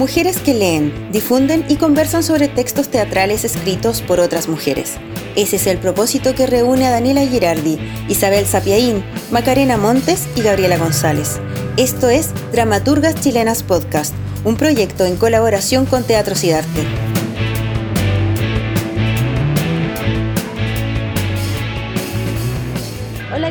Mujeres 0.00 0.38
que 0.38 0.54
leen, 0.54 1.12
difunden 1.12 1.66
y 1.68 1.76
conversan 1.76 2.22
sobre 2.22 2.48
textos 2.48 2.88
teatrales 2.88 3.44
escritos 3.44 4.00
por 4.00 4.18
otras 4.18 4.48
mujeres. 4.48 4.94
Ese 5.36 5.56
es 5.56 5.66
el 5.66 5.76
propósito 5.76 6.34
que 6.34 6.46
reúne 6.46 6.86
a 6.86 6.90
Daniela 6.90 7.26
Girardi, 7.26 7.78
Isabel 8.08 8.46
Sapiaín, 8.46 9.04
Macarena 9.30 9.76
Montes 9.76 10.26
y 10.36 10.40
Gabriela 10.40 10.78
González. 10.78 11.38
Esto 11.76 12.08
es 12.08 12.30
Dramaturgas 12.50 13.16
Chilenas 13.16 13.62
Podcast, 13.62 14.14
un 14.42 14.56
proyecto 14.56 15.04
en 15.04 15.16
colaboración 15.16 15.84
con 15.84 16.02
Teatro 16.02 16.34
y 16.42 17.09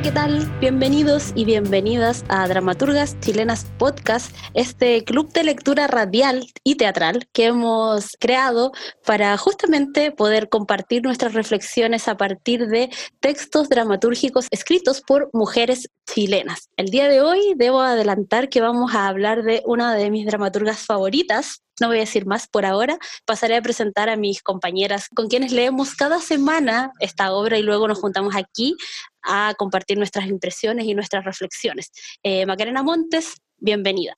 ¿qué 0.01 0.11
tal? 0.11 0.47
Bienvenidos 0.61 1.33
y 1.35 1.43
bienvenidas 1.43 2.23
a 2.29 2.47
Dramaturgas 2.47 3.19
Chilenas 3.19 3.65
Podcast, 3.77 4.33
este 4.53 5.03
club 5.03 5.33
de 5.33 5.43
lectura 5.43 5.87
radial 5.87 6.47
y 6.63 6.75
teatral 6.75 7.27
que 7.33 7.47
hemos 7.47 8.11
creado 8.17 8.71
para 9.05 9.35
justamente 9.35 10.11
poder 10.11 10.47
compartir 10.47 11.03
nuestras 11.03 11.33
reflexiones 11.33 12.07
a 12.07 12.15
partir 12.15 12.67
de 12.67 12.89
textos 13.19 13.67
dramatúrgicos 13.67 14.47
escritos 14.51 15.01
por 15.01 15.29
mujeres 15.33 15.89
chilenas. 16.09 16.69
El 16.77 16.91
día 16.91 17.09
de 17.09 17.19
hoy 17.19 17.53
debo 17.57 17.81
adelantar 17.81 18.47
que 18.47 18.61
vamos 18.61 18.95
a 18.95 19.09
hablar 19.09 19.43
de 19.43 19.63
una 19.65 19.93
de 19.95 20.09
mis 20.11 20.25
dramaturgas 20.25 20.79
favoritas, 20.85 21.61
no 21.79 21.87
voy 21.87 21.97
a 21.97 22.01
decir 22.01 22.25
más 22.25 22.47
por 22.47 22.65
ahora. 22.65 22.97
Pasaré 23.25 23.55
a 23.55 23.61
presentar 23.61 24.09
a 24.09 24.17
mis 24.17 24.41
compañeras 24.41 25.07
con 25.13 25.27
quienes 25.27 25.51
leemos 25.51 25.95
cada 25.95 26.19
semana 26.19 26.91
esta 26.99 27.31
obra 27.31 27.57
y 27.57 27.63
luego 27.63 27.87
nos 27.87 27.99
juntamos 27.99 28.35
aquí 28.35 28.75
a 29.23 29.53
compartir 29.57 29.97
nuestras 29.97 30.27
impresiones 30.27 30.85
y 30.85 30.93
nuestras 30.93 31.25
reflexiones. 31.25 31.91
Eh, 32.23 32.45
Macarena 32.45 32.83
Montes, 32.83 33.35
bienvenida. 33.57 34.15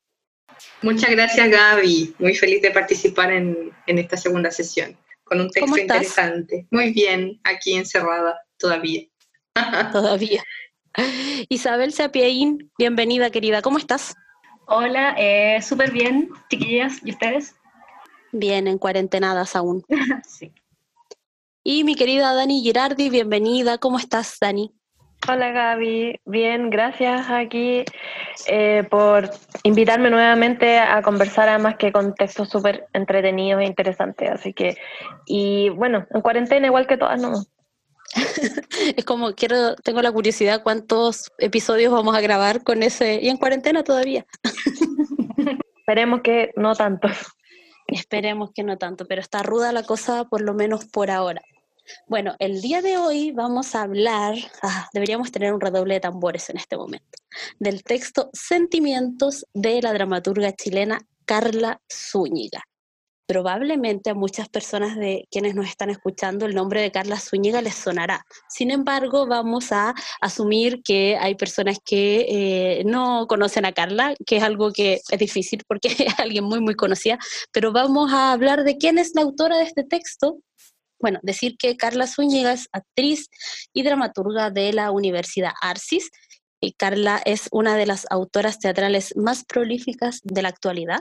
Muchas 0.81 1.11
gracias 1.11 1.49
Gaby, 1.49 2.15
muy 2.19 2.35
feliz 2.35 2.61
de 2.61 2.71
participar 2.71 3.31
en, 3.31 3.71
esta 3.87 4.17
segunda 4.17 4.51
sesión 4.51 4.97
con 5.23 5.39
un 5.39 5.49
texto 5.49 5.77
interesante. 5.77 6.67
Muy 6.71 6.91
bien, 6.91 7.39
aquí 7.43 7.73
encerrada 7.73 8.39
todavía. 8.57 9.03
todavía. 9.91 10.43
Isabel 11.47 11.93
Sapiaín, 11.93 12.71
bienvenida 12.77 13.29
querida, 13.29 13.61
¿cómo 13.61 13.77
estás? 13.77 14.13
Hola, 14.67 15.15
eh, 15.17 15.61
súper 15.61 15.91
bien, 15.91 16.29
chiquillas, 16.49 16.99
¿y 17.03 17.11
ustedes? 17.11 17.55
Bien, 18.31 18.67
en 18.67 18.77
cuarentenadas 18.77 19.55
aún. 19.55 19.85
sí. 20.27 20.53
Y 21.63 21.83
mi 21.83 21.95
querida 21.95 22.33
Dani 22.33 22.61
Girardi, 22.61 23.09
bienvenida, 23.09 23.77
¿cómo 23.77 23.99
estás, 23.99 24.37
Dani? 24.39 24.73
Hola 25.29 25.51
Gaby, 25.51 26.19
bien, 26.25 26.71
gracias 26.71 27.29
aquí 27.29 27.85
eh, 28.47 28.83
por 28.89 29.29
invitarme 29.61 30.09
nuevamente 30.09 30.79
a 30.79 31.03
conversar 31.03 31.47
además 31.47 31.75
que 31.77 31.91
con 31.91 32.15
textos 32.15 32.49
súper 32.49 32.87
entretenidos 32.93 33.61
e 33.61 33.65
interesantes, 33.65 34.31
así 34.31 34.51
que, 34.51 34.77
y 35.27 35.69
bueno, 35.69 36.07
en 36.09 36.21
cuarentena 36.21 36.65
igual 36.65 36.87
que 36.87 36.97
todas, 36.97 37.21
¿no? 37.21 37.33
es 38.97 39.05
como, 39.05 39.33
quiero, 39.35 39.75
tengo 39.75 40.01
la 40.01 40.11
curiosidad 40.11 40.63
cuántos 40.63 41.31
episodios 41.37 41.93
vamos 41.93 42.15
a 42.15 42.21
grabar 42.21 42.63
con 42.63 42.81
ese, 42.81 43.19
y 43.21 43.29
en 43.29 43.37
cuarentena 43.37 43.83
todavía. 43.83 44.25
Esperemos 45.77 46.21
que 46.21 46.51
no 46.55 46.73
tanto. 46.73 47.09
Esperemos 47.87 48.51
que 48.55 48.63
no 48.63 48.77
tanto, 48.77 49.05
pero 49.05 49.21
está 49.21 49.43
ruda 49.43 49.71
la 49.71 49.83
cosa 49.83 50.25
por 50.25 50.41
lo 50.41 50.53
menos 50.55 50.85
por 50.85 51.11
ahora. 51.11 51.41
Bueno, 52.07 52.35
el 52.39 52.61
día 52.61 52.81
de 52.81 52.97
hoy 52.97 53.31
vamos 53.31 53.75
a 53.75 53.83
hablar, 53.83 54.35
ah, 54.61 54.89
deberíamos 54.93 55.31
tener 55.31 55.53
un 55.53 55.61
redoble 55.61 55.95
de 55.95 55.99
tambores 55.99 56.49
en 56.49 56.57
este 56.57 56.77
momento, 56.77 57.17
del 57.59 57.83
texto 57.83 58.29
Sentimientos 58.33 59.45
de 59.53 59.81
la 59.81 59.93
dramaturga 59.93 60.53
chilena 60.55 60.99
Carla 61.25 61.81
Zúñiga 61.91 62.63
probablemente 63.31 64.09
a 64.09 64.13
muchas 64.13 64.49
personas 64.49 64.97
de 64.97 65.25
quienes 65.31 65.55
nos 65.55 65.65
están 65.65 65.89
escuchando 65.89 66.45
el 66.45 66.53
nombre 66.53 66.81
de 66.81 66.91
Carla 66.91 67.17
Zúñiga 67.17 67.61
les 67.61 67.75
sonará. 67.75 68.25
Sin 68.49 68.71
embargo, 68.71 69.25
vamos 69.25 69.71
a 69.71 69.95
asumir 70.19 70.81
que 70.83 71.15
hay 71.17 71.35
personas 71.35 71.77
que 71.79 72.25
eh, 72.27 72.83
no 72.83 73.27
conocen 73.27 73.63
a 73.63 73.71
Carla, 73.71 74.15
que 74.25 74.35
es 74.35 74.43
algo 74.43 74.73
que 74.73 74.99
es 75.09 75.17
difícil 75.17 75.63
porque 75.65 75.87
es 75.99 76.19
alguien 76.19 76.43
muy, 76.43 76.59
muy 76.59 76.75
conocida, 76.75 77.17
pero 77.53 77.71
vamos 77.71 78.11
a 78.11 78.33
hablar 78.33 78.65
de 78.65 78.75
quién 78.75 78.97
es 78.97 79.13
la 79.15 79.21
autora 79.21 79.55
de 79.59 79.63
este 79.63 79.85
texto 79.85 80.39
bueno, 81.01 81.19
decir 81.23 81.57
que 81.57 81.77
Carla 81.77 82.07
Zúñiga 82.07 82.53
es 82.53 82.67
actriz 82.71 83.29
y 83.73 83.83
dramaturga 83.83 84.49
de 84.49 84.73
la 84.73 84.91
Universidad 84.91 85.53
Arcis. 85.61 86.09
Y 86.61 86.73
Carla 86.73 87.21
es 87.25 87.49
una 87.51 87.75
de 87.75 87.87
las 87.87 88.05
autoras 88.11 88.59
teatrales 88.59 89.15
más 89.17 89.43
prolíficas 89.45 90.19
de 90.23 90.43
la 90.43 90.49
actualidad. 90.49 90.99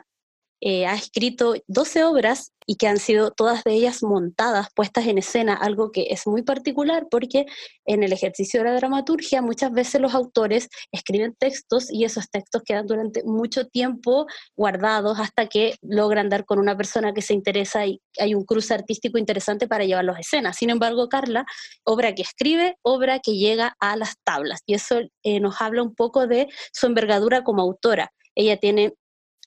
Eh, 0.61 0.87
ha 0.87 0.95
escrito 0.95 1.55
12 1.69 2.05
obras 2.05 2.53
y 2.67 2.77
que 2.77 2.87
han 2.87 2.99
sido 2.99 3.31
todas 3.33 3.65
de 3.65 3.73
ellas 3.73 4.03
montadas, 4.03 4.69
puestas 4.75 5.07
en 5.07 5.19
escena, 5.19 5.55
algo 5.55 5.91
que 5.91 6.09
es 6.11 6.27
muy 6.27 6.43
particular 6.43 7.07
porque 7.11 7.47
en 7.85 8.03
el 8.03 8.13
ejercicio 8.13 8.61
de 8.61 8.71
la 8.71 8.77
dramaturgia 8.77 9.43
muchas 9.43 9.73
veces 9.73 10.01
los 10.01 10.15
autores 10.15 10.69
escriben 10.93 11.35
textos 11.37 11.91
y 11.91 12.05
esos 12.05 12.31
textos 12.31 12.63
quedan 12.63 12.87
durante 12.87 13.25
mucho 13.25 13.67
tiempo 13.67 14.27
guardados 14.55 15.19
hasta 15.19 15.47
que 15.47 15.75
logran 15.83 16.29
dar 16.29 16.45
con 16.45 16.59
una 16.59 16.77
persona 16.77 17.13
que 17.13 17.23
se 17.23 17.35
interesa 17.35 17.87
y 17.87 18.01
hay 18.19 18.35
un 18.35 18.45
cruce 18.45 18.75
artístico 18.75 19.19
interesante 19.19 19.67
para 19.67 19.85
llevarlos 19.85 20.17
a 20.17 20.21
escena. 20.21 20.53
Sin 20.53 20.71
embargo, 20.71 21.09
Carla, 21.09 21.47
obra 21.85 22.15
que 22.15 22.23
escribe, 22.23 22.77
obra 22.83 23.19
que 23.19 23.33
llega 23.33 23.75
a 23.81 23.97
las 23.97 24.15
tablas 24.23 24.61
y 24.67 24.75
eso 24.75 25.01
eh, 25.25 25.41
nos 25.41 25.61
habla 25.61 25.83
un 25.83 25.95
poco 25.95 26.27
de 26.27 26.49
su 26.73 26.87
envergadura 26.87 27.43
como 27.43 27.63
autora. 27.63 28.13
Ella 28.37 28.59
tiene 28.59 28.95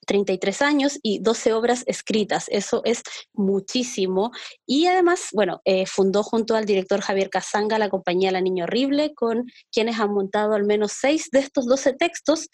33 0.06 0.62
años 0.62 1.00
y 1.02 1.20
12 1.20 1.54
obras 1.54 1.84
escritas, 1.88 2.46
eso 2.50 2.82
es 2.86 3.04
muchísimo. 3.34 4.32
Y 4.66 4.88
además, 4.88 5.30
bueno, 5.34 5.62
eh, 5.66 5.86
fundó 5.86 6.24
junto 6.24 6.56
al 6.56 6.66
director 6.66 7.02
Javier 7.02 7.30
Casanga 7.30 7.80
la 7.80 7.90
compañía 7.90 8.32
La 8.32 8.42
Niña 8.42 8.66
Horrible, 8.66 9.14
con 9.14 9.46
quienes 9.72 10.00
han 10.00 10.14
montado 10.14 10.54
al 10.54 10.66
menos 10.66 10.94
6 11.00 11.30
de 11.32 11.40
estos 11.40 11.66
12 11.66 11.94
textos. 11.94 12.48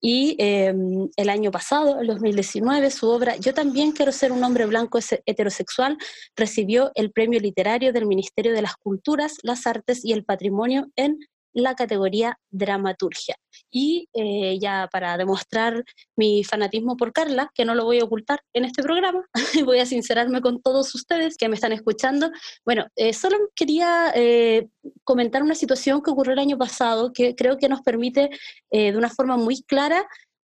Y 0.00 0.36
em, 0.38 1.08
el 1.16 1.30
año 1.30 1.50
pasado, 1.50 2.00
el 2.00 2.06
2019, 2.06 2.90
su 2.90 3.08
obra 3.08 3.36
Yo 3.36 3.54
también 3.54 3.92
quiero 3.92 4.12
ser 4.12 4.30
un 4.30 4.44
hombre 4.44 4.66
blanco 4.66 4.98
heterosexual 5.24 5.96
recibió 6.36 6.92
el 6.94 7.12
premio 7.12 7.40
literario 7.40 7.92
del 7.92 8.06
Ministerio 8.06 8.52
de 8.52 8.62
las 8.62 8.76
Culturas, 8.76 9.38
las 9.42 9.66
Artes 9.66 10.04
y 10.04 10.12
el 10.12 10.24
Patrimonio 10.24 10.88
en 10.96 11.18
la 11.56 11.74
categoría 11.74 12.38
dramaturgia. 12.50 13.34
Y 13.70 14.08
eh, 14.12 14.58
ya 14.60 14.88
para 14.92 15.16
demostrar 15.16 15.84
mi 16.14 16.44
fanatismo 16.44 16.98
por 16.98 17.14
Carla, 17.14 17.50
que 17.54 17.64
no 17.64 17.74
lo 17.74 17.84
voy 17.84 17.98
a 17.98 18.04
ocultar 18.04 18.40
en 18.52 18.66
este 18.66 18.82
programa, 18.82 19.26
voy 19.64 19.78
a 19.78 19.86
sincerarme 19.86 20.42
con 20.42 20.60
todos 20.60 20.94
ustedes 20.94 21.38
que 21.38 21.48
me 21.48 21.54
están 21.54 21.72
escuchando. 21.72 22.30
Bueno, 22.66 22.86
eh, 22.94 23.14
solo 23.14 23.38
quería 23.54 24.12
eh, 24.14 24.68
comentar 25.02 25.42
una 25.42 25.54
situación 25.54 26.02
que 26.02 26.10
ocurrió 26.10 26.34
el 26.34 26.40
año 26.40 26.58
pasado 26.58 27.10
que 27.14 27.34
creo 27.34 27.56
que 27.56 27.70
nos 27.70 27.80
permite 27.80 28.28
de 28.70 28.96
una 28.96 29.08
forma 29.08 29.36
muy 29.36 29.62
clara 29.62 30.06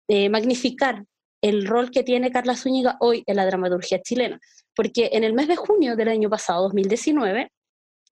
magnificar 0.09 1.05
el 1.43 1.67
rol 1.67 1.91
que 1.91 2.03
tiene 2.03 2.31
Carla 2.31 2.57
Zúñiga 2.57 2.97
hoy 3.01 3.23
en 3.27 3.37
la 3.37 3.45
dramaturgia 3.45 4.01
chilena. 4.01 4.41
Porque 4.75 5.11
en 5.13 5.25
el 5.25 5.35
mes 5.35 5.49
de 5.49 5.57
junio 5.57 5.97
del 5.97 6.09
año 6.09 6.31
pasado, 6.31 6.63
2019, 6.63 7.51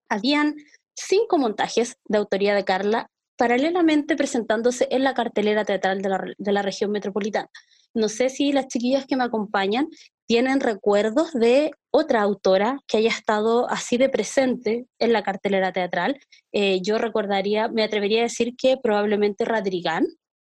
habían 0.09 0.55
cinco 0.95 1.39
montajes 1.39 1.97
de 2.07 2.19
autoría 2.19 2.55
de 2.55 2.65
Carla, 2.65 3.11
paralelamente 3.37 4.17
presentándose 4.17 4.87
en 4.91 5.03
la 5.03 5.15
cartelera 5.15 5.65
teatral 5.65 6.03
de 6.03 6.53
la, 6.53 6.63
región 6.63 6.91
metropolitana. 6.91 7.51
No 7.93 8.09
sé 8.09 8.29
si 8.29 8.53
las 8.53 8.69
chiquillas 8.69 9.07
que 9.07 9.17
me 9.17 9.25
acompañan 9.25 9.89
tienen 10.27 10.61
recuerdos 10.61 11.33
de 11.33 11.73
otra 11.91 12.23
autora 12.23 12.81
que 12.87 12.99
haya 12.99 13.11
estado 13.11 13.69
así 13.71 13.97
de 13.97 14.09
presente 14.09 14.87
en 14.99 15.13
la 15.13 15.23
cartelera 15.23 15.73
teatral. 15.73 16.19
Eh, 16.53 16.81
yo 16.83 16.99
recordaría, 16.99 17.69
me 17.69 17.83
atrevería 17.83 18.21
a 18.21 18.25
decir 18.25 18.55
que 18.57 18.77
probablemente 18.77 19.45
Radrigán, 19.45 20.07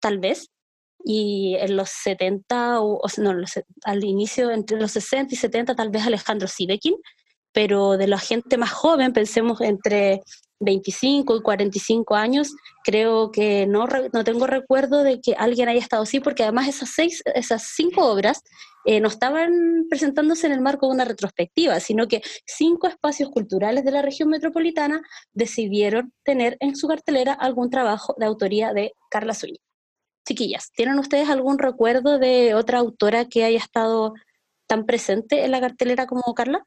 tal 0.01 0.19
vez, 0.19 0.51
y 1.05 1.57
en 1.59 1.77
los 1.77 1.91
70, 1.91 2.81
o, 2.81 3.01
no, 3.19 3.35
al 3.85 4.05
inicio, 4.05 4.51
entre 4.51 4.81
los 4.81 4.93
60 4.93 5.35
y 5.35 5.37
70, 5.37 5.75
tal 5.75 5.91
vez 5.91 6.07
Alejandro 6.07 6.49
Sivekin, 6.49 6.95
pero 7.55 7.97
de 7.97 8.09
la 8.09 8.19
gente 8.19 8.59
más 8.59 8.73
joven, 8.73 9.13
pensemos 9.13 9.61
entre 9.61 10.23
25 10.59 11.37
y 11.37 11.43
45 11.43 12.17
años, 12.17 12.55
creo 12.83 13.31
que 13.31 13.67
no, 13.67 13.87
no 14.13 14.25
tengo 14.25 14.47
recuerdo 14.47 15.03
de 15.05 15.21
que 15.21 15.35
alguien 15.35 15.69
haya 15.69 15.79
estado 15.79 16.03
así, 16.03 16.21
porque 16.21 16.43
además 16.43 16.69
esas, 16.69 16.91
seis, 16.91 17.23
esas 17.35 17.63
cinco 17.75 18.07
obras 18.11 18.43
eh, 18.85 19.01
no 19.01 19.09
estaban 19.09 19.87
presentándose 19.89 20.47
en 20.49 20.53
el 20.53 20.61
marco 20.61 20.87
de 20.87 20.95
una 20.95 21.05
retrospectiva, 21.05 21.79
sino 21.79 22.09
que 22.09 22.23
cinco 22.45 22.89
espacios 22.89 23.31
culturales 23.31 23.85
de 23.85 23.93
la 23.93 24.03
región 24.03 24.29
metropolitana 24.31 25.01
decidieron 25.33 26.13
tener 26.25 26.57
en 26.59 26.75
su 26.75 26.89
cartelera 26.89 27.35
algún 27.35 27.71
trabajo 27.71 28.15
de 28.19 28.27
autoría 28.27 28.73
de 28.73 28.93
Carla 29.11 29.35
Zúñiga. 29.35 29.63
Chiquillas, 30.27 30.73
¿tienen 30.73 30.99
ustedes 30.99 31.29
algún 31.29 31.59
recuerdo 31.59 32.19
de 32.19 32.55
otra 32.55 32.79
autora 32.79 33.27
que 33.27 33.45
haya 33.45 33.59
estado 33.59 34.15
tan 34.67 34.87
presente 34.87 35.45
en 35.45 35.53
la 35.53 35.61
cartelera 35.61 36.07
como 36.07 36.23
Carla? 36.35 36.67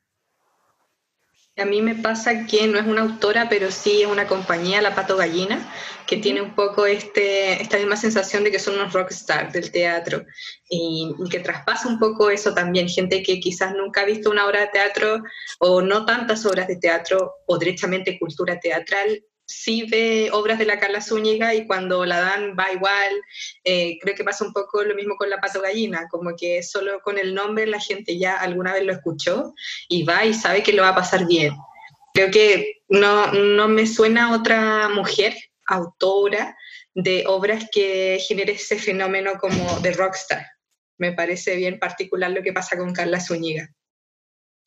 A 1.57 1.65
mí 1.65 1.81
me 1.81 1.95
pasa 1.95 2.45
que 2.45 2.67
no 2.67 2.77
es 2.77 2.85
una 2.85 3.01
autora, 3.01 3.49
pero 3.49 3.71
sí 3.71 4.03
es 4.03 4.07
una 4.07 4.27
compañía, 4.27 4.79
La 4.79 4.93
Pato 4.93 5.17
Gallina, 5.17 5.67
que 6.05 6.17
tiene 6.17 6.39
un 6.39 6.53
poco 6.53 6.85
este, 6.85 7.59
esta 7.59 7.77
misma 7.77 7.97
sensación 7.97 8.43
de 8.43 8.51
que 8.51 8.59
son 8.59 8.75
unos 8.75 8.93
rockstars 8.93 9.53
del 9.53 9.71
teatro 9.71 10.23
y, 10.69 11.15
que 11.31 11.39
traspasa 11.39 11.87
un 11.87 11.97
poco 11.97 12.29
eso 12.29 12.53
también. 12.53 12.87
Gente 12.87 13.23
que 13.23 13.39
quizás 13.39 13.73
nunca 13.73 14.01
ha 14.01 14.05
visto 14.05 14.29
una 14.29 14.45
obra 14.45 14.61
de 14.61 14.67
teatro 14.67 15.23
o 15.59 15.81
no 15.81 16.05
tantas 16.05 16.45
obras 16.45 16.67
de 16.67 16.75
teatro 16.75 17.33
o 17.47 17.57
derechamente 17.57 18.19
cultura 18.19 18.59
teatral 18.59 19.23
sí 19.47 19.83
ve 19.89 20.29
obras 20.33 20.59
de 20.59 20.65
la 20.65 20.79
Carla 20.79 21.01
Zúñiga 21.01 21.55
y 21.55 21.65
cuando 21.65 22.05
la 22.05 22.19
dan 22.19 22.55
va 22.57 22.71
igual. 22.71 23.21
Eh, 23.63 23.97
creo 23.99 24.15
que 24.15 24.23
pasa 24.23 24.45
un 24.45 24.53
poco 24.53 24.83
lo 24.83 24.93
mismo 24.93 25.15
con 25.15 25.29
La 25.29 25.39
Pato 25.39 25.61
Gallina, 25.61 26.07
como 26.11 26.35
que 26.35 26.61
solo 26.61 26.99
con 27.01 27.17
el 27.17 27.33
nombre 27.33 27.65
la 27.65 27.79
gente 27.79 28.19
ya 28.19 28.35
alguna 28.35 28.73
vez 28.73 28.83
lo 28.83 28.93
escuchó 28.93 29.53
y 29.87 30.03
va 30.03 30.25
y 30.25 30.33
sabe 30.33 30.61
que 30.61 30.73
lo 30.73 30.83
va 30.83 30.89
a 30.89 30.95
pasar 30.95 31.25
bien. 31.25 31.55
Creo 32.13 32.29
que 32.29 32.81
no, 32.89 33.31
no 33.31 33.67
me 33.67 33.87
suena 33.87 34.35
otra 34.35 34.89
mujer 34.89 35.35
autora 35.65 36.55
de 36.93 37.25
obras 37.27 37.65
que 37.71 38.19
genere 38.27 38.53
ese 38.53 38.79
fenómeno 38.79 39.33
como 39.39 39.79
de 39.79 39.91
rockstar. 39.91 40.45
Me 40.97 41.13
parece 41.13 41.55
bien 41.55 41.79
particular 41.79 42.31
lo 42.31 42.41
que 42.41 42.53
pasa 42.53 42.77
con 42.77 42.93
Carla 42.93 43.21
Zúñiga. 43.21 43.69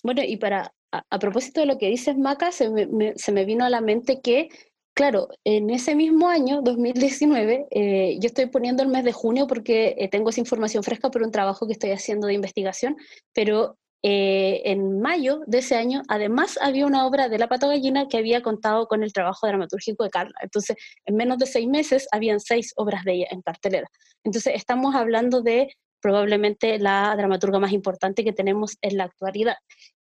Bueno, 0.02 0.22
y 0.22 0.36
para 0.36 0.72
a, 0.92 1.18
propósito 1.18 1.60
de 1.60 1.66
lo 1.66 1.78
que 1.78 1.88
dices, 1.88 2.16
Maca, 2.16 2.52
se 2.52 2.70
se 3.16 3.32
me 3.32 3.44
vino 3.44 3.64
a 3.64 3.70
la 3.70 3.80
mente 3.80 4.20
que 4.20 4.48
claro, 4.94 5.28
en 5.44 5.70
ese 5.70 5.94
mismo 5.94 6.28
año, 6.28 6.62
2019, 6.62 7.66
eh, 7.70 8.18
yo 8.20 8.26
estoy 8.26 8.46
poniendo 8.46 8.82
el 8.82 8.88
mes 8.88 9.04
de 9.04 9.12
junio 9.12 9.46
porque 9.46 9.94
eh, 9.98 10.08
tengo 10.08 10.30
esa 10.30 10.40
información 10.40 10.82
fresca 10.82 11.10
por 11.10 11.22
un 11.22 11.32
trabajo 11.32 11.66
que 11.66 11.72
estoy 11.72 11.90
haciendo 11.90 12.26
de 12.26 12.34
investigación, 12.34 12.96
pero 13.32 13.76
eh, 14.02 14.62
en 14.64 15.00
mayo 15.00 15.40
de 15.46 15.58
ese 15.58 15.76
año, 15.76 16.02
además 16.08 16.58
había 16.62 16.86
una 16.86 17.06
obra 17.06 17.28
de 17.28 17.38
La 17.38 17.48
Pato 17.48 17.68
Gallina 17.68 18.08
que 18.08 18.16
había 18.16 18.40
contado 18.42 18.86
con 18.86 19.02
el 19.02 19.12
trabajo 19.12 19.46
dramatúrgico 19.46 20.04
de 20.04 20.10
Carla. 20.10 20.34
Entonces, 20.42 20.76
en 21.04 21.16
menos 21.16 21.38
de 21.38 21.46
seis 21.46 21.68
meses, 21.68 22.08
habían 22.10 22.40
seis 22.40 22.72
obras 22.76 23.04
de 23.04 23.14
ella 23.14 23.26
en 23.30 23.42
cartelera. 23.42 23.88
Entonces, 24.24 24.54
estamos 24.54 24.94
hablando 24.94 25.42
de 25.42 25.68
probablemente 26.00 26.78
la 26.78 27.14
dramaturga 27.16 27.58
más 27.58 27.72
importante 27.72 28.24
que 28.24 28.32
tenemos 28.32 28.76
en 28.80 28.96
la 28.96 29.04
actualidad. 29.04 29.56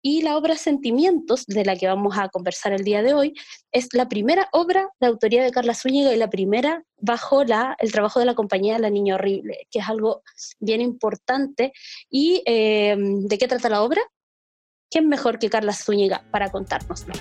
Y 0.03 0.23
la 0.23 0.37
obra 0.37 0.55
Sentimientos, 0.57 1.47
de 1.47 1.65
la 1.65 1.75
que 1.75 1.89
vamos 1.89 2.17
a 2.17 2.29
conversar 2.29 2.73
el 2.73 2.85
día 2.85 3.03
de 3.03 3.15
hoy, 3.15 3.35
es 3.73 3.89
la 3.93 4.09
primera 4.09 4.49
obra 4.53 4.89
de 5.01 5.09
autoría 5.09 5.43
de 5.43 5.51
Carla 5.51 5.75
Zúñiga 5.75 6.13
y 6.13 6.17
la 6.17 6.31
primera 6.31 6.85
bajo 6.97 7.43
la, 7.45 7.77
el 7.81 7.91
trabajo 7.91 8.21
de 8.21 8.27
la 8.27 8.35
compañía 8.35 8.79
La 8.79 8.91
Niña 8.91 9.17
Horrible, 9.17 9.67
que 9.71 9.81
es 9.81 9.89
algo 9.89 10.23
bien 10.61 10.81
importante. 10.81 11.73
¿Y 12.09 12.43
em, 12.47 13.27
de 13.27 13.39
qué 13.39 13.49
trata 13.49 13.69
la 13.69 13.83
obra? 13.83 14.01
¿Quién 14.91 15.09
mejor 15.09 15.41
que 15.41 15.51
Carla 15.51 15.73
Zúñiga 15.73 16.25
para 16.31 16.53
contárnoslo? 16.53 17.15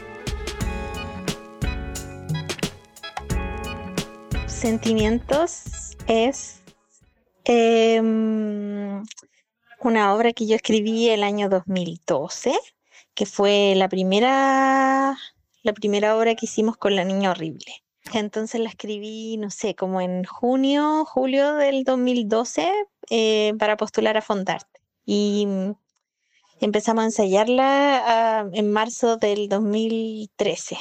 Sentimientos 4.45 5.95
es 6.07 6.61
Em, 7.45 9.03
una 9.81 10.15
obra 10.15 10.33
que 10.33 10.47
yo 10.47 10.55
escribí 10.55 11.09
el 11.09 11.23
año 11.23 11.47
2012, 11.47 12.53
que 13.13 13.25
fue 13.27 13.73
la 13.75 13.87
primera, 13.87 15.15
la 15.63 15.73
primera 15.73 16.17
obra 16.17 16.35
que 16.35 16.47
hicimos 16.47 16.77
con 16.77 16.95
La 16.95 17.03
Niña 17.03 17.31
Horrible. 17.31 17.83
Entonces 18.13 18.61
la 18.61 18.69
escribí, 18.69 19.37
no 19.37 19.51
sé, 19.51 19.75
como 19.75 20.01
en 20.01 20.23
junio, 20.25 21.05
julio 21.05 21.53
del 21.55 21.83
2012 21.83 22.71
eh, 23.11 23.53
para 23.59 23.77
postular 23.77 24.17
a 24.17 24.21
Fondarte. 24.21 24.81
Y 25.05 25.47
empezamos 26.61 27.03
a 27.03 27.05
ensayarla 27.05 28.03
ah, 28.05 28.49
en 28.53 28.71
marzo 28.71 29.17
del 29.17 29.49
2013 29.49 30.77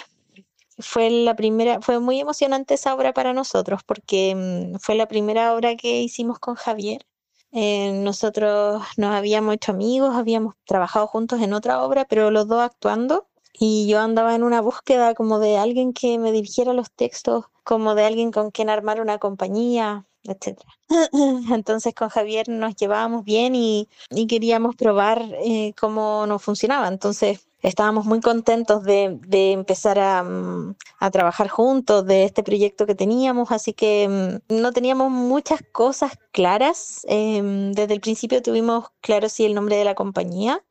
fue 0.78 1.10
la 1.10 1.36
primera, 1.36 1.80
fue 1.80 2.00
muy 2.00 2.20
emocionante 2.20 2.74
esa 2.74 2.94
obra 2.94 3.12
para 3.12 3.32
nosotros 3.32 3.82
porque 3.84 4.34
mm, 4.74 4.78
fue 4.80 4.94
la 4.94 5.08
primera 5.08 5.54
obra 5.54 5.76
que 5.76 6.00
hicimos 6.02 6.38
con 6.38 6.54
Javier. 6.54 7.06
Eh, 7.52 7.92
nosotros 7.92 8.82
nos 8.96 9.14
habíamos 9.14 9.54
hecho 9.54 9.72
amigos, 9.72 10.14
habíamos 10.16 10.54
trabajado 10.66 11.06
juntos 11.06 11.40
en 11.40 11.52
otra 11.52 11.82
obra, 11.84 12.04
pero 12.04 12.30
los 12.30 12.48
dos 12.48 12.60
actuando. 12.62 13.28
Y 13.52 13.86
yo 13.86 14.00
andaba 14.00 14.34
en 14.34 14.42
una 14.42 14.60
búsqueda 14.60 15.14
como 15.14 15.38
de 15.38 15.56
alguien 15.58 15.92
que 15.92 16.18
me 16.18 16.32
dirigiera 16.32 16.72
los 16.72 16.90
textos, 16.90 17.44
como 17.62 17.94
de 17.94 18.04
alguien 18.04 18.32
con 18.32 18.50
quien 18.50 18.68
armar 18.70 19.00
una 19.00 19.18
compañía, 19.18 20.06
etc. 20.24 20.58
Entonces 21.52 21.94
con 21.94 22.08
Javier 22.08 22.48
nos 22.48 22.74
llevábamos 22.74 23.24
bien 23.24 23.54
y, 23.54 23.88
y 24.10 24.26
queríamos 24.26 24.74
probar 24.74 25.22
eh, 25.44 25.72
cómo 25.78 26.26
nos 26.26 26.42
funcionaba. 26.42 26.88
Entonces 26.88 27.46
estábamos 27.64 28.04
muy 28.04 28.20
contentos 28.20 28.84
de, 28.84 29.18
empezar 29.52 29.98
mm, 30.24 30.74
a, 31.00 31.10
trabajar 31.10 31.48
juntos 31.48 32.04
de 32.06 32.24
este 32.24 32.42
proyecto 32.42 32.84
que 32.86 32.94
teníamos, 32.94 33.50
así 33.52 33.72
que 33.72 34.40
mm, 34.50 34.60
no 34.60 34.72
teníamos 34.72 35.10
muchas 35.10 35.62
cosas 35.72 36.12
claras. 36.30 37.00
Em, 37.08 37.72
desde 37.72 37.94
el 37.94 38.00
principio 38.00 38.42
tuvimos 38.42 38.90
claro 39.00 39.28
sí 39.30 39.46
el 39.46 39.54
nombre 39.54 39.76
de 39.76 39.84
la 39.84 39.94
compañía, 39.94 40.62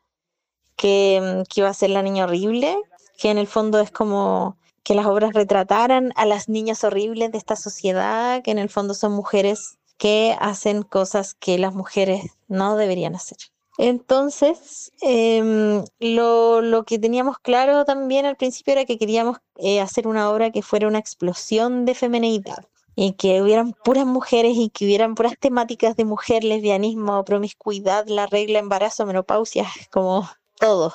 que, 0.75 1.19
mm, 1.22 1.44
que 1.50 1.62
iba 1.62 1.69
a 1.69 1.74
ser 1.74 1.90
La 1.90 2.04
Niña 2.04 2.25
Horrible, 2.25 2.78
que 3.18 3.31
en 3.31 3.39
el 3.39 3.48
fondo 3.48 3.80
es 3.80 3.92
como 3.92 4.57
que 4.84 4.96
las 4.96 5.07
obras 5.07 5.34
retrataran 5.34 6.13
a 6.16 6.25
las 6.25 6.48
niñas 6.50 6.84
horribles 6.84 7.31
de 7.31 7.38
esta 7.39 7.56
sociedad, 7.56 8.44
que 8.44 8.51
en 8.51 8.60
el 8.60 8.69
fondo 8.69 8.94
son 8.94 9.13
mujeres 9.13 9.78
que 9.98 10.36
hacen 10.39 10.84
cosas 10.84 11.34
que 11.34 11.57
las 11.57 11.74
mujeres 11.74 12.24
no 12.48 12.75
deberían 12.78 13.16
hacer. 13.16 13.38
Entonces, 13.78 14.92
em, 15.02 15.84
lo, 16.00 16.84
que 16.86 17.00
teníamos 17.00 17.40
claro 17.40 17.86
también 17.86 18.25
al 18.25 18.36
principio 18.36 18.74
era 18.74 18.86
que 18.86 18.98
queríamos 18.98 19.38
eh, 19.58 19.81
hacer 19.81 20.08
una 20.08 20.30
obra 20.30 20.52
que 20.52 20.62
fuera 20.62 20.88
una 20.88 21.00
explosión 21.00 21.86
de 21.86 21.96
femenidad 21.96 22.68
y 22.96 23.14
que 23.14 23.42
hubieran 23.42 23.74
puras 23.74 24.06
mujeres 24.06 24.54
y 24.58 24.70
que 24.70 24.86
hubieran 24.86 25.16
puras 25.16 25.34
temáticas 25.40 25.96
de 25.96 26.06
mujer, 26.06 26.44
lesbianismo, 26.44 27.25
promiscuidad, 27.25 28.06
la 28.08 28.28
regla, 28.28 28.60
embarazo, 28.60 29.06
menopausia, 29.08 29.66
como 29.92 30.30
todo. 30.60 30.94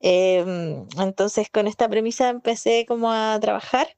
Em, 0.00 0.86
entonces, 0.98 1.48
con 1.50 1.66
esta 1.66 1.88
premisa 1.88 2.28
empecé 2.28 2.84
como 2.86 3.10
a 3.10 3.38
trabajar 3.40 3.88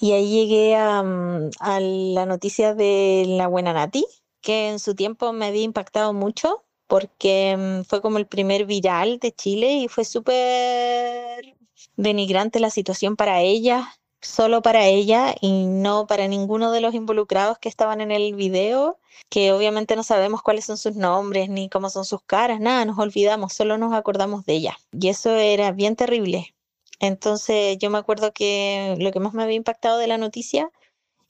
y 0.00 0.12
ahí 0.12 0.30
llegué 0.30 0.76
a, 0.76 1.02
mm, 1.02 1.50
a 1.60 1.80
la 1.80 2.26
noticia 2.26 2.74
de 2.74 3.24
la 3.28 3.46
buena 3.46 3.72
Nati, 3.72 4.04
que 4.40 4.70
en 4.70 4.78
su 4.80 4.94
tiempo 4.94 5.32
me 5.32 5.46
había 5.46 5.62
impactado 5.62 6.12
mucho 6.12 6.64
porque 6.92 7.56
mm, 7.56 7.84
fue 7.84 8.02
como 8.02 8.18
el 8.18 8.26
primer 8.26 8.66
viral 8.66 9.18
de 9.18 9.32
Chile 9.32 9.76
y 9.76 9.88
fue 9.88 10.04
súper 10.04 11.56
denigrante 11.96 12.60
la 12.60 12.68
situación 12.68 13.16
para 13.16 13.40
ella, 13.40 13.94
solo 14.20 14.60
para 14.60 14.84
ella 14.84 15.34
y 15.40 15.64
no 15.64 16.06
para 16.06 16.28
ninguno 16.28 16.70
de 16.70 16.82
los 16.82 16.92
involucrados 16.92 17.56
que 17.58 17.70
estaban 17.70 18.02
en 18.02 18.10
el 18.10 18.34
video, 18.34 18.98
que 19.30 19.52
obviamente 19.52 19.96
no 19.96 20.02
sabemos 20.02 20.42
cuáles 20.42 20.66
son 20.66 20.76
sus 20.76 20.94
nombres 20.94 21.48
ni 21.48 21.70
cómo 21.70 21.88
son 21.88 22.04
sus 22.04 22.20
caras, 22.24 22.60
nada, 22.60 22.84
nos 22.84 22.98
olvidamos, 22.98 23.54
solo 23.54 23.78
nos 23.78 23.94
acordamos 23.94 24.44
de 24.44 24.52
ella. 24.52 24.76
Y 24.92 25.08
eso 25.08 25.34
era 25.34 25.72
bien 25.72 25.96
terrible. 25.96 26.54
Entonces 27.00 27.78
yo 27.78 27.88
me 27.88 27.96
acuerdo 27.96 28.34
que 28.34 28.96
lo 28.98 29.12
que 29.12 29.20
más 29.20 29.32
me 29.32 29.42
había 29.42 29.56
impactado 29.56 29.96
de 29.96 30.08
la 30.08 30.18
noticia 30.18 30.70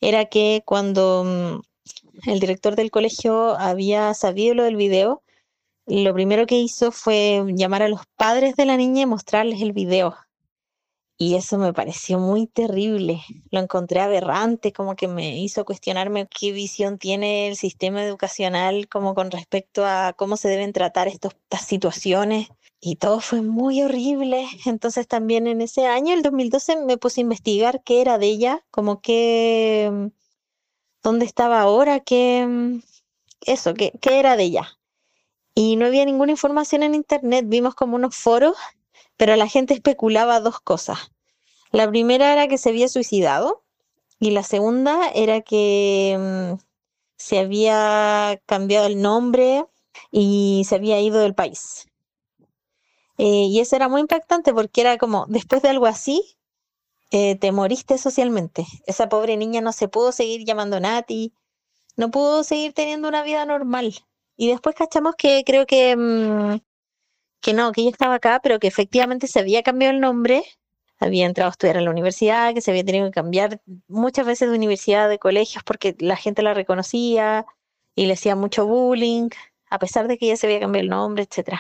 era 0.01 0.25
que 0.25 0.63
cuando 0.67 1.23
mm, 1.25 2.31
el 2.31 2.41
director 2.41 2.75
del 2.75 2.91
colegio 2.91 3.57
había 3.57 4.13
sabido 4.15 4.57
lo 4.57 4.65
del 4.65 4.75
video, 4.75 5.23
lo 5.87 6.15
primero 6.15 6.47
que 6.47 6.59
hizo 6.59 6.93
fue 6.93 7.45
llamar 7.55 7.83
a 7.83 7.89
los 7.89 8.03
padres 8.17 8.55
de 8.57 8.67
la 8.67 8.77
niña 8.77 9.03
y 9.03 9.07
mostrarles 9.07 9.61
el 9.63 9.73
video. 9.73 10.15
Y 11.19 11.37
eso 11.37 11.59
me 11.59 11.73
pareció 11.73 12.19
muy 12.19 12.47
terrible. 12.47 13.23
Lo 13.51 13.61
encontré 13.61 14.01
aberrante, 14.01 14.73
como 14.73 14.97
que 14.97 15.09
me 15.09 15.39
hizo 15.39 15.65
cuestionarme 15.65 16.27
qué 16.29 16.53
visión 16.53 16.99
tiene 16.99 17.49
el 17.49 17.57
sistema 17.57 18.03
educacional 18.05 18.89
como 18.89 19.15
con 19.15 19.31
respecto 19.31 19.87
a 19.87 20.15
cómo 20.17 20.37
se 20.37 20.49
deben 20.49 20.73
tratar 20.73 21.09
estas 21.09 21.35
situaciones. 21.65 22.49
Y 22.81 22.97
todo 22.97 23.21
fue 23.21 23.43
muy 23.43 23.83
horrible. 23.83 24.47
Entonces 24.67 25.07
también 25.07 25.47
en 25.47 25.61
ese 25.61 25.87
año, 25.87 26.15
el 26.15 26.23
2012, 26.23 26.85
me 26.87 26.99
puse 26.99 27.21
a 27.21 27.23
investigar 27.23 27.83
qué 27.85 28.01
era 28.01 28.19
de 28.19 28.27
ella, 28.27 28.65
como 28.71 29.01
que, 29.01 30.11
dónde 31.03 31.25
estaba 31.25 31.61
ahora, 31.61 32.01
qué, 32.01 32.81
eso, 33.43 33.75
qué, 33.75 33.93
qué 34.01 34.19
era 34.19 34.37
de 34.37 34.45
ella 34.45 34.79
y 35.55 35.77
no 35.77 35.87
había 35.87 36.05
ninguna 36.05 36.33
información 36.33 36.83
en 36.83 36.95
internet, 36.95 37.45
vimos 37.49 37.75
como 37.75 37.97
unos 37.97 38.17
foros, 38.17 38.57
pero 39.17 39.37
la 39.37 39.49
gente 39.49 39.75
especulaba 39.75 40.41
dos 40.41 40.61
cosas. 40.61 41.13
La 41.71 41.89
primera 41.89 42.33
era 42.33 42.49
que 42.49 42.59
se 42.59 42.71
había 42.71 42.89
suicidado 42.89 43.63
y 44.19 44.31
la 44.31 44.43
segunda 44.43 45.09
era 45.15 45.41
que 45.41 46.17
mm, 46.19 46.61
se 47.17 47.39
había 47.39 48.41
cambiado 48.47 48.87
el 48.87 49.01
nombre 49.01 49.67
y 50.11 50.65
se 50.69 50.77
había 50.77 51.01
ido 51.01 51.21
del 51.21 51.35
país. 51.35 51.87
Eh, 53.19 53.47
y 53.49 53.61
eso 53.61 53.77
era 53.77 53.89
muy 53.89 54.01
impactante 54.01 54.53
porque 54.53 54.81
era 54.81 54.99
como, 54.99 55.27
después 55.29 55.63
de 55.63 55.69
algo 55.69 55.87
así, 55.87 56.37
eh, 57.11 57.37
te 57.37 57.53
moriste 57.53 57.99
socialmente. 57.99 58.67
Esa 58.87 59.09
pobre 59.09 59.37
niña 59.37 59.61
no 59.61 59.73
se 59.73 59.89
pudo 59.89 60.13
seguir 60.13 60.45
llamando 60.45 60.81
Nati, 60.81 61.33
no 61.97 62.11
pudo 62.11 62.43
seguir 62.43 62.73
teniendo 62.73 63.09
una 63.09 63.23
vida 63.23 63.45
normal. 63.45 63.95
Y 64.37 64.49
después 64.51 64.75
cachamos 64.77 65.15
que 65.17 65.43
creo 65.45 65.67
que, 65.67 65.97
mm, 65.97 66.61
que 67.41 67.55
no, 67.55 67.73
que 67.73 67.83
ella 67.83 67.91
estaba 67.91 68.17
acá, 68.17 68.41
pero 68.43 68.59
que 68.59 68.69
efectivamente 68.69 69.27
se 69.29 69.41
había 69.41 69.63
cambiado 69.63 69.95
el 69.95 70.01
nombre 70.01 70.45
había 71.03 71.27
entrado 71.27 71.49
a 71.49 71.53
estudiar 71.53 71.77
en 71.77 71.85
la 71.85 71.91
universidad, 71.91 72.55
que 72.55 72.61
se 72.61 72.71
había 72.71 72.85
tenido 72.85 73.07
que 73.07 73.13
cambiar 73.13 73.61
muchas 73.89 74.27
veces 74.27 74.49
de 74.51 74.57
universidad, 74.57 75.09
de 75.09 75.19
colegios, 75.19 75.65
porque 75.65 75.97
la 75.99 76.17
gente 76.17 76.43
la 76.43 76.55
reconocía 76.55 77.47
y 77.95 78.07
le 78.07 78.15
hacía 78.15 78.37
mucho 78.37 78.67
bullying, 78.67 79.29
a 79.71 79.79
pesar 79.79 80.09
de 80.09 80.19
que 80.19 80.27
ella 80.27 80.37
se 80.37 80.47
había 80.47 80.61
cambiado 80.61 80.85
el 80.85 80.91
nombre, 80.91 81.25
etc. 81.25 81.59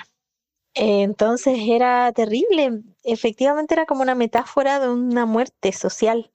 Entonces 0.74 1.58
era 1.60 2.12
terrible, 2.12 2.82
efectivamente 3.04 3.74
era 3.74 3.86
como 3.86 4.02
una 4.02 4.14
metáfora 4.14 4.80
de 4.80 4.88
una 4.90 5.26
muerte 5.26 5.72
social. 5.72 6.30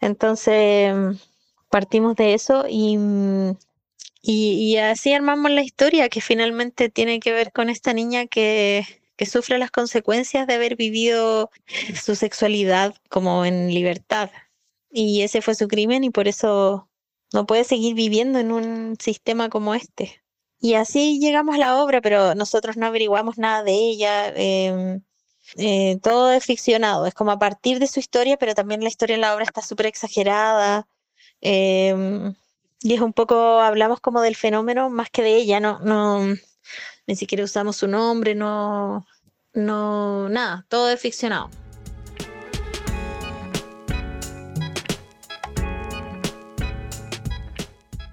Entonces 0.00 0.94
partimos 1.68 2.16
de 2.16 2.34
eso 2.34 2.64
y, 2.68 2.98
y, 4.22 4.76
así 4.76 5.12
armamos 5.12 5.50
la 5.50 5.62
historia 5.62 6.08
que 6.08 6.20
finalmente 6.20 6.90
tiene 6.90 7.20
que 7.20 7.32
ver 7.32 7.52
con 7.52 7.70
esta 7.70 7.92
niña 7.94 8.26
que, 8.26 8.86
que 9.16 9.26
sufre 9.26 9.58
las 9.58 9.70
consecuencias 9.70 10.46
de 10.46 10.54
haber 10.54 10.76
vivido 10.76 11.50
su 12.02 12.14
sexualidad 12.14 12.94
como 13.08 13.44
en 13.44 13.72
libertad. 13.72 14.30
Y 14.90 15.22
ese 15.22 15.42
fue 15.42 15.54
su 15.54 15.68
crimen 15.68 16.04
y 16.04 16.10
por 16.10 16.28
eso 16.28 16.88
no 17.32 17.46
puede 17.46 17.64
seguir 17.64 17.94
viviendo 17.94 18.38
en 18.38 18.52
un 18.52 18.96
sistema 18.98 19.48
como 19.48 19.74
este. 19.74 20.22
Y 20.60 20.74
así 20.74 21.18
llegamos 21.20 21.54
a 21.54 21.58
la 21.58 21.82
obra, 21.82 22.00
pero 22.02 22.34
nosotros 22.34 22.76
no 22.76 22.86
averiguamos 22.86 23.38
nada 23.38 23.62
de 23.62 23.72
ella. 23.72 24.28
Em, 24.36 25.02
eh, 25.56 25.98
todo 26.02 26.32
es 26.32 26.44
ficcionado, 26.44 27.06
es 27.06 27.14
como 27.14 27.30
a 27.32 27.38
partir 27.38 27.78
de 27.78 27.86
su 27.88 28.00
historia, 28.00 28.36
pero 28.36 28.54
también 28.54 28.82
la 28.82 28.88
historia 28.88 29.14
en 29.14 29.22
la 29.22 29.34
obra 29.34 29.44
está 29.44 29.62
súper 29.62 29.86
exagerada. 29.86 30.88
Em, 31.40 32.34
y 32.82 32.94
es 32.94 33.00
un 33.00 33.12
poco, 33.12 33.60
hablamos 33.60 34.00
como 34.00 34.20
del 34.22 34.36
fenómeno 34.36 34.90
más 34.90 35.10
que 35.10 35.22
de 35.22 35.36
ella, 35.36 35.60
no, 35.60 35.80
no, 35.80 36.34
ni 37.06 37.16
siquiera 37.16 37.44
usamos 37.44 37.76
su 37.76 37.88
nombre, 37.88 38.34
no, 38.34 39.06
no, 39.52 40.28
nada, 40.28 40.66
todo 40.68 40.90
es 40.90 41.00
ficcionado. 41.00 41.50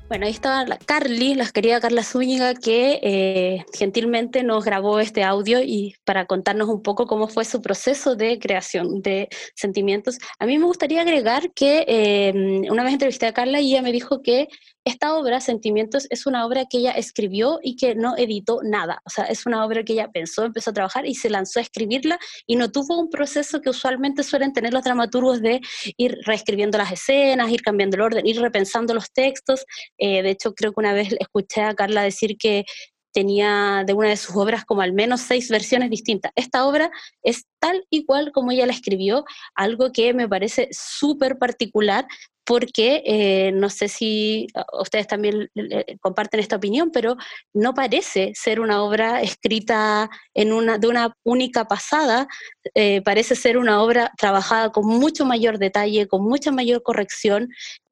Bueno, 0.07 0.25
ahí 0.25 0.31
estaba 0.31 0.65
Carly, 0.85 1.35
la 1.35 1.49
querida 1.49 1.81
Carla 1.81 2.01
Zúñiga, 2.01 2.53
que 2.53 3.01
eh, 3.03 3.65
gentilmente 3.73 4.41
nos 4.41 4.63
grabó 4.63 5.01
este 5.01 5.21
audio 5.25 5.61
y 5.61 5.95
para 6.05 6.25
contarnos 6.25 6.69
un 6.69 6.81
poco 6.81 7.07
cómo 7.07 7.27
fue 7.27 7.43
su 7.43 7.61
proceso 7.61 8.15
de 8.15 8.39
creación 8.39 9.01
de 9.01 9.27
sentimientos. 9.53 10.17
A 10.39 10.45
mí 10.45 10.57
me 10.57 10.65
gustaría 10.65 11.01
agregar 11.01 11.51
que 11.51 11.83
eh, 11.89 12.31
una 12.71 12.83
vez 12.83 12.93
entrevisté 12.93 13.25
a 13.25 13.33
Carla 13.33 13.59
y 13.59 13.73
ella 13.73 13.81
me 13.81 13.91
dijo 13.91 14.21
que 14.21 14.47
esta 14.87 15.15
obra, 15.15 15.41
Sentimientos, 15.41 16.07
es 16.09 16.25
una 16.25 16.45
obra 16.45 16.65
que 16.65 16.77
ella 16.79 16.91
escribió 16.91 17.59
y 17.61 17.75
que 17.75 17.95
no 17.95 18.15
editó 18.17 18.61
nada. 18.63 19.01
O 19.05 19.09
sea, 19.09 19.25
es 19.25 19.45
una 19.45 19.65
obra 19.65 19.83
que 19.83 19.93
ella 19.93 20.09
pensó, 20.11 20.45
empezó 20.45 20.69
a 20.71 20.73
trabajar 20.73 21.05
y 21.05 21.15
se 21.15 21.29
lanzó 21.29 21.59
a 21.59 21.61
escribirla 21.61 22.17
y 22.45 22.55
no 22.55 22.71
tuvo 22.71 22.97
un 22.97 23.09
proceso 23.09 23.61
que 23.61 23.69
usualmente 23.69 24.23
suelen 24.23 24.53
tener 24.53 24.73
los 24.73 24.83
dramaturgos 24.83 25.41
de 25.41 25.61
ir 25.97 26.17
reescribiendo 26.25 26.77
las 26.77 26.91
escenas, 26.91 27.51
ir 27.51 27.61
cambiando 27.61 27.95
el 27.95 28.01
orden, 28.01 28.25
ir 28.25 28.39
repensando 28.39 28.93
los 28.93 29.11
textos. 29.11 29.65
Eh, 29.97 30.23
de 30.23 30.29
hecho, 30.29 30.53
creo 30.53 30.71
que 30.71 30.79
una 30.79 30.93
vez 30.93 31.13
escuché 31.19 31.61
a 31.61 31.75
Carla 31.75 32.03
decir 32.03 32.37
que 32.37 32.65
tenía 33.11 33.83
de 33.85 33.93
una 33.93 34.09
de 34.09 34.17
sus 34.17 34.35
obras 34.35 34.63
como 34.63 34.81
al 34.81 34.93
menos 34.93 35.21
seis 35.21 35.49
versiones 35.49 35.89
distintas. 35.89 36.31
Esta 36.35 36.65
obra 36.65 36.91
es 37.23 37.45
tal 37.59 37.85
y 37.89 38.05
cual 38.05 38.31
como 38.31 38.51
ella 38.51 38.67
la 38.67 38.73
escribió, 38.73 39.25
algo 39.55 39.91
que 39.91 40.13
me 40.13 40.29
parece 40.29 40.69
súper 40.71 41.37
particular 41.37 42.07
porque 42.47 43.03
eh, 43.05 43.51
no 43.51 43.69
sé 43.69 43.89
si 43.89 44.47
ustedes 44.79 45.05
también 45.05 45.51
comparten 45.99 46.39
esta 46.39 46.55
opinión, 46.55 46.91
pero 46.91 47.17
no 47.53 47.73
parece 47.73 48.31
ser 48.35 48.61
una 48.61 48.81
obra 48.83 49.21
escrita 49.21 50.09
en 50.33 50.53
una, 50.53 50.77
de 50.77 50.87
una 50.87 51.13
única 51.25 51.65
pasada, 51.65 52.25
eh, 52.73 53.01
parece 53.01 53.35
ser 53.35 53.57
una 53.57 53.83
obra 53.83 54.13
trabajada 54.17 54.71
con 54.71 54.85
mucho 54.85 55.25
mayor 55.25 55.57
detalle, 55.57 56.07
con 56.07 56.23
mucha 56.23 56.53
mayor 56.53 56.83
corrección. 56.83 57.49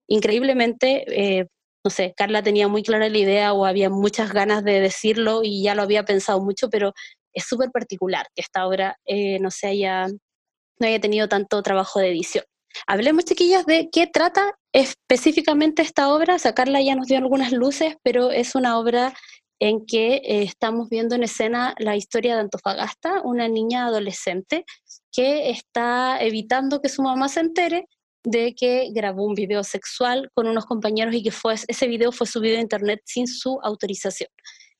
Increíblemente, 0.07 1.03
eh, 1.09 1.47
no 1.83 1.91
sé, 1.91 2.13
Carla 2.15 2.41
tenía 2.41 2.69
muy 2.69 2.81
clara 2.81 3.09
la 3.09 3.17
idea 3.17 3.51
o 3.51 3.65
había 3.65 3.89
muchas 3.89 4.31
ganas 4.31 4.63
de 4.63 4.79
decirlo 4.79 5.41
y 5.43 5.63
ya 5.63 5.75
lo 5.75 5.81
había 5.81 6.05
pensado 6.05 6.39
mucho, 6.39 6.69
pero 6.69 6.93
es 7.33 7.43
súper 7.43 7.71
particular 7.71 8.27
que 8.33 8.41
esta 8.41 8.65
obra 8.65 8.97
no 9.41 9.51
se 9.51 9.67
haya, 9.67 10.07
no 10.07 10.87
haya 10.87 11.01
tenido 11.01 11.27
tanto 11.27 11.61
trabajo 11.61 11.99
de 11.99 12.11
edición. 12.11 12.45
Hablemos, 12.87 13.25
chiquillas, 13.25 13.65
de 13.65 13.89
qué 13.91 14.07
trata 14.07 14.57
específicamente 14.73 15.81
esta 15.81 16.13
obra. 16.13 16.39
Sacarla 16.39 16.81
ya 16.81 16.95
nos 16.95 17.07
dio 17.07 17.17
algunas 17.17 17.51
luces, 17.51 17.95
pero 18.03 18.31
es 18.31 18.55
una 18.55 18.77
obra 18.77 19.13
en 19.59 19.85
que 19.85 20.15
eh, 20.15 20.43
estamos 20.43 20.89
viendo 20.89 21.15
en 21.15 21.23
escena 21.23 21.75
la 21.79 21.95
historia 21.95 22.35
de 22.35 22.41
Antofagasta, 22.41 23.21
una 23.23 23.47
niña 23.47 23.87
adolescente 23.87 24.65
que 25.11 25.49
está 25.49 26.17
evitando 26.21 26.81
que 26.81 26.89
su 26.89 27.01
mamá 27.01 27.29
se 27.29 27.39
entere 27.39 27.87
de 28.23 28.53
que 28.55 28.89
grabó 28.91 29.23
un 29.23 29.35
video 29.35 29.63
sexual 29.63 30.29
con 30.33 30.47
unos 30.47 30.65
compañeros 30.65 31.13
y 31.13 31.23
que 31.23 31.31
ese 31.67 31.87
video 31.87 32.11
fue 32.11 32.27
subido 32.27 32.57
a 32.57 32.61
internet 32.61 33.01
sin 33.05 33.27
su 33.27 33.59
autorización. 33.61 34.29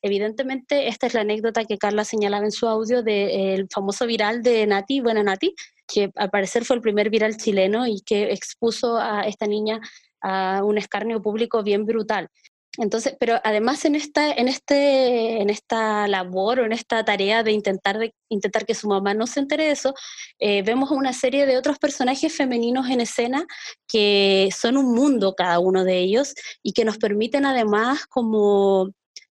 Evidentemente, 0.01 0.87
esta 0.87 1.07
es 1.07 1.13
la 1.13 1.21
anécdota 1.21 1.65
que 1.65 1.77
Carla 1.77 2.03
señalaba 2.03 2.45
en 2.45 2.51
su 2.51 2.67
audio 2.67 3.01
del 3.01 3.67
famoso 3.73 4.05
viral 4.05 4.43
de 4.43 4.67
Nati, 4.67 4.99
buena 4.99 5.23
Nati, 5.23 5.55
que 5.87 6.11
al 6.15 6.29
parecer 6.29 6.65
fue 6.65 6.75
el 6.75 6.81
primer 6.81 7.09
viral 7.09 7.37
chileno 7.37 7.87
y 7.87 8.01
que 8.01 8.31
expuso 8.31 8.97
a 8.97 9.21
esta 9.21 9.47
niña 9.47 9.79
a 10.21 10.63
un 10.63 10.77
escarnio 10.77 11.21
público 11.21 11.63
bien 11.63 11.85
brutal. 11.85 12.29
Entonces, 12.77 13.15
pero 13.19 13.39
además 13.43 13.85
en 13.85 13.95
esta, 13.95 14.31
en 14.31 14.47
este, 14.47 15.41
en 15.41 15.49
esta 15.49 16.07
labor 16.07 16.59
o 16.59 16.65
en 16.65 16.73
esta 16.73 17.05
tarea 17.05 17.41
de 17.43 17.51
intentar, 17.51 17.97
de 17.97 18.13
intentar 18.29 18.65
que 18.65 18.75
su 18.75 18.87
mamá 18.87 19.13
no 19.13 19.27
se 19.27 19.39
entere 19.39 19.65
de 19.65 19.71
eso, 19.71 19.93
eh, 20.39 20.61
vemos 20.61 20.91
una 20.91 21.13
serie 21.13 21.45
de 21.45 21.57
otros 21.57 21.79
personajes 21.79 22.35
femeninos 22.35 22.89
en 22.89 23.01
escena 23.01 23.45
que 23.87 24.49
son 24.55 24.77
un 24.77 24.93
mundo 24.93 25.35
cada 25.35 25.59
uno 25.59 25.83
de 25.85 25.99
ellos 25.99 26.33
y 26.61 26.73
que 26.73 26.85
nos 26.85 26.97
permiten 26.97 27.45
además 27.45 28.05
como 28.07 28.89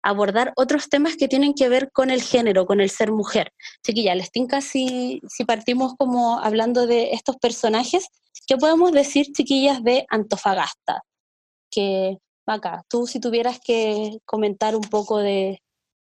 abordar 0.07 0.53
otros 0.55 0.89
temas 0.89 1.17
que 1.17 1.27
tienen 1.27 1.53
que 1.53 1.69
ver 1.69 1.91
con 1.91 2.09
el 2.09 2.21
género, 2.21 2.65
con 2.65 2.79
el 2.79 2.89
ser 2.89 3.11
mujer. 3.11 3.51
Chiquilla, 3.85 4.15
les 4.15 4.31
tinca 4.31 4.61
si, 4.61 5.21
si 5.27 5.43
partimos 5.43 5.95
como 5.97 6.39
hablando 6.39 6.87
de 6.87 7.11
estos 7.11 7.35
personajes, 7.37 8.07
¿qué 8.47 8.55
podemos 8.57 8.91
decir, 8.91 9.27
chiquillas, 9.33 9.83
de 9.83 10.05
Antofagasta? 10.09 11.01
Que, 11.69 12.17
acá, 12.45 12.83
tú 12.87 13.05
si 13.05 13.19
tuvieras 13.19 13.59
que 13.59 14.19
comentar 14.25 14.75
un 14.75 14.83
poco 14.83 15.17
de, 15.17 15.61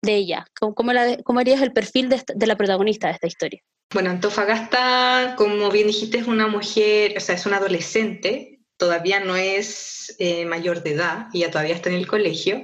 de 0.01 0.15
ella, 0.15 0.45
¿cómo, 0.59 0.75
cómo, 0.75 1.39
harías 1.39 1.61
el 1.61 1.71
perfil 1.71 2.09
de, 2.09 2.21
de 2.35 2.47
la 2.47 2.57
protagonista 2.57 3.07
de 3.07 3.13
esta 3.13 3.27
historia? 3.27 3.61
Bueno, 3.93 4.09
Antofagasta, 4.09 5.35
como 5.37 5.71
bien 5.71 5.87
dijiste, 5.87 6.17
es 6.17 6.27
una 6.27 6.47
mujer, 6.47 7.13
o 7.17 7.21
sea, 7.21 7.35
es 7.35 7.45
una 7.45 7.57
adolescente, 7.57 8.59
todavía 8.77 9.21
no 9.21 9.35
es 9.35 10.15
eh, 10.19 10.45
mayor 10.45 10.83
de 10.83 10.91
edad, 10.91 11.27
ella 11.33 11.49
todavía 11.49 11.75
está 11.75 11.89
en 11.89 11.95
el 11.95 12.07
colegio, 12.07 12.61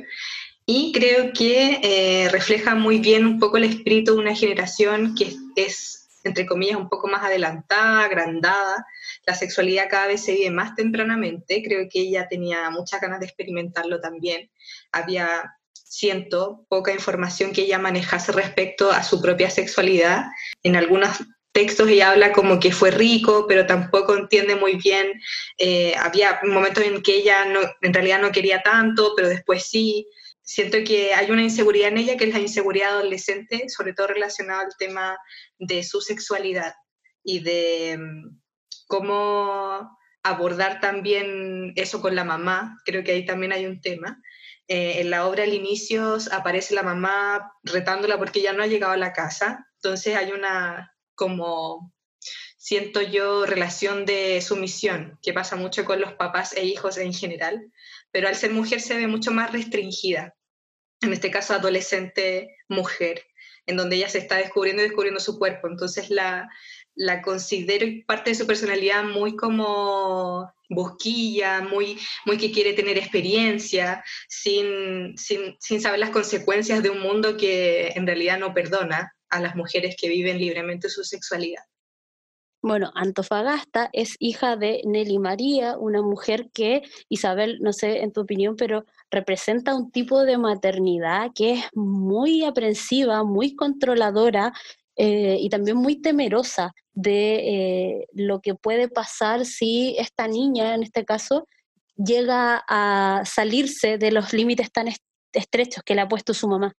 y 0.65 0.91
creo 0.91 1.31
que 1.33 1.79
eh, 1.83 2.29
refleja 2.29 2.75
muy 2.75 2.99
bien 2.99 3.25
un 3.25 3.39
poco 3.39 3.57
el 3.57 3.63
espíritu 3.65 4.13
de 4.13 4.21
una 4.21 4.35
generación 4.35 5.15
que 5.15 5.35
es, 5.55 6.07
entre 6.23 6.45
comillas, 6.45 6.77
un 6.77 6.89
poco 6.89 7.07
más 7.07 7.23
adelantada, 7.23 8.05
agrandada. 8.05 8.85
La 9.25 9.35
sexualidad 9.35 9.89
cada 9.89 10.07
vez 10.07 10.23
se 10.23 10.33
vive 10.33 10.51
más 10.51 10.75
tempranamente. 10.75 11.63
Creo 11.63 11.87
que 11.89 12.01
ella 12.01 12.27
tenía 12.29 12.69
muchas 12.69 13.01
ganas 13.01 13.19
de 13.19 13.25
experimentarlo 13.25 13.99
también. 13.99 14.51
Había, 14.91 15.55
siento, 15.73 16.65
poca 16.69 16.93
información 16.93 17.53
que 17.53 17.63
ella 17.63 17.79
manejase 17.79 18.31
respecto 18.31 18.91
a 18.91 19.03
su 19.03 19.21
propia 19.21 19.49
sexualidad. 19.49 20.25
En 20.63 20.75
algunos 20.75 21.09
textos 21.51 21.89
ella 21.89 22.11
habla 22.11 22.31
como 22.31 22.59
que 22.59 22.71
fue 22.71 22.91
rico, 22.91 23.45
pero 23.47 23.65
tampoco 23.65 24.15
entiende 24.15 24.55
muy 24.55 24.75
bien. 24.75 25.19
Eh, 25.57 25.95
había 25.97 26.39
momentos 26.43 26.83
en 26.85 27.01
que 27.01 27.17
ella 27.17 27.45
no, 27.45 27.59
en 27.81 27.93
realidad 27.93 28.21
no 28.21 28.31
quería 28.31 28.61
tanto, 28.61 29.13
pero 29.15 29.27
después 29.27 29.63
sí 29.63 30.07
siento 30.41 30.77
que 30.85 31.13
hay 31.13 31.31
una 31.31 31.43
inseguridad 31.43 31.89
en 31.89 31.97
ella, 31.97 32.17
que 32.17 32.25
es 32.25 32.33
la 32.33 32.39
inseguridad 32.39 32.91
adolescente, 32.91 33.69
sobre 33.69 33.93
todo 33.93 34.07
relacionada 34.07 34.61
al 34.61 34.75
tema 34.77 35.17
de 35.59 35.83
su 35.83 36.01
sexualidad 36.01 36.73
y 37.23 37.39
de 37.39 37.97
mm, 37.97 38.39
cómo 38.87 39.97
abordar 40.23 40.79
también 40.79 41.73
eso 41.75 42.01
con 42.01 42.15
la 42.15 42.23
mamá. 42.23 42.77
Creo 42.85 43.03
que 43.03 43.13
ahí 43.13 43.25
también 43.25 43.53
hay 43.53 43.65
un 43.65 43.81
tema. 43.81 44.21
Eh, 44.67 45.01
en 45.01 45.09
la 45.09 45.27
obra 45.27 45.43
al 45.43 45.53
inicio 45.53 46.17
aparece 46.31 46.73
la 46.75 46.83
mamá 46.83 47.51
retándola 47.63 48.17
porque 48.17 48.39
ella 48.39 48.53
no 48.53 48.63
ha 48.63 48.67
llegado 48.67 48.93
a 48.93 48.97
la 48.97 49.11
casa, 49.11 49.67
entonces 49.75 50.15
hay 50.15 50.31
una 50.31 50.95
como 51.15 51.93
siento 52.57 53.01
yo 53.01 53.45
relación 53.45 54.05
de 54.05 54.39
sumisión 54.39 55.19
que 55.21 55.33
pasa 55.33 55.55
mucho 55.55 55.83
con 55.83 55.99
los 55.99 56.13
papás 56.13 56.53
e 56.53 56.63
hijos 56.63 56.97
en 56.97 57.13
general, 57.13 57.71
pero 58.11 58.27
al 58.27 58.35
ser 58.35 58.51
mujer 58.51 58.81
se 58.81 58.95
ve 58.95 59.07
mucho 59.07 59.31
más 59.31 59.51
restringida, 59.51 60.35
en 61.01 61.13
este 61.13 61.31
caso 61.31 61.53
adolescente 61.53 62.55
mujer, 62.69 63.23
en 63.65 63.77
donde 63.77 63.95
ella 63.95 64.09
se 64.09 64.19
está 64.19 64.37
descubriendo 64.37 64.81
y 64.81 64.85
descubriendo 64.85 65.19
su 65.19 65.37
cuerpo. 65.39 65.67
Entonces 65.67 66.09
la, 66.09 66.49
la 66.95 67.21
considero 67.21 67.85
parte 68.05 68.31
de 68.31 68.35
su 68.35 68.45
personalidad 68.45 69.03
muy 69.03 69.35
como 69.35 70.51
busquilla, 70.69 71.61
muy, 71.61 71.99
muy 72.25 72.37
que 72.37 72.51
quiere 72.51 72.73
tener 72.73 72.97
experiencia, 72.97 74.03
sin, 74.27 75.17
sin, 75.17 75.57
sin 75.59 75.81
saber 75.81 75.99
las 75.99 76.11
consecuencias 76.11 76.81
de 76.81 76.89
un 76.89 77.01
mundo 77.01 77.37
que 77.37 77.89
en 77.89 78.05
realidad 78.05 78.39
no 78.39 78.53
perdona 78.53 79.13
a 79.29 79.39
las 79.39 79.55
mujeres 79.55 79.95
que 79.99 80.09
viven 80.09 80.37
libremente 80.37 80.89
su 80.89 81.03
sexualidad. 81.03 81.63
Bueno, 82.63 82.91
Antofagasta 82.93 83.89
es 83.91 84.15
hija 84.19 84.55
de 84.55 84.81
Nelly 84.85 85.17
María, 85.17 85.77
una 85.77 86.03
mujer 86.03 86.49
que, 86.53 86.83
Isabel, 87.09 87.57
no 87.61 87.73
sé 87.73 88.03
en 88.03 88.13
tu 88.13 88.21
opinión, 88.21 88.55
pero 88.55 88.85
representa 89.09 89.75
un 89.75 89.89
tipo 89.89 90.23
de 90.23 90.37
maternidad 90.37 91.31
que 91.33 91.53
es 91.53 91.65
muy 91.73 92.43
aprensiva, 92.45 93.23
muy 93.23 93.55
controladora 93.55 94.53
eh, 94.95 95.37
y 95.39 95.49
también 95.49 95.77
muy 95.77 96.01
temerosa 96.01 96.73
de 96.93 97.35
eh, 97.35 98.07
lo 98.13 98.41
que 98.41 98.53
puede 98.53 98.89
pasar 98.89 99.45
si 99.45 99.95
esta 99.97 100.27
niña, 100.27 100.75
en 100.75 100.83
este 100.83 101.03
caso, 101.03 101.47
llega 101.95 102.63
a 102.67 103.23
salirse 103.25 103.97
de 103.97 104.11
los 104.11 104.33
límites 104.33 104.71
tan 104.71 104.87
estrechos 105.33 105.83
que 105.83 105.95
le 105.95 106.01
ha 106.01 106.07
puesto 106.07 106.35
su 106.35 106.47
mamá. 106.47 106.73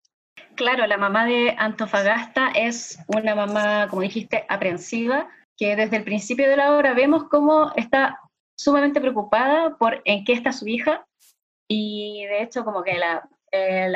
Claro, 0.55 0.87
la 0.87 0.97
mamá 0.97 1.27
de 1.27 1.55
Antofagasta 1.59 2.51
es 2.55 2.99
una 3.07 3.35
mamá, 3.35 3.89
como 3.89 4.03
dijiste, 4.03 4.45
aprensiva, 4.49 5.29
que 5.63 5.77
desde 5.77 5.97
el 5.97 6.03
principio 6.03 6.51
de 6.51 6.57
la 6.57 6.77
obra 6.77 6.93
vemos 6.93 7.29
cómo 7.29 7.71
está 7.77 8.19
sumamente 8.59 9.01
preocupada 9.01 9.77
por 9.77 10.03
en 10.05 10.25
qué 10.25 10.33
está 10.33 10.51
su 10.51 10.67
hija 10.67 11.07
y 11.69 12.25
de 12.27 12.43
hecho 12.43 12.65
como 12.65 12.83
que 12.83 12.99
la, 12.99 13.29
eh, 13.53 13.89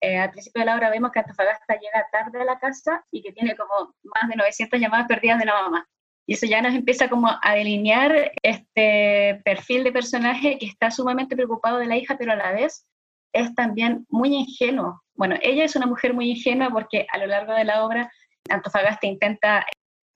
eh, 0.00 0.16
al 0.16 0.30
principio 0.30 0.60
de 0.60 0.64
la 0.64 0.74
obra 0.74 0.88
vemos 0.88 1.12
que 1.12 1.18
Antofagasta 1.18 1.74
llega 1.74 2.06
tarde 2.10 2.40
a 2.40 2.46
la 2.46 2.58
casa 2.58 3.04
y 3.10 3.20
que 3.20 3.32
tiene 3.32 3.54
como 3.56 3.94
más 4.04 4.30
de 4.30 4.36
900 4.36 4.80
llamadas 4.80 5.06
perdidas 5.06 5.38
de 5.38 5.44
la 5.44 5.60
mamá. 5.64 5.86
Y 6.26 6.32
eso 6.32 6.46
ya 6.46 6.62
nos 6.62 6.74
empieza 6.74 7.10
como 7.10 7.28
a 7.28 7.54
delinear 7.54 8.32
este 8.42 9.42
perfil 9.44 9.84
de 9.84 9.92
personaje 9.92 10.56
que 10.58 10.64
está 10.64 10.90
sumamente 10.90 11.36
preocupado 11.36 11.76
de 11.76 11.88
la 11.88 11.98
hija, 11.98 12.16
pero 12.16 12.32
a 12.32 12.36
la 12.36 12.52
vez 12.52 12.86
es 13.34 13.54
también 13.54 14.06
muy 14.08 14.34
ingenuo. 14.34 15.02
Bueno, 15.14 15.36
ella 15.42 15.64
es 15.64 15.76
una 15.76 15.86
mujer 15.86 16.14
muy 16.14 16.30
ingenua 16.30 16.70
porque 16.70 17.06
a 17.12 17.18
lo 17.18 17.26
largo 17.26 17.52
de 17.52 17.64
la 17.64 17.84
obra 17.84 18.10
Antofagasta 18.48 19.06
intenta, 19.06 19.66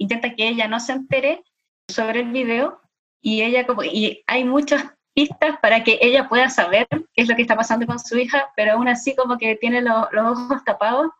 intenta 0.01 0.35
que 0.35 0.49
ella 0.49 0.67
no 0.67 0.81
se 0.81 0.93
entere 0.93 1.45
sobre 1.89 2.21
el 2.21 2.33
video 2.33 2.81
y 3.21 3.43
ella 3.43 3.67
como, 3.67 3.85
y 3.85 4.25
hay 4.27 4.45
muchas 4.45 4.83
pistas 5.15 5.59
para 5.61 5.85
que 5.85 5.99
ella 6.01 6.29
pueda 6.29 6.49
saber 6.49 6.89
qué 6.89 7.23
es 7.23 7.29
lo 7.29 7.37
que 7.37 7.43
está 7.43 7.55
pasando 7.55 7.87
con 7.87 7.99
su 7.99 8.19
hija, 8.19 8.51
pero 8.57 8.73
aún 8.73 8.89
así 8.89 9.15
como 9.15 9.37
que 9.37 9.57
tiene 9.57 9.83
los 9.83 10.09
ojos 10.15 10.65
tapados 10.65 11.11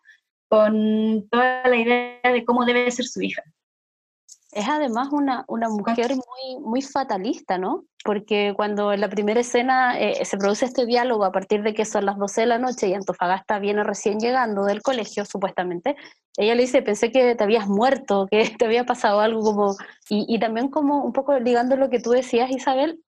con 0.49 1.27
toda 1.29 1.67
la 1.67 1.75
idea 1.75 2.19
de 2.23 2.43
cómo 2.43 2.65
debe 2.65 2.89
ser 2.89 3.05
su 3.05 3.21
hija. 3.21 3.43
Es 4.51 4.67
además 4.67 5.09
una, 5.11 5.45
una 5.47 5.69
mujer 5.69 6.11
muy, 6.15 6.59
muy 6.59 6.81
fatalista, 6.81 7.57
¿no? 7.57 7.85
Porque 8.03 8.53
cuando 8.55 8.91
en 8.91 8.99
la 8.99 9.09
primera 9.09 9.39
escena 9.39 9.97
eh, 9.99 10.25
se 10.25 10.37
produce 10.37 10.65
este 10.65 10.85
diálogo 10.85 11.23
a 11.23 11.31
partir 11.31 11.63
de 11.63 11.73
que 11.73 11.85
son 11.85 12.05
las 12.05 12.17
12 12.17 12.41
de 12.41 12.47
la 12.47 12.57
noche 12.57 12.87
y 12.87 12.93
Antofagasta 12.93 13.59
viene 13.59 13.83
recién 13.83 14.19
llegando 14.19 14.65
del 14.65 14.81
colegio, 14.81 15.23
supuestamente, 15.25 15.95
ella 16.37 16.55
le 16.55 16.63
dice, 16.63 16.81
pensé 16.81 17.11
que 17.11 17.35
te 17.35 17.43
habías 17.43 17.67
muerto, 17.67 18.27
que 18.29 18.43
te 18.59 18.65
había 18.65 18.85
pasado 18.85 19.21
algo 19.21 19.41
como... 19.41 19.75
Y, 20.09 20.25
y 20.27 20.39
también 20.39 20.69
como 20.69 21.03
un 21.03 21.13
poco 21.13 21.37
ligando 21.39 21.77
lo 21.77 21.89
que 21.89 21.99
tú 21.99 22.11
decías, 22.11 22.51
Isabel, 22.51 23.01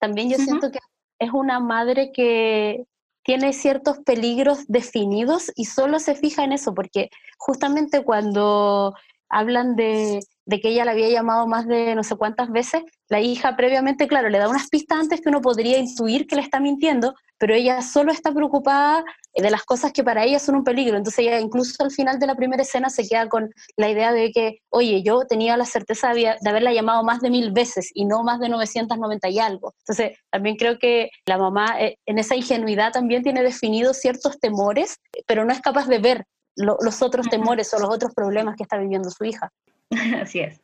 también 0.00 0.28
yo 0.28 0.36
siento 0.36 0.72
que 0.72 0.80
es 1.20 1.30
una 1.32 1.60
madre 1.60 2.10
que 2.12 2.86
tiene 3.24 3.52
ciertos 3.52 3.98
peligros 4.00 4.66
definidos 4.66 5.52
y 5.54 5.66
solo 5.66 6.00
se 6.00 6.16
fija 6.16 6.42
en 6.42 6.52
eso, 6.52 6.74
porque 6.74 7.08
justamente 7.38 8.02
cuando 8.02 8.94
hablan 9.32 9.74
de, 9.76 10.20
que 10.48 10.68
ella 10.68 10.84
la 10.84 10.92
había 10.92 11.08
llamado 11.08 11.48
más 11.48 11.66
de 11.66 11.94
no 11.94 12.04
sé 12.04 12.14
cuántas 12.16 12.50
veces, 12.50 12.82
la 13.08 13.20
hija 13.20 13.56
previamente, 13.56 14.06
claro, 14.06 14.28
le 14.28 14.38
da 14.38 14.48
unas 14.48 14.68
pistas 14.68 14.98
antes 14.98 15.20
que 15.20 15.30
uno 15.30 15.40
podría 15.40 15.78
intuir 15.78 16.26
que 16.26 16.36
le 16.36 16.42
está 16.42 16.60
mintiendo, 16.60 17.14
pero 17.38 17.54
ella 17.54 17.80
solo 17.82 18.12
está 18.12 18.32
preocupada 18.32 19.04
de 19.34 19.50
las 19.50 19.62
cosas 19.64 19.92
que 19.92 20.04
para 20.04 20.24
ella 20.24 20.38
son 20.38 20.56
un 20.56 20.64
peligro. 20.64 20.96
Entonces 20.96 21.20
ella 21.20 21.40
incluso 21.40 21.82
al 21.82 21.90
final 21.90 22.18
de 22.18 22.26
la 22.26 22.34
primera 22.34 22.62
escena 22.62 22.90
se 22.90 23.08
queda 23.08 23.28
con 23.28 23.50
la 23.76 23.88
idea 23.88 24.12
de 24.12 24.30
que, 24.32 24.58
oye, 24.68 25.02
yo 25.02 25.22
tenía 25.26 25.56
la 25.56 25.64
certeza 25.64 26.12
de, 26.12 26.28
haberla 26.28 26.72
llamado 26.72 27.02
más 27.02 27.20
de 27.20 27.30
mil 27.30 27.50
veces 27.52 27.90
y 27.94 28.04
no 28.04 28.22
más 28.22 28.38
de 28.38 28.50
990 28.50 29.28
y 29.30 29.38
algo. 29.38 29.74
Entonces 29.78 30.18
también 30.30 30.56
creo 30.56 30.78
que 30.78 31.10
la 31.26 31.38
mamá 31.38 31.80
eh, 31.80 31.96
en 32.04 32.18
esa 32.18 32.36
ingenuidad 32.36 32.92
también 32.92 33.22
tiene 33.22 33.42
definidos 33.42 33.96
ciertos 33.96 34.38
temores, 34.38 34.98
pero 35.26 35.44
no 35.44 35.52
es 35.52 35.60
capaz 35.60 35.88
de 35.88 35.98
ver 35.98 36.26
los 36.56 37.02
otros 37.02 37.28
temores 37.28 37.72
o 37.74 37.78
los 37.78 37.90
otros 37.90 38.14
problemas 38.14 38.56
que 38.56 38.62
está 38.62 38.78
viviendo 38.78 39.10
su 39.10 39.24
hija. 39.24 39.50
Así 40.22 40.40
es. 40.40 40.60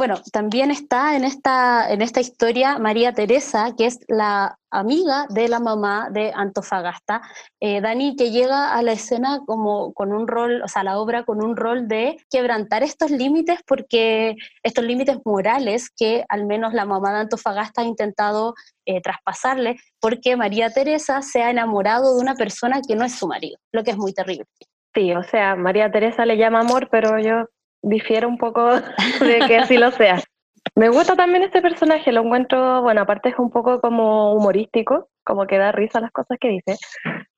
Bueno, 0.00 0.22
también 0.32 0.70
está 0.70 1.14
en 1.14 1.24
esta, 1.24 1.92
en 1.92 2.00
esta 2.00 2.20
historia 2.20 2.78
María 2.78 3.12
Teresa, 3.12 3.74
que 3.76 3.84
es 3.84 3.98
la 4.08 4.58
amiga 4.70 5.26
de 5.28 5.46
la 5.46 5.60
mamá 5.60 6.08
de 6.10 6.32
Antofagasta. 6.34 7.20
Eh, 7.60 7.82
Dani, 7.82 8.16
que 8.16 8.30
llega 8.30 8.72
a 8.72 8.82
la 8.82 8.92
escena 8.92 9.40
como 9.44 9.92
con 9.92 10.14
un 10.14 10.26
rol, 10.26 10.62
o 10.62 10.68
sea, 10.68 10.84
la 10.84 10.98
obra 10.98 11.24
con 11.24 11.44
un 11.44 11.54
rol 11.54 11.86
de 11.86 12.16
quebrantar 12.30 12.82
estos 12.82 13.10
límites, 13.10 13.58
porque 13.66 14.36
estos 14.62 14.86
límites 14.86 15.18
morales 15.26 15.90
que 15.90 16.24
al 16.30 16.46
menos 16.46 16.72
la 16.72 16.86
mamá 16.86 17.12
de 17.12 17.20
Antofagasta 17.20 17.82
ha 17.82 17.84
intentado 17.84 18.54
eh, 18.86 19.02
traspasarle, 19.02 19.76
porque 20.00 20.34
María 20.34 20.70
Teresa 20.70 21.20
se 21.20 21.42
ha 21.42 21.50
enamorado 21.50 22.16
de 22.16 22.22
una 22.22 22.36
persona 22.36 22.80
que 22.80 22.96
no 22.96 23.04
es 23.04 23.16
su 23.16 23.26
marido, 23.26 23.58
lo 23.70 23.84
que 23.84 23.90
es 23.90 23.98
muy 23.98 24.14
terrible. 24.14 24.46
Sí, 24.94 25.12
o 25.14 25.22
sea, 25.22 25.56
María 25.56 25.90
Teresa 25.90 26.26
le 26.26 26.36
llama 26.36 26.60
amor, 26.60 26.88
pero 26.90 27.18
yo 27.18 27.46
difiere 27.82 28.26
un 28.26 28.38
poco 28.38 28.70
de 29.20 29.38
que 29.46 29.58
así 29.58 29.76
lo 29.76 29.90
sea. 29.92 30.20
Me 30.74 30.88
gusta 30.88 31.16
también 31.16 31.42
este 31.42 31.62
personaje, 31.62 32.12
lo 32.12 32.22
encuentro, 32.22 32.82
bueno, 32.82 33.00
aparte 33.00 33.30
es 33.30 33.38
un 33.38 33.50
poco 33.50 33.80
como 33.80 34.34
humorístico, 34.34 35.08
como 35.24 35.46
que 35.46 35.58
da 35.58 35.72
risa 35.72 36.00
las 36.00 36.12
cosas 36.12 36.38
que 36.40 36.48
dice, 36.48 36.76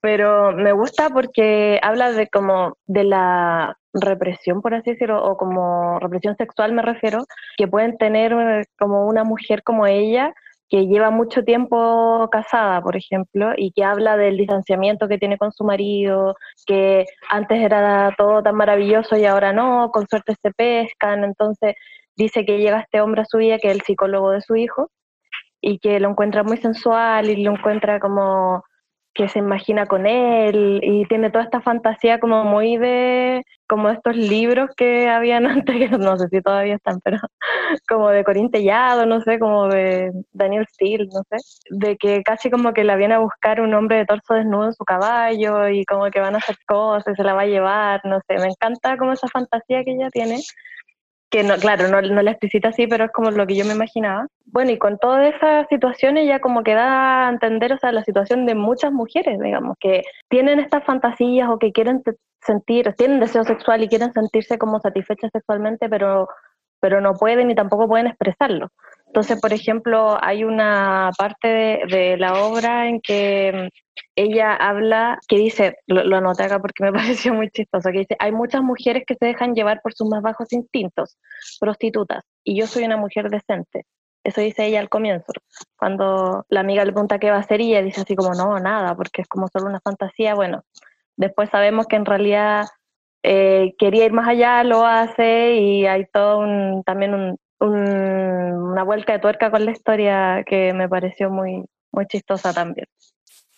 pero 0.01 0.53
me 0.53 0.73
gusta 0.73 1.09
porque 1.11 1.79
habla 1.83 2.13
de 2.13 2.29
como 2.29 2.77
de 2.87 3.05
la 3.05 3.77
represión, 3.95 4.61
por 4.61 4.75
así 4.75 4.91
decirlo, 4.91 5.23
o 5.25 5.37
como 5.37 5.99
represión 6.01 6.37
sexual 6.37 6.73
me 6.73 6.83
refiero, 6.83 7.25
que 7.57 7.69
pueden 7.69 7.97
tener 7.97 8.33
eh, 8.33 8.65
como 8.79 9.07
una 9.07 9.25
mujer 9.25 9.63
como 9.63 9.87
ella, 9.87 10.35
que 10.73 10.87
lleva 10.87 11.11
mucho 11.11 11.45
tiempo 11.45 12.31
casada, 12.33 12.81
por 12.81 12.97
ejemplo, 12.97 13.53
y 13.55 13.73
que 13.73 13.85
habla 13.85 14.17
del 14.17 14.39
distanciamiento 14.39 15.07
que 15.07 15.19
tiene 15.19 15.37
con 15.37 15.53
su 15.53 15.65
marido, 15.65 16.35
que 16.67 17.05
antes 17.29 17.61
era 17.61 18.15
todo 18.17 18.43
tan 18.43 18.55
maravilloso 18.55 19.19
y 19.19 19.27
ahora 19.27 19.53
no, 19.53 19.91
con 19.93 20.09
suerte 20.09 20.35
se 20.41 20.51
pescan, 20.51 21.25
entonces 21.25 21.75
dice 22.17 22.47
que 22.47 22.57
llega 22.57 22.81
este 22.81 23.03
hombre 23.03 23.21
a 23.21 23.27
su 23.27 23.37
vida, 23.37 23.59
que 23.59 23.69
es 23.69 23.75
el 23.75 23.83
psicólogo 23.83 24.31
de 24.31 24.41
su 24.41 24.57
hijo, 24.57 24.91
y 25.61 25.79
que 25.79 26.01
lo 26.01 26.09
encuentra 26.09 26.43
muy 26.43 26.57
sensual 26.57 27.29
y 27.29 27.37
lo 27.43 27.53
encuentra 27.53 28.01
como 28.01 28.65
que 29.13 29.29
se 29.29 29.41
imagina 29.41 29.85
con 29.85 30.07
él 30.07 30.81
y 30.83 31.05
tiene 31.05 31.31
toda 31.31 31.45
esta 31.45 31.61
fantasía 31.61 32.19
como 32.19 32.45
muy 32.45 32.79
de 32.79 33.43
como 33.73 33.89
estos 33.89 34.15
libros 34.15 34.69
que 34.77 35.09
habían 35.09 35.47
antes, 35.65 35.91
no 35.99 36.19
sé 36.19 36.29
si 36.29 36.43
todavía 36.43 36.75
están, 36.75 37.01
pero 37.01 37.17
como 37.89 38.11
de 38.11 38.23
Corín 38.23 38.51
Tellado, 38.51 39.07
no 39.07 39.23
sé, 39.23 39.39
como 39.39 39.67
de 39.69 40.13
Daniel 40.35 40.67
Steele, 40.75 41.07
no 41.07 41.23
sé, 41.31 41.39
de 41.71 41.97
que 41.97 42.23
casi 42.23 42.51
como 42.51 42.75
que 42.75 42.85
la 42.85 42.97
viene 42.97 43.15
a 43.15 43.21
buscar 43.21 43.63
un 43.63 43.73
hombre 43.73 43.97
de 43.97 44.05
torso 44.05 44.35
desnudo 44.35 44.67
en 44.67 44.75
su 44.75 44.85
caballo 44.85 45.71
y 45.71 45.87
como 45.87 46.11
que 46.11 46.21
van 46.21 46.35
a 46.35 46.39
hacer 46.39 46.57
cosas, 46.67 47.17
se 47.17 47.25
la 47.25 47.33
va 47.33 47.43
a 47.43 47.47
llevar, 47.47 48.03
no 48.05 48.21
sé, 48.29 48.37
me 48.37 48.49
encanta 48.49 48.99
como 48.99 49.13
esa 49.13 49.29
fantasía 49.29 49.83
que 49.85 49.93
ella 49.93 50.11
tiene 50.11 50.41
que 51.33 51.43
no, 51.43 51.57
claro, 51.57 51.89
no, 51.89 52.03
no 52.03 52.21
la 52.21 52.33
explicita 52.33 52.69
así, 52.69 52.87
pero 52.87 53.07
es 53.07 53.11
como 53.11 53.31
lo 53.31 53.47
que 53.47 53.57
yo 53.57 53.65
me 53.65 53.73
imaginaba. 53.73 54.27
Bueno, 54.45 54.71
y 54.71 54.79
con 54.79 54.99
todas 54.99 55.35
esas 55.35 55.67
situaciones 55.71 56.29
ya 56.29 56.41
como 56.41 56.63
que 56.63 56.75
da 56.75 57.27
a 57.27 57.31
entender, 57.31 57.73
o 57.73 57.79
sea, 57.79 57.91
la 57.91 58.05
situación 58.05 58.45
de 58.45 58.55
muchas 58.55 58.93
mujeres, 58.93 59.41
digamos, 59.41 59.79
que 59.81 60.03
tienen 60.29 60.61
estas 60.61 60.85
fantasías 60.85 61.49
o 61.49 61.59
que 61.59 61.73
quieren 61.73 62.03
sentir, 62.43 62.93
tienen 62.99 63.19
deseo 63.19 63.45
sexual 63.45 63.83
y 63.83 63.89
quieren 63.89 64.13
sentirse 64.13 64.59
como 64.59 64.79
satisfechas 64.79 65.31
sexualmente, 65.33 65.89
pero, 65.89 66.29
pero 66.81 67.01
no 67.01 67.15
pueden 67.15 67.51
y 67.51 67.55
tampoco 67.55 67.89
pueden 67.89 68.09
expresarlo. 68.09 68.69
Entonces, 69.13 69.39
por 69.43 69.53
ejemplo, 69.53 70.17
hay 70.25 70.43
una 70.43 71.11
parte 71.19 71.47
de, 71.87 72.17
la 72.17 72.45
obra 72.45 72.89
en 72.89 72.99
que 73.03 73.69
ella 74.17 74.55
habla, 74.55 75.19
que 75.29 75.37
dice, 75.37 75.77
lo, 75.87 76.17
anoté 76.17 76.45
acá 76.45 76.59
porque 76.61 76.83
me 76.83 76.93
pareció 76.95 77.35
muy 77.35 77.51
chistoso, 77.51 77.91
que 77.91 77.99
dice, 77.99 78.17
hay 78.19 78.33
muchas 78.33 78.63
mujeres 78.63 79.05
que 79.07 79.15
se 79.15 79.27
dejan 79.27 79.55
llevar 79.55 79.83
por 79.83 79.93
sus 79.93 80.09
más 80.09 80.23
bajos 80.23 80.51
instintos, 80.55 81.19
prostitutas, 81.61 82.25
y 82.43 82.59
yo 82.59 82.67
soy 82.67 82.85
una 82.85 82.97
mujer 82.97 83.29
decente. 83.29 83.85
Eso 84.25 84.41
dice 84.41 84.65
ella 84.65 84.81
al 84.81 84.89
comienzo. 84.89 85.31
Cuando 85.77 86.47
la 86.49 86.61
amiga 86.61 86.83
le 86.87 86.93
pregunta 86.93 87.19
qué 87.19 87.31
va 87.31 87.37
a 87.37 87.41
hacer, 87.41 87.61
y 87.61 87.73
ella 87.73 87.83
dice 87.83 88.01
así 88.01 88.17
como, 88.17 88.33
no, 88.33 88.59
nada, 88.61 88.97
porque 88.97 89.21
es 89.21 89.29
como 89.29 89.47
solo 89.49 89.67
una 89.67 89.81
fantasía. 89.81 90.35
Bueno, 90.35 90.63
después 91.19 91.51
sabemos 91.51 91.87
que 91.87 91.97
en 91.97 92.07
realidad 92.07 92.65
eh, 93.23 93.75
quería 93.79 94.07
ir 94.07 94.13
más 94.15 94.27
allá, 94.27 94.65
lo 94.65 94.87
hace, 94.87 95.57
y 95.57 95.85
hay 95.85 96.07
todo 96.07 96.39
un, 96.39 96.83
también 96.85 97.13
un, 97.13 97.37
una 97.63 98.83
vuelta 98.85 99.13
de 99.13 99.19
tuerca 99.19 99.51
con 99.51 99.65
la 99.65 99.73
historia 99.73 100.45
que 100.45 100.73
me 100.73 100.89
pareció 100.89 101.31
muy, 101.31 101.65
muy 101.93 102.07
chistosa 102.07 102.53
también. 102.53 102.87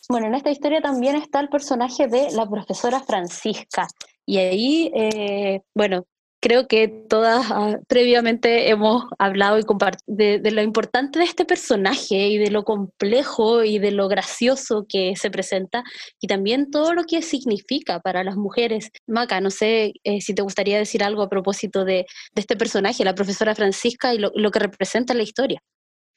Bueno, 0.08 0.26
en 0.26 0.34
esta 0.34 0.50
historia 0.50 0.82
también 0.82 1.16
está 1.16 1.40
el 1.40 1.48
personaje 1.48 2.08
de 2.08 2.30
la 2.32 2.46
profesora 2.46 3.00
Francisca. 3.00 3.86
Y 4.26 4.38
ahí, 4.38 4.92
eh, 4.94 5.62
bueno, 5.74 6.04
creo 6.44 6.68
que 6.68 6.88
todas 6.88 7.46
ah, 7.50 7.78
previamente 7.88 8.68
hemos 8.68 9.04
hablado 9.18 9.58
y 9.58 9.62
de, 10.06 10.38
de, 10.40 10.50
lo 10.50 10.60
importante 10.60 11.18
de 11.18 11.24
este 11.24 11.46
personaje 11.46 12.16
y 12.28 12.36
de 12.36 12.50
lo 12.50 12.64
complejo 12.64 13.64
y 13.64 13.78
de 13.78 13.92
lo 13.92 14.08
gracioso 14.08 14.84
que 14.86 15.16
se 15.16 15.30
presenta 15.30 15.82
y 16.20 16.26
también 16.26 16.70
todo 16.70 16.92
lo 16.92 17.04
que 17.04 17.22
significa 17.22 17.98
para 18.00 18.22
las 18.24 18.36
mujeres. 18.36 18.90
Maca, 19.06 19.40
no 19.40 19.48
sé 19.48 19.94
eh, 20.04 20.20
si 20.20 20.34
te 20.34 20.42
gustaría 20.42 20.76
decir 20.76 21.02
algo 21.02 21.22
a 21.22 21.30
propósito 21.30 21.86
de, 21.86 22.04
de 22.34 22.40
este 22.40 22.56
personaje, 22.56 23.04
la 23.04 23.14
profesora 23.14 23.54
Francisca 23.54 24.12
y 24.12 24.18
lo, 24.18 24.30
lo 24.34 24.50
que 24.50 24.58
representa 24.58 25.14
en 25.14 25.18
la 25.18 25.24
historia. 25.24 25.62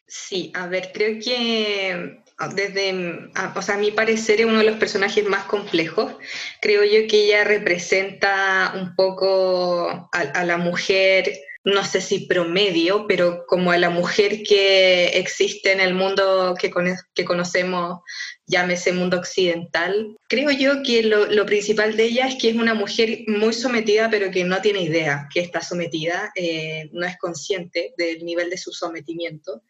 Sí, 0.08 0.52
a 0.56 0.68
ver, 0.68 0.92
creo 0.94 1.20
que 1.24 2.22
desde, 2.54 3.32
o 3.56 3.62
sea, 3.62 3.76
a 3.76 3.80
mi 3.80 3.92
parecer 3.92 4.40
es 4.40 4.46
uno 4.46 4.60
de 4.60 4.66
los 4.66 4.78
personajes 4.78 5.26
más 5.28 5.46
complejos. 5.46 6.14
Creo 6.62 6.84
yo 6.84 7.08
que 7.08 7.26
ella 7.26 7.44
representa 7.44 8.74
un 8.76 8.96
poco 8.96 10.10
a, 10.12 10.44
la 10.44 10.58
mujer, 10.58 11.34
no 11.64 11.84
sé 11.84 12.00
si 12.00 12.28
promedio, 12.28 13.08
pero 13.08 13.46
como 13.48 13.72
a 13.72 13.78
la 13.80 13.90
mujer 13.90 14.44
que 14.44 15.08
existe 15.18 15.72
en 15.72 15.80
el 15.80 15.96
mundo 15.96 16.56
que, 16.60 16.72
que 17.16 17.26
conocemos, 17.26 18.02
llámese 18.46 18.94
mundo 18.94 19.18
occidental. 19.18 20.16
Creo 20.30 20.52
yo 20.52 20.84
que 20.84 21.02
lo, 21.04 21.46
principal 21.48 21.98
de 21.98 22.04
ella 22.04 22.28
es 22.28 22.36
que 22.36 22.50
es 22.50 22.56
una 22.56 22.76
mujer 22.76 23.24
muy 23.26 23.54
sometida, 23.54 24.12
pero 24.12 24.30
que 24.30 24.44
no 24.44 24.62
tiene 24.62 24.84
idea 24.84 25.28
que 25.34 25.40
está 25.40 25.62
sometida, 25.62 26.32
eh, 26.36 26.90
no 26.94 27.06
es 27.06 27.18
consciente 27.18 27.94
del 27.98 28.24
nivel 28.24 28.52
de 28.52 28.58
su 28.58 28.72
sometimiento 28.72 29.64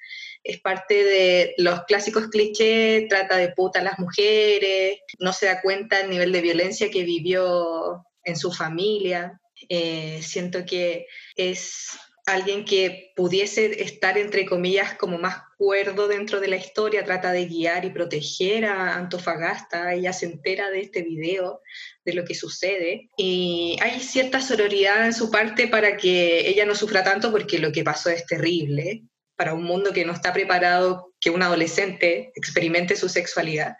es 0.47 0.62
parte 0.62 1.03
de 1.03 1.53
los 1.57 1.83
clásicos 1.83 2.29
clichés, 2.29 3.07
trata 3.10 3.36
de 3.36 3.49
puta 3.49 3.79
a 3.79 3.83
las 3.83 3.99
mujeres, 3.99 4.99
no 5.19 5.33
se 5.33 5.47
da 5.47 5.62
cuenta 5.62 5.97
del 5.97 6.10
nivel 6.10 6.31
de 6.31 6.41
violencia 6.41 6.89
que 6.89 7.03
vivió 7.03 8.05
en 8.23 8.38
su 8.38 8.51
familia. 8.53 9.41
Eh, 9.67 10.21
siento 10.23 10.65
que 10.65 11.07
es 11.36 11.99
alguien 12.25 12.63
que 12.63 13.12
pudiese 13.15 13.81
estar, 13.83 14.17
entre 14.17 14.45
comillas, 14.45 14.95
como 14.95 15.17
más 15.17 15.38
cuerdo 15.57 16.07
dentro 16.07 16.39
de 16.39 16.47
la 16.47 16.55
historia, 16.55 17.03
trata 17.03 17.33
de 17.33 17.45
guiar 17.45 17.83
y 17.83 17.89
proteger 17.89 18.65
a 18.65 18.95
Antofagasta, 18.95 19.93
ella 19.93 20.13
se 20.13 20.27
entera 20.27 20.69
de 20.69 20.81
este 20.81 21.01
video, 21.01 21.62
de 22.05 22.13
lo 22.13 22.23
que 22.23 22.36
sucede, 22.36 23.10
y 23.17 23.77
hay 23.81 23.99
cierta 23.99 24.39
sororidad 24.39 25.05
en 25.05 25.13
su 25.13 25.29
parte 25.31 25.67
para 25.67 25.97
que 25.97 26.47
ella 26.47 26.65
no 26.65 26.75
sufra 26.75 27.03
tanto 27.03 27.31
porque 27.31 27.60
lo 27.60 27.71
que 27.71 27.83
pasó 27.83 28.10
es 28.10 28.25
terrible, 28.25 29.03
para 29.38 29.54
un 29.54 29.63
mundo 29.63 29.93
que 29.93 30.04
no 30.04 30.12
está 30.12 30.34
preparado 30.34 31.13
que 31.21 31.30
un 31.30 31.41
adolescente 31.41 32.32
experimente 32.36 32.97
su 32.97 33.08
sexualidad, 33.08 33.78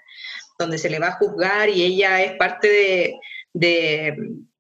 donde 0.58 0.78
se 0.78 0.89
le 0.89 1.00
va 1.00 1.08
a 1.08 1.17
juzgar 1.17 1.70
y 1.70 1.84
ella 1.84 2.22
es 2.22 2.34
parte 2.38 2.70
de, 3.54 4.15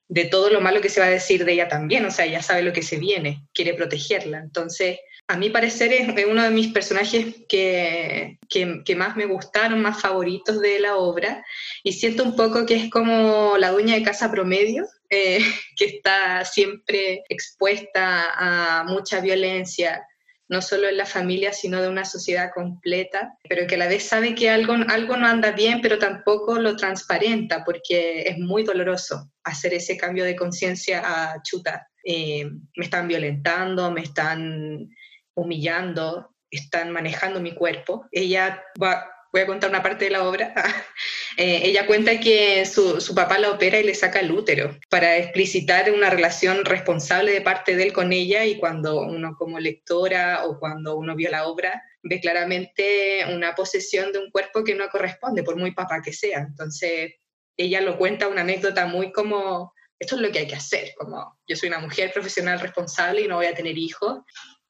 de, 0.07 0.25
todo 0.25 0.49
lo 0.49 0.59
malo 0.59 0.81
que 0.81 0.89
se 0.89 0.99
va 0.99 1.05
a 1.05 1.11
decir 1.11 1.45
de 1.45 1.53
ella 1.53 1.67
también, 1.67 2.03
o 2.05 2.11
sea, 2.11 2.25
ella 2.25 2.41
sabe 2.41 2.63
lo 2.63 2.73
que 2.73 2.81
se 2.81 2.97
viene, 2.97 3.43
quiere 3.53 3.75
protegerla. 3.75 4.39
Entonces, 4.39 4.99
a 5.27 5.37
mi 5.37 5.49
parecer 5.49 5.93
es 5.93 6.25
uno 6.25 6.41
de 6.41 6.49
mis 6.49 6.71
personajes 6.71 7.35
que, 7.47 8.39
que, 8.49 8.95
más 8.95 9.15
me 9.15 9.25
gustaron, 9.25 9.81
más 9.81 10.01
favoritos 10.01 10.61
de 10.61 10.79
la 10.79 10.95
obra, 10.95 11.43
y 11.83 11.93
siento 11.93 12.23
un 12.23 12.35
poco 12.35 12.65
que 12.65 12.75
es 12.75 12.89
como 12.89 13.55
la 13.57 13.71
dueña 13.71 13.95
de 13.95 14.03
casa 14.03 14.31
promedio, 14.31 14.85
eh, 15.09 15.39
que 15.75 15.85
está 15.85 16.43
siempre 16.45 17.23
expuesta 17.29 18.79
a 18.79 18.83
mucha 18.85 19.19
violencia, 19.19 20.01
no 20.49 20.61
solo 20.61 20.87
en 20.87 20.97
la 20.97 21.05
familia, 21.05 21.51
sino 21.51 21.81
de 21.81 21.89
una 21.89 22.05
sociedad 22.05 22.51
completa, 22.53 23.37
pero 23.47 23.67
que 23.67 23.75
a 23.75 23.79
la 23.79 23.87
vez 23.87 24.03
sabe 24.03 24.33
que 24.33 24.49
algo, 24.49 24.73
algo 24.87 25.17
no 25.17 25.27
anda 25.27 25.51
bien, 25.51 25.81
pero 25.81 25.97
tampoco 25.97 26.57
lo 26.59 26.75
transparenta, 26.75 27.63
porque 27.65 28.21
es 28.21 28.37
muy 28.37 28.63
doloroso 28.63 29.29
hacer 29.43 29.73
ese 29.73 29.97
cambio 29.97 30.23
de 30.23 30.35
conciencia 30.35 31.01
a 31.03 31.41
chuta. 31.43 31.87
Eh, 32.03 32.45
me 32.75 32.85
están 32.85 33.07
violentando, 33.07 33.91
me 33.91 34.01
están 34.01 34.89
humillando, 35.33 36.33
están 36.49 36.91
manejando 36.91 37.41
mi 37.41 37.53
cuerpo. 37.53 38.07
Ella 38.11 38.63
va, 38.81 39.11
voy 39.31 39.41
a 39.41 39.47
contar 39.47 39.69
una 39.69 39.83
parte 39.83 40.05
de 40.05 40.11
la 40.11 40.23
obra. 40.23 40.53
Eh, 41.39 41.61
ella 41.65 41.85
cuenta 41.85 42.19
que 42.19 42.65
su, 42.65 42.99
su, 42.99 43.13
papá 43.13 43.37
la 43.37 43.51
opera 43.51 43.79
y 43.79 43.83
le 43.83 43.93
saca 43.93 44.19
el 44.19 44.31
útero 44.31 44.75
para 44.89 45.17
explicitar 45.17 45.91
una 45.91 46.09
relación 46.09 46.65
responsable 46.65 47.31
de 47.31 47.41
parte 47.41 47.75
de 47.75 47.83
él 47.83 47.93
con 47.93 48.11
ella 48.11 48.43
y 48.43 48.57
cuando 48.57 49.01
uno 49.01 49.35
como 49.37 49.59
lectora 49.59 50.47
o 50.47 50.57
cuando 50.57 50.97
uno 50.97 51.15
vio 51.15 51.29
la 51.29 51.45
obra 51.45 51.83
ve 52.01 52.19
claramente 52.19 53.23
una 53.31 53.53
posesión 53.53 54.11
de 54.11 54.19
un 54.19 54.31
cuerpo 54.31 54.63
que 54.63 54.73
no 54.73 54.89
corresponde, 54.89 55.43
por 55.43 55.57
muy 55.57 55.71
papá 55.71 56.01
que 56.01 56.11
sea. 56.11 56.39
Entonces 56.39 57.13
ella 57.55 57.81
lo 57.81 57.97
cuenta 57.97 58.27
una 58.27 58.41
anécdota 58.41 58.87
muy 58.87 59.11
como, 59.11 59.73
esto 59.99 60.15
es 60.15 60.21
lo 60.21 60.31
que 60.31 60.39
hay 60.39 60.47
que 60.47 60.55
hacer, 60.55 60.93
como 60.97 61.37
yo 61.47 61.55
soy 61.55 61.69
una 61.69 61.79
mujer 61.79 62.11
profesional 62.13 62.59
responsable 62.59 63.21
y 63.21 63.27
no 63.27 63.35
voy 63.35 63.47
a 63.47 63.55
tener 63.55 63.77
hijos, 63.77 64.19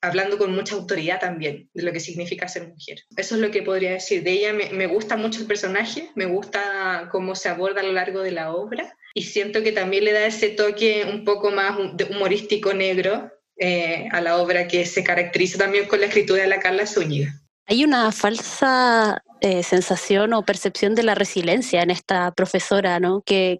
hablando 0.01 0.37
con 0.37 0.53
mucha 0.53 0.75
autoridad 0.75 1.19
también 1.19 1.69
de 1.73 1.83
lo 1.83 1.91
que 1.91 1.99
significa 1.99 2.47
ser 2.47 2.67
mujer. 2.67 2.99
Eso 3.15 3.35
es 3.35 3.41
lo 3.41 3.51
que 3.51 3.63
podría 3.63 3.91
decir. 3.91 4.23
De 4.23 4.31
ella 4.31 4.53
me, 4.53 4.87
gusta 4.87 5.17
mucho 5.17 5.39
el 5.41 5.47
personaje, 5.47 6.09
me 6.15 6.25
gusta 6.25 7.09
cómo 7.11 7.35
se 7.35 7.49
aborda 7.49 7.81
a 7.81 7.85
lo 7.85 7.93
largo 7.93 8.21
de 8.21 8.31
la 8.31 8.53
obra 8.53 8.95
y 9.13 9.23
siento 9.23 9.63
que 9.63 9.71
también 9.71 10.05
le 10.05 10.13
da 10.13 10.25
ese 10.25 10.49
toque 10.49 11.05
un 11.11 11.23
poco 11.23 11.51
más 11.51 11.77
humorístico 12.09 12.73
negro 12.73 13.31
eh, 13.57 14.07
a 14.11 14.21
la 14.21 14.37
obra 14.37 14.67
que 14.67 14.85
se 14.85 15.03
caracteriza 15.03 15.57
también 15.57 15.87
con 15.87 15.99
la 15.99 16.07
escritura 16.07 16.43
de 16.43 16.47
la 16.47 16.59
Carla 16.59 16.85
Zúñiga. 16.85 17.33
Hay 17.65 17.83
una 17.83 18.11
falsa 18.11 19.21
eh, 19.41 19.63
sensación 19.63 20.33
o 20.33 20.45
percepción 20.45 20.95
de 20.95 21.03
la 21.03 21.15
resiliencia 21.15 21.81
en 21.81 21.89
esta 21.89 22.31
profesora, 22.31 22.99
¿no? 22.99 23.21
Que, 23.25 23.59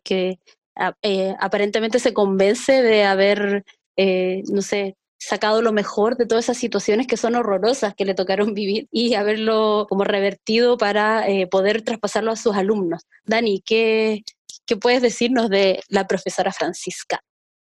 eh, 1.01 1.35
aparentemente 1.39 1.97
se 1.97 2.13
convence 2.13 2.83
de 2.83 3.03
haber, 3.03 3.65
no 3.97 4.61
sé, 4.61 4.95
sacado 5.17 5.61
lo 5.61 5.71
mejor 5.71 6.17
de 6.17 6.25
todas 6.25 6.45
esas 6.45 6.57
situaciones 6.57 7.07
que 7.07 7.17
son 7.17 7.35
horrorosas 7.35 7.95
que 7.95 8.05
le 8.05 8.15
tocaron 8.15 8.53
vivir 8.53 8.87
y 8.91 9.15
haberlo 9.15 9.85
como 9.89 10.03
revertido 10.03 10.77
para 10.77 11.27
eh, 11.27 11.47
poder 11.47 11.81
traspasarlo 11.81 12.31
a 12.31 12.35
sus 12.35 12.55
alumnos. 12.55 13.05
Dani, 13.25 13.61
¿qué, 13.65 14.23
¿qué 14.65 14.77
puedes 14.77 15.01
decirnos 15.01 15.49
de 15.49 15.81
la 15.89 16.07
profesora 16.07 16.51
Francisca? 16.51 17.21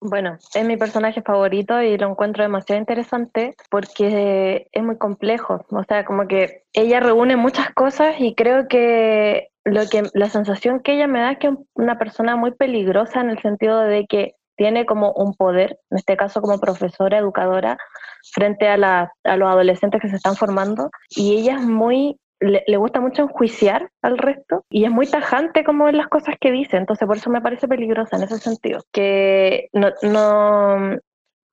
Bueno, 0.06 0.36
es 0.54 0.66
mi 0.66 0.76
personaje 0.76 1.22
favorito 1.22 1.80
y 1.80 1.96
lo 1.96 2.10
encuentro 2.10 2.42
demasiado 2.42 2.78
interesante 2.78 3.54
porque 3.70 4.68
es 4.70 4.82
muy 4.82 4.98
complejo. 4.98 5.64
O 5.70 5.82
sea, 5.84 6.04
como 6.04 6.28
que 6.28 6.64
ella 6.74 7.00
reúne 7.00 7.36
muchas 7.36 7.70
cosas 7.72 8.16
y 8.18 8.34
creo 8.34 8.68
que 8.68 9.48
lo 9.64 9.88
que 9.88 10.02
la 10.12 10.28
sensación 10.28 10.80
que 10.80 10.92
ella 10.92 11.06
me 11.06 11.20
da 11.20 11.32
es 11.32 11.38
que 11.38 11.46
es 11.46 11.54
una 11.72 11.98
persona 11.98 12.36
muy 12.36 12.50
peligrosa 12.52 13.22
en 13.22 13.30
el 13.30 13.40
sentido 13.40 13.80
de 13.80 14.06
que 14.06 14.34
tiene 14.56 14.86
como 14.86 15.12
un 15.12 15.34
poder, 15.34 15.78
en 15.90 15.98
este 15.98 16.16
caso 16.16 16.40
como 16.40 16.60
profesora, 16.60 17.18
educadora, 17.18 17.78
frente 18.32 18.68
a, 18.68 18.76
la, 18.76 19.12
a 19.24 19.36
los 19.36 19.48
adolescentes 19.48 20.00
que 20.00 20.08
se 20.08 20.16
están 20.16 20.36
formando, 20.36 20.90
y 21.10 21.36
ella 21.36 21.56
es 21.56 21.62
muy, 21.62 22.18
le, 22.40 22.76
gusta 22.76 23.00
mucho 23.00 23.22
enjuiciar 23.22 23.90
al 24.02 24.18
resto, 24.18 24.64
y 24.70 24.84
es 24.84 24.90
muy 24.90 25.06
tajante 25.06 25.64
como 25.64 25.88
en 25.88 25.98
las 25.98 26.08
cosas 26.08 26.36
que 26.40 26.50
dice, 26.50 26.76
entonces 26.76 27.06
por 27.06 27.16
eso 27.16 27.30
me 27.30 27.40
parece 27.40 27.68
peligrosa 27.68 28.16
en 28.16 28.22
ese 28.22 28.38
sentido, 28.38 28.80
que 28.92 29.68
no, 29.72 29.90
no, 30.02 30.96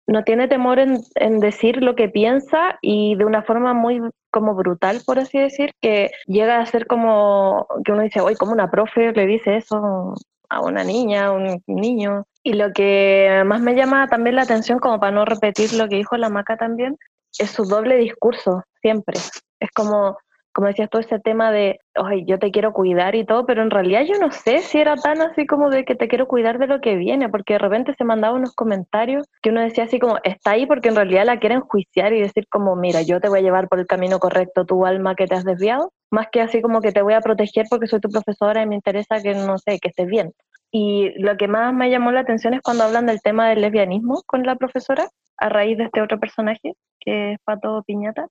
no 0.08 0.24
tiene 0.24 0.48
temor 0.48 0.80
en, 0.80 1.00
en, 1.16 1.40
decir 1.40 1.82
lo 1.84 1.96
que 1.96 2.10
piensa 2.10 2.78
y 2.82 3.16
de 3.16 3.26
una 3.26 3.44
forma 3.44 3.74
muy 3.74 4.02
como 4.32 4.56
brutal, 4.56 5.02
por 5.06 5.20
así 5.20 5.40
decir, 5.40 5.72
que 5.82 6.12
llega 6.26 6.60
a 6.60 6.66
ser 6.66 6.88
como 6.88 7.68
que 7.84 7.92
uno 7.92 8.04
dice, 8.04 8.22
oye, 8.22 8.38
como 8.38 8.54
una 8.54 8.72
profe 8.72 9.12
le 9.12 9.26
dice 9.26 9.58
eso 9.58 10.16
a 10.50 10.62
una 10.62 10.84
niña, 10.84 11.28
a 11.28 11.32
un 11.32 11.62
niño. 11.68 12.26
Y 12.44 12.54
lo 12.54 12.72
que 12.74 13.44
más 13.46 13.62
me 13.62 13.76
llama 13.76 14.08
también 14.08 14.36
la 14.36 14.44
atención, 14.44 14.80
como 14.80 15.00
para 15.00 15.12
no 15.12 15.26
repetir 15.26 15.74
lo 15.74 15.88
que 15.88 15.98
dijo 15.98 16.18
la 16.18 16.30
Maca 16.30 16.58
también, 16.58 16.98
es 17.38 17.52
su 17.52 17.66
doble 17.66 17.98
discurso, 17.98 18.64
siempre. 18.82 19.20
Es 19.60 19.70
como, 19.76 20.18
como 20.52 20.68
decías 20.68 20.90
tú, 20.90 20.98
ese 20.98 21.20
tema 21.20 21.52
de, 21.52 21.80
oye, 21.96 22.24
yo 22.26 22.40
te 22.40 22.52
quiero 22.52 22.74
cuidar 22.74 23.14
y 23.16 23.26
todo, 23.26 23.46
pero 23.46 23.62
en 23.62 23.70
realidad 23.70 24.04
yo 24.04 24.20
no 24.20 24.32
sé 24.32 24.60
si 24.60 24.80
era 24.80 24.96
tan 24.96 25.22
así 25.22 25.46
como 25.46 25.70
de 25.70 25.86
que 25.86 25.96
te 25.96 26.08
quiero 26.08 26.28
cuidar 26.28 26.58
de 26.58 26.66
lo 26.68 26.82
que 26.82 26.96
viene, 26.96 27.30
porque 27.30 27.54
de 27.54 27.60
repente 27.60 27.94
se 27.96 28.04
mandaba 28.04 28.36
unos 28.36 28.54
comentarios 28.56 29.28
que 29.44 29.52
uno 29.52 29.62
decía 29.62 29.84
así 29.84 30.00
como, 30.00 30.18
está 30.24 30.52
ahí 30.52 30.66
porque 30.66 30.90
en 30.90 30.96
realidad 30.96 31.26
la 31.26 31.40
quieren 31.40 31.62
juiciar 31.62 32.12
y 32.14 32.22
decir 32.22 32.48
como, 32.50 32.76
mira, 32.76 33.04
yo 33.04 33.22
te 33.22 33.30
voy 33.30 33.40
a 33.40 33.44
llevar 33.44 33.68
por 33.70 33.80
el 33.80 33.88
camino 33.88 34.20
correcto, 34.20 34.66
tu 34.66 34.86
alma 34.86 35.16
que 35.16 35.28
te 35.28 35.36
has 35.36 35.46
desviado, 35.46 35.94
más 36.10 36.28
que 36.32 36.42
así 36.42 36.62
como 36.62 36.82
que 36.82 36.92
te 36.92 37.04
voy 37.04 37.14
a 37.14 37.22
proteger 37.22 37.68
porque 37.70 37.88
soy 37.88 38.00
tu 38.00 38.10
profesora 38.10 38.64
y 38.64 38.68
me 38.68 38.76
interesa 38.76 39.22
que, 39.22 39.36
no 39.36 39.58
sé, 39.60 39.80
que 39.80 39.90
estés 39.90 40.08
bien. 40.08 40.34
Y 40.72 41.12
lo 41.22 41.36
que 41.38 41.48
más 41.48 41.74
me 41.74 41.90
llamó 41.90 42.12
la 42.12 42.22
atención 42.22 42.54
es 42.54 42.62
cuando 42.62 42.86
hablan 42.86 43.06
del 43.06 43.22
tema 43.22 43.50
del 43.50 43.62
lesbianismo 43.62 44.24
con 44.26 44.44
la 44.44 44.56
profesora, 44.56 45.10
a 45.38 45.50
raíz 45.50 45.78
de 45.78 45.86
este 45.86 46.02
otro 46.02 46.20
personaje, 46.20 46.74
que 47.00 47.34
es 47.34 47.40
Pato 47.44 47.84
Piñata, 47.86 48.28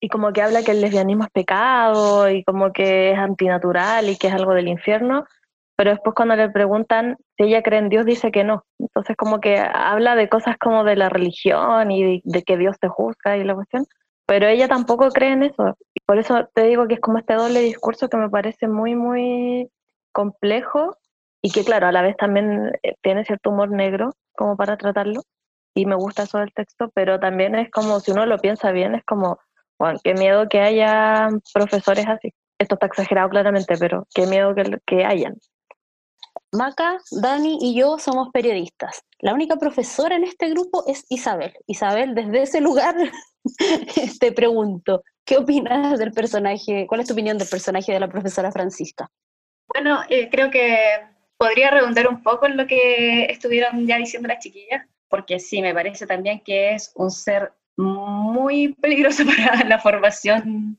y 0.00 0.08
como 0.08 0.32
que 0.32 0.42
habla 0.42 0.62
que 0.62 0.72
el 0.72 0.80
lesbianismo 0.80 1.24
es 1.24 1.30
pecado 1.30 2.28
y 2.28 2.42
como 2.44 2.72
que 2.72 3.12
es 3.12 3.18
antinatural 3.18 4.08
y 4.10 4.16
que 4.16 4.26
es 4.26 4.34
algo 4.34 4.52
del 4.52 4.68
infierno, 4.68 5.24
pero 5.76 5.90
después 5.90 6.14
cuando 6.14 6.36
le 6.36 6.50
preguntan 6.50 7.16
si 7.36 7.44
ella 7.44 7.62
cree 7.62 7.78
en 7.78 7.88
Dios 7.88 8.04
dice 8.04 8.30
que 8.30 8.44
no. 8.44 8.64
Entonces 8.78 9.16
como 9.16 9.40
que 9.40 9.58
habla 9.58 10.14
de 10.14 10.28
cosas 10.28 10.56
como 10.58 10.84
de 10.84 10.96
la 10.96 11.08
religión 11.08 11.90
y 11.90 12.20
de, 12.24 12.42
que 12.42 12.56
Dios 12.56 12.78
te 12.80 12.88
juzga 12.88 13.36
y 13.36 13.44
la 13.44 13.54
cuestión, 13.54 13.86
pero 14.26 14.46
ella 14.46 14.68
tampoco 14.68 15.08
cree 15.08 15.32
en 15.32 15.44
eso. 15.44 15.76
Y 15.94 16.00
por 16.06 16.18
eso 16.18 16.48
te 16.54 16.64
digo 16.64 16.86
que 16.86 16.94
es 16.94 17.00
como 17.00 17.18
este 17.18 17.34
doble 17.34 17.60
discurso 17.60 18.08
que 18.08 18.16
me 18.16 18.30
parece 18.30 18.68
muy, 18.68 18.94
muy 18.94 19.70
complejo 20.12 20.96
y 21.44 21.50
que 21.50 21.62
claro, 21.62 21.86
a 21.86 21.92
la 21.92 22.00
vez 22.00 22.16
también 22.16 22.72
eh, 22.82 22.94
tiene 23.02 23.22
cierto 23.26 23.50
humor 23.50 23.70
negro 23.70 24.14
como 24.32 24.56
para 24.56 24.78
tratarlo. 24.78 25.20
y 25.74 25.84
me 25.84 25.94
gusta 25.94 26.22
eso 26.22 26.38
del 26.38 26.54
texto, 26.54 26.90
pero 26.94 27.20
también 27.20 27.54
es 27.54 27.70
como, 27.70 28.00
si 28.00 28.12
uno 28.12 28.24
lo 28.24 28.38
piensa 28.38 28.72
bien, 28.72 28.94
es 28.94 29.04
como, 29.04 29.38
bueno, 29.78 29.98
qué 30.02 30.14
miedo 30.14 30.48
que 30.48 30.60
haya 30.60 31.28
profesores 31.52 32.06
así. 32.08 32.32
Esto 32.58 32.76
está 32.76 32.86
exagerado 32.86 33.28
claramente, 33.28 33.76
pero 33.78 34.06
qué 34.14 34.26
miedo 34.26 34.54
que, 34.54 34.78
que 34.86 35.04
hayan. 35.04 35.34
Maca, 36.50 36.96
Dani 37.10 37.58
y 37.60 37.74
yo 37.78 37.98
somos 37.98 38.30
periodistas. 38.32 39.02
La 39.18 39.34
única 39.34 39.56
profesora 39.56 40.16
en 40.16 40.24
este 40.24 40.48
grupo 40.48 40.84
es 40.86 41.04
Isabel. 41.10 41.52
Isabel, 41.66 42.14
desde 42.14 42.40
ese 42.40 42.62
lugar 42.62 42.94
te 44.20 44.32
pregunto, 44.32 45.02
¿qué 45.26 45.36
opinas 45.36 45.98
del 45.98 46.12
personaje? 46.12 46.86
¿Cuál 46.86 47.02
es 47.02 47.06
tu 47.06 47.12
opinión 47.12 47.36
del 47.36 47.48
personaje 47.48 47.92
de 47.92 48.00
la 48.00 48.08
profesora 48.08 48.50
Francisca? 48.50 49.10
Bueno, 49.68 50.00
eh, 50.08 50.30
creo 50.30 50.50
que 50.50 51.13
podría 51.36 51.70
redundar 51.70 52.08
un 52.08 52.22
poco 52.22 52.46
en 52.46 52.56
lo 52.56 52.66
que 52.66 53.24
estuvieron 53.26 53.86
ya 53.86 53.98
diciendo 53.98 54.28
las 54.28 54.38
chiquillas, 54.38 54.86
porque 55.08 55.38
sí, 55.38 55.62
me 55.62 55.74
parece 55.74 56.06
también 56.06 56.40
que 56.40 56.74
es 56.74 56.92
un 56.94 57.10
ser 57.10 57.52
muy 57.76 58.74
peligroso 58.74 59.24
para 59.36 59.64
la 59.64 59.78
formación 59.78 60.78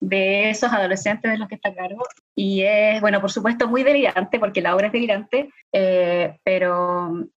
de 0.00 0.50
esos 0.50 0.72
adolescentes 0.72 1.30
de 1.30 1.38
los 1.38 1.48
que 1.48 1.56
está 1.56 1.68
a 1.68 1.74
cargo. 1.74 2.04
Y 2.34 2.62
es, 2.62 3.00
bueno, 3.00 3.20
por 3.20 3.30
supuesto, 3.30 3.68
muy 3.68 3.82
delirante, 3.82 4.38
porque 4.38 4.62
la 4.62 4.74
obra 4.74 4.86
es 4.86 4.92
delirante, 4.92 5.50
eh, 5.72 6.38
pero 6.42 7.28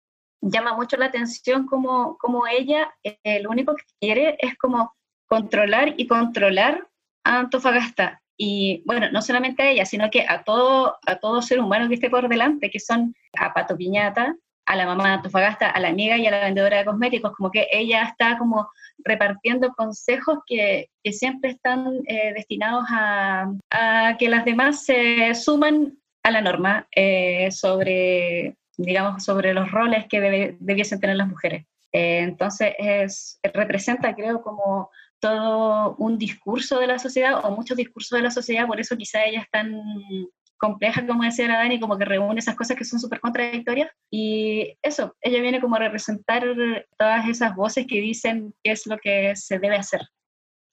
llama 0.41 0.73
mucho 0.73 0.97
la 0.97 1.05
atención 1.05 1.65
como, 1.65 2.17
como 2.17 2.47
ella 2.47 2.93
eh, 3.03 3.41
lo 3.41 3.49
único 3.49 3.75
que 3.75 3.83
quiere 3.99 4.37
es 4.39 4.57
como 4.57 4.93
controlar 5.27 5.93
y 5.97 6.07
controlar 6.07 6.87
a 7.23 7.39
Antofagasta. 7.39 8.22
Y 8.45 8.83
bueno, 8.85 9.09
no 9.09 9.21
solamente 9.21 9.63
a 9.63 9.69
ella, 9.69 9.85
sino 9.85 10.11
que 10.11 10.25
a 10.27 10.43
todo, 10.43 10.97
a 11.07 11.15
todo 11.15 11.41
ser 11.41 11.61
humano 11.61 11.87
que 11.87 11.95
esté 11.95 12.09
por 12.09 12.27
delante, 12.27 12.69
que 12.69 12.79
son 12.81 13.15
a 13.39 13.53
Pato 13.53 13.77
Piñata, 13.77 14.35
a 14.65 14.75
la 14.75 14.85
mamá 14.85 15.05
de 15.05 15.13
Antofagasta, 15.13 15.69
a 15.69 15.79
la 15.79 15.87
amiga 15.87 16.17
y 16.17 16.27
a 16.27 16.31
la 16.31 16.41
vendedora 16.41 16.79
de 16.79 16.83
cosméticos, 16.83 17.31
como 17.37 17.51
que 17.51 17.69
ella 17.71 18.03
está 18.03 18.37
como 18.37 18.69
repartiendo 18.97 19.71
consejos 19.77 20.39
que, 20.45 20.89
que 21.01 21.13
siempre 21.13 21.51
están 21.51 22.01
eh, 22.05 22.33
destinados 22.33 22.83
a, 22.89 23.49
a, 23.69 24.17
que 24.17 24.27
las 24.27 24.43
demás 24.43 24.83
se 24.83 25.33
suman 25.35 25.97
a 26.21 26.31
la 26.31 26.41
norma 26.41 26.85
eh, 26.93 27.49
sobre, 27.49 28.57
digamos, 28.75 29.23
sobre 29.23 29.53
los 29.53 29.71
roles 29.71 30.05
que 30.09 30.19
debiesen 30.59 30.99
tener 30.99 31.15
las 31.15 31.29
mujeres. 31.29 31.65
Eh, 31.93 32.19
entonces, 32.19 32.73
es, 32.77 33.39
representa, 33.53 34.13
creo, 34.13 34.41
como 34.41 34.89
todo 35.23 35.95
un 35.99 36.17
discurso 36.17 36.79
de 36.79 36.87
la 36.87 36.99
sociedad 36.99 37.45
o 37.45 37.51
muchos 37.51 37.77
discursos 37.77 38.17
de 38.17 38.23
la 38.23 38.29
sociedad, 38.29 38.67
por 38.67 38.81
eso 38.81 38.97
quizá 38.97 39.23
ella 39.23 39.39
es 39.39 39.49
tan 39.49 39.81
compleja, 40.57 41.07
como 41.07 41.23
decía 41.23 41.47
la 41.47 41.59
Dani, 41.59 41.79
como 41.79 41.97
que 41.97 42.03
reúne 42.03 42.41
esas 42.41 42.55
cosas 42.55 42.75
que 42.75 42.83
son 42.83 42.99
súper 42.99 43.21
contradictorias. 43.21 43.89
Y 44.11 44.77
eso, 44.81 45.15
ella 45.21 45.39
viene 45.41 45.61
como 45.61 45.77
a 45.77 45.79
representar 45.79 46.43
todas 46.97 47.29
esas 47.29 47.55
voces 47.55 47.85
que 47.87 48.01
dicen 48.01 48.53
qué 48.61 48.71
es 48.71 48.85
lo 48.85 48.97
que 48.97 49.33
se 49.37 49.59
debe 49.59 49.77
hacer. 49.77 50.01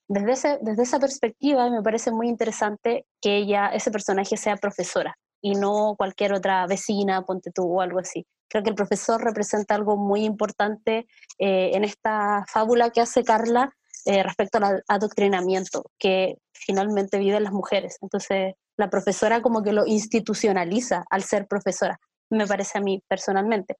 Desde, 0.09 0.33
ese, 0.33 0.59
desde 0.63 0.83
esa 0.83 0.99
perspectiva 0.99 1.71
me 1.71 1.83
parece 1.83 2.11
muy 2.11 2.27
interesante 2.27 3.07
que 3.21 3.37
ella, 3.37 3.69
ese 3.69 3.93
personaje 3.93 4.37
sea 4.37 4.57
profesora 4.57 5.17
y 5.41 5.55
no 5.55 5.95
cualquier 5.97 6.33
otra 6.33 6.67
vecina, 6.67 7.23
ponte 7.23 7.53
tú 7.53 7.79
o 7.79 7.81
algo 7.81 8.01
así. 8.01 8.27
Creo 8.49 8.65
que 8.65 8.71
el 8.71 8.75
profesor 8.75 9.23
representa 9.23 9.77
algo 9.77 9.97
muy 9.97 10.25
importante 10.25 11.07
eh, 11.39 11.71
en 11.73 11.85
esta 11.85 12.45
fábula 12.53 12.91
que 12.91 13.01
hace 13.01 13.23
Carla 13.23 13.73
eh, 14.05 14.23
respecto 14.23 14.59
al 14.59 14.83
adoctrinamiento 14.89 15.85
que 15.99 16.39
finalmente 16.53 17.19
viven 17.19 17.45
las 17.45 17.53
mujeres. 17.53 17.99
Entonces, 18.01 18.55
la 18.77 18.91
profesora 18.91 19.43
como 19.43 19.63
que 19.63 19.73
lo 19.73 19.87
institucionaliza 19.87 21.05
al 21.11 21.23
ser 21.23 21.47
profesora, 21.47 22.01
me 22.31 22.47
parece 22.47 22.79
a 22.79 22.81
mí 22.81 23.03
personalmente. 23.09 23.77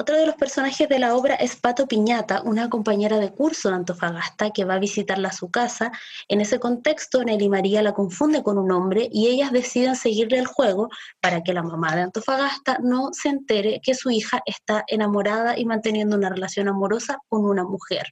Otro 0.00 0.16
de 0.16 0.24
los 0.24 0.36
personajes 0.36 0.88
de 0.88 0.98
la 0.98 1.14
obra 1.14 1.34
es 1.34 1.56
Pato 1.56 1.86
Piñata, 1.86 2.40
una 2.40 2.70
compañera 2.70 3.18
de 3.18 3.34
curso 3.34 3.68
de 3.68 3.74
Antofagasta 3.74 4.50
que 4.50 4.64
va 4.64 4.76
a 4.76 4.78
visitarla 4.78 5.28
a 5.28 5.32
su 5.32 5.50
casa. 5.50 5.92
En 6.26 6.40
ese 6.40 6.58
contexto, 6.58 7.22
Nelly 7.22 7.50
María 7.50 7.82
la 7.82 7.92
confunde 7.92 8.42
con 8.42 8.56
un 8.56 8.72
hombre 8.72 9.10
y 9.12 9.26
ellas 9.26 9.52
deciden 9.52 9.96
seguirle 9.96 10.38
el 10.38 10.46
juego 10.46 10.88
para 11.20 11.42
que 11.42 11.52
la 11.52 11.62
mamá 11.62 11.94
de 11.94 12.00
Antofagasta 12.00 12.78
no 12.82 13.10
se 13.12 13.28
entere 13.28 13.82
que 13.82 13.94
su 13.94 14.10
hija 14.10 14.40
está 14.46 14.84
enamorada 14.86 15.58
y 15.58 15.66
manteniendo 15.66 16.16
una 16.16 16.30
relación 16.30 16.68
amorosa 16.68 17.18
con 17.28 17.44
una 17.44 17.64
mujer. 17.64 18.06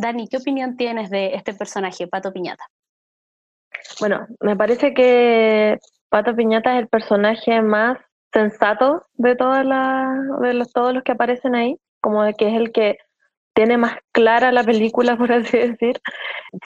Dani, 0.00 0.28
¿qué 0.28 0.36
opinión 0.36 0.76
tienes 0.76 1.10
de 1.10 1.34
este 1.34 1.54
personaje, 1.54 2.06
Pato 2.06 2.32
Piñata? 2.32 2.64
Bueno, 4.00 4.26
me 4.40 4.56
parece 4.56 4.94
que 4.94 5.78
Pato 6.08 6.34
Piñata 6.36 6.74
es 6.74 6.82
el 6.82 6.88
personaje 6.88 7.60
más 7.62 7.98
sensato 8.32 9.06
de, 9.14 9.34
todas 9.34 9.64
de 10.40 10.54
los, 10.54 10.72
todos 10.72 10.94
los 10.94 11.02
que 11.02 11.12
aparecen 11.12 11.54
ahí, 11.54 11.76
como 12.00 12.22
de 12.22 12.34
que 12.34 12.48
es 12.48 12.54
el 12.54 12.72
que 12.72 12.98
tiene 13.54 13.76
más 13.76 13.96
clara 14.12 14.52
la 14.52 14.62
película, 14.62 15.16
por 15.18 15.32
así 15.32 15.58
decir. 15.58 16.00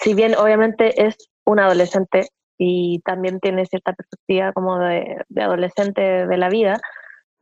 Si 0.01 0.15
bien 0.15 0.35
obviamente 0.37 1.07
es 1.07 1.17
un 1.47 1.59
adolescente 1.59 2.29
y 2.59 3.01
también 3.01 3.41
tiene 3.41 3.65
cierta 3.65 3.95
perspectiva 3.95 4.53
como 4.53 4.79
de, 4.79 5.25
adolescente 5.41 6.27
de 6.27 6.37
la 6.37 6.51
vida, 6.51 6.81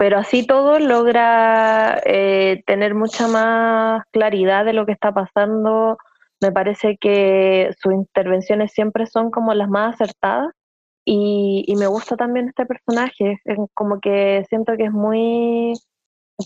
pero 0.01 0.17
así 0.17 0.47
todo 0.47 0.79
logra 0.79 2.01
eh, 2.07 2.63
tener 2.67 2.95
mucha 2.95 3.29
más 3.29 4.03
claridad 4.13 4.65
de 4.65 4.73
lo 4.73 4.87
que 4.87 4.93
está 4.93 5.13
pasando, 5.13 5.99
me 6.41 6.51
parece 6.51 6.97
que 6.97 7.69
sus 7.79 7.93
intervenciones 7.93 8.73
siempre 8.73 9.05
son 9.05 9.31
como 9.31 9.53
las 9.53 9.69
más 9.69 9.97
acertadas 9.97 10.55
y, 11.05 11.75
me 11.79 11.87
gusta 11.87 12.17
también 12.17 12.49
este 12.49 12.65
personaje, 12.65 13.43
como 13.75 14.01
que 14.01 14.43
siento 14.49 14.75
que 14.79 14.85
es 14.85 14.91
muy, 14.91 15.75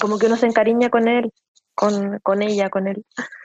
como 0.00 0.18
que 0.18 0.26
uno 0.26 0.34
se 0.34 0.46
encariña 0.46 0.90
con 0.90 1.06
él, 1.06 1.30
con, 1.76 2.18
con 2.24 2.42
ella, 2.42 2.70
con 2.70 2.88
él. 2.88 3.04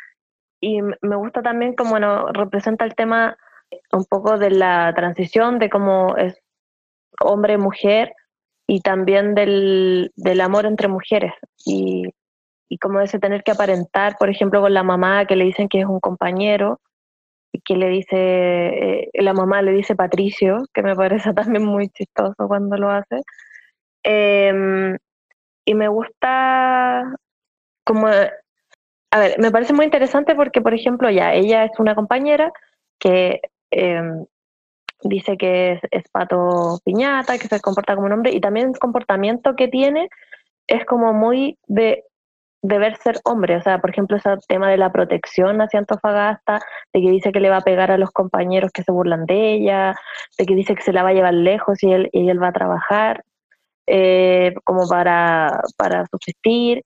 Y 0.59 0.81
me 0.81 1.15
gusta 1.17 1.43
también 1.43 1.75
como 1.75 1.91
bueno, 1.91 2.31
representa 2.33 2.83
el 2.83 2.95
tema 2.95 3.37
un 3.91 4.05
poco 4.05 4.39
de 4.39 4.49
la 4.49 4.91
transición, 4.95 5.59
de 5.59 5.69
cómo 5.69 6.17
es 6.17 6.35
hombre-mujer 7.21 8.11
y 8.69 8.81
también 8.81 9.35
del, 9.35 10.11
del 10.15 10.41
amor 10.41 10.65
entre 10.65 10.87
mujeres. 10.87 11.33
Y 11.65 12.13
y 12.69 12.77
como 12.77 13.01
ese 13.01 13.19
tener 13.19 13.43
que 13.43 13.51
aparentar, 13.51 14.15
por 14.19 14.29
ejemplo, 14.29 14.61
con 14.61 14.73
la 14.73 14.83
mamá 14.83 15.25
que 15.25 15.35
le 15.35 15.45
dicen 15.45 15.67
que 15.67 15.79
es 15.79 15.85
un 15.85 15.99
compañero 15.99 16.79
y 17.51 17.61
que 17.61 17.75
le 17.75 17.89
dice, 17.89 18.15
eh, 18.15 19.09
la 19.15 19.33
mamá 19.33 19.63
le 19.63 19.71
dice 19.71 19.95
Patricio, 19.95 20.63
que 20.73 20.83
me 20.83 20.95
parece 20.95 21.33
también 21.33 21.65
muy 21.65 21.89
chistoso 21.89 22.47
cuando 22.47 22.77
lo 22.77 22.91
hace. 22.91 23.21
Em, 24.03 24.97
y 25.65 25.75
me 25.75 25.87
gusta 25.87 27.03
como, 27.85 28.07
a 28.07 29.19
ver, 29.19 29.39
me 29.39 29.51
parece 29.51 29.73
muy 29.73 29.85
interesante 29.85 30.35
porque, 30.35 30.61
por 30.61 30.73
ejemplo, 30.73 31.09
ya 31.09 31.33
ella 31.33 31.65
es 31.65 31.71
una 31.79 31.95
compañera 31.95 32.51
que 32.99 33.41
em, 33.71 34.25
dice 35.03 35.37
que 35.37 35.73
es, 35.73 35.81
es, 35.91 36.03
pato 36.09 36.79
piñata, 36.83 37.37
que 37.37 37.47
se 37.47 37.59
comporta 37.59 37.95
como 37.95 38.07
un 38.07 38.13
hombre, 38.13 38.31
y 38.33 38.41
también 38.41 38.69
el 38.69 38.79
comportamiento 38.79 39.55
que 39.55 39.67
tiene 39.67 40.09
es 40.67 40.85
como 40.85 41.13
muy 41.13 41.57
de 41.67 42.03
deber 42.61 42.97
ser 42.97 43.19
hombre, 43.23 43.55
o 43.55 43.61
sea, 43.61 43.79
por 43.79 43.89
ejemplo, 43.89 44.17
ese 44.17 44.29
tema 44.47 44.69
de 44.69 44.77
la 44.77 44.91
protección 44.91 45.61
hacia 45.61 45.79
Antofagasta, 45.79 46.59
de 46.93 47.01
que 47.01 47.09
dice 47.09 47.31
que 47.31 47.39
le 47.39 47.49
va 47.49 47.57
a 47.57 47.61
pegar 47.61 47.91
a 47.91 47.97
los 47.97 48.11
compañeros 48.11 48.71
que 48.71 48.83
se 48.83 48.91
burlan 48.91 49.25
de 49.25 49.53
ella, 49.53 49.95
de 50.37 50.45
que 50.45 50.55
dice 50.55 50.75
que 50.75 50.81
se 50.81 50.93
la 50.93 51.03
va 51.03 51.09
a 51.09 51.13
llevar 51.13 51.33
lejos 51.33 51.81
y 51.83 51.91
él, 51.91 52.09
y 52.11 52.29
él 52.29 52.41
va 52.41 52.49
a 52.49 52.53
trabajar 52.53 53.23
eh, 53.87 54.53
como 54.65 54.87
para, 54.87 55.61
para 55.77 56.05
subsistir. 56.11 56.83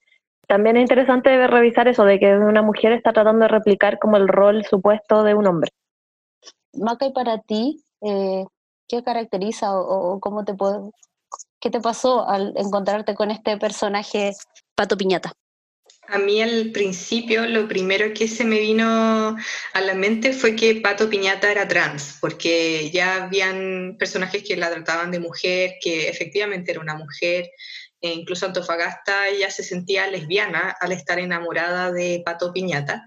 También 0.47 0.77
es 0.77 0.81
interesante 0.81 1.47
revisar 1.47 1.87
eso, 1.87 2.05
de 2.05 2.19
que 2.19 2.37
una 2.37 2.61
mujer 2.61 2.91
está 2.91 3.11
tratando 3.11 3.43
de 3.43 3.49
replicar 3.49 3.97
como 3.97 4.17
el 4.17 4.27
rol 4.27 4.63
supuesto 4.65 5.23
de 5.23 5.33
un 5.33 5.47
hombre. 5.47 5.71
Maca, 6.73 7.07
y 7.07 7.13
para 7.13 7.39
ti, 7.39 7.83
eh, 8.03 8.45
¿qué 8.87 9.03
caracteriza 9.03 9.77
o, 9.77 10.13
o 10.13 10.19
cómo 10.19 10.45
te 10.45 10.53
puede, 10.53 10.91
qué 11.59 11.69
te 11.69 11.79
pasó 11.79 12.27
al 12.27 12.53
encontrarte 12.57 13.15
con 13.15 13.31
este 13.31 13.57
personaje 13.57 14.33
Pato 14.75 14.97
Piñata? 14.97 15.33
A 16.07 16.19
mí 16.19 16.41
al 16.41 16.71
principio 16.71 17.45
lo 17.47 17.67
primero 17.67 18.13
que 18.13 18.27
se 18.27 18.43
me 18.43 18.59
vino 18.59 19.37
a 19.73 19.81
la 19.81 19.93
mente 19.93 20.33
fue 20.33 20.55
que 20.55 20.75
Pato 20.75 21.09
Piñata 21.09 21.49
era 21.49 21.67
trans, 21.67 22.17
porque 22.19 22.91
ya 22.91 23.23
habían 23.23 23.95
personajes 23.97 24.43
que 24.43 24.57
la 24.57 24.69
trataban 24.69 25.11
de 25.11 25.19
mujer, 25.19 25.75
que 25.81 26.09
efectivamente 26.09 26.71
era 26.71 26.81
una 26.81 26.95
mujer, 26.95 27.49
e 28.01 28.11
incluso 28.11 28.45
Antofagasta 28.45 29.31
ya 29.39 29.49
se 29.49 29.63
sentía 29.63 30.07
lesbiana 30.07 30.75
al 30.81 30.91
estar 30.91 31.19
enamorada 31.19 31.91
de 31.91 32.21
Pato 32.25 32.51
Piñata. 32.51 33.05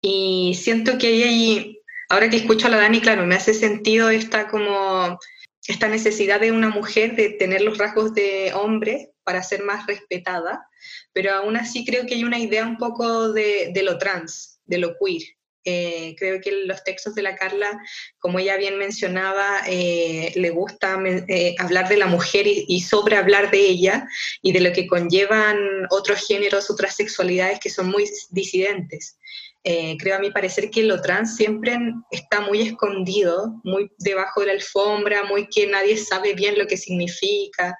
Y 0.00 0.54
siento 0.54 0.98
que 0.98 1.08
ahí, 1.24 1.79
ahora 2.10 2.28
que 2.28 2.36
escucho 2.36 2.66
a 2.66 2.70
la 2.70 2.76
Dani, 2.76 3.00
claro, 3.00 3.24
me 3.24 3.36
hace 3.36 3.54
sentido 3.54 4.10
esta 4.10 4.48
como 4.48 5.18
esta 5.66 5.88
necesidad 5.88 6.40
de 6.40 6.52
una 6.52 6.68
mujer 6.68 7.14
de 7.16 7.30
tener 7.30 7.62
los 7.62 7.78
rasgos 7.78 8.12
de 8.12 8.52
hombre 8.54 9.12
para 9.22 9.42
ser 9.42 9.62
más 9.62 9.86
respetada, 9.86 10.66
pero 11.12 11.32
aún 11.32 11.56
así 11.56 11.84
creo 11.84 12.06
que 12.06 12.14
hay 12.14 12.24
una 12.24 12.38
idea 12.38 12.66
un 12.66 12.76
poco 12.76 13.32
de, 13.32 13.72
lo 13.82 13.96
trans, 13.98 14.60
de 14.64 14.78
lo 14.78 14.96
queer, 14.98 15.22
Eh, 15.64 16.16
creo 16.18 16.40
que 16.40 16.64
los 16.64 16.82
textos 16.84 17.14
de 17.14 17.20
la 17.20 17.36
Carla, 17.36 17.70
como 18.18 18.38
ella 18.38 18.56
bien 18.56 18.78
mencionaba, 18.78 19.60
eh, 19.68 20.32
le 20.34 20.50
gusta 20.50 20.98
eh, 21.28 21.54
hablar 21.58 21.86
de 21.88 21.98
la 21.98 22.06
mujer 22.06 22.46
y, 22.46 22.80
sobre 22.80 23.16
hablar 23.16 23.50
de 23.50 23.60
ella 23.60 24.08
y 24.40 24.52
de 24.52 24.60
lo 24.60 24.72
que 24.72 24.86
conllevan 24.86 25.58
otros 25.90 26.26
géneros, 26.26 26.70
otras 26.70 26.96
sexualidades 26.96 27.60
que 27.60 27.68
son 27.68 27.88
muy 27.88 28.04
disidentes. 28.30 29.19
Creo 29.62 30.16
a 30.16 30.20
mi 30.20 30.30
parecer 30.30 30.70
que 30.70 30.82
lo 30.82 31.00
trans 31.02 31.36
siempre 31.36 31.78
está 32.10 32.40
muy 32.40 32.62
escondido, 32.62 33.60
muy 33.62 33.90
debajo 33.98 34.40
de 34.40 34.46
la 34.46 34.52
alfombra, 34.52 35.24
muy 35.24 35.48
que 35.48 35.66
nadie 35.66 35.96
sabe 35.96 36.34
bien 36.34 36.58
lo 36.58 36.66
que 36.66 36.76
significa 36.76 37.76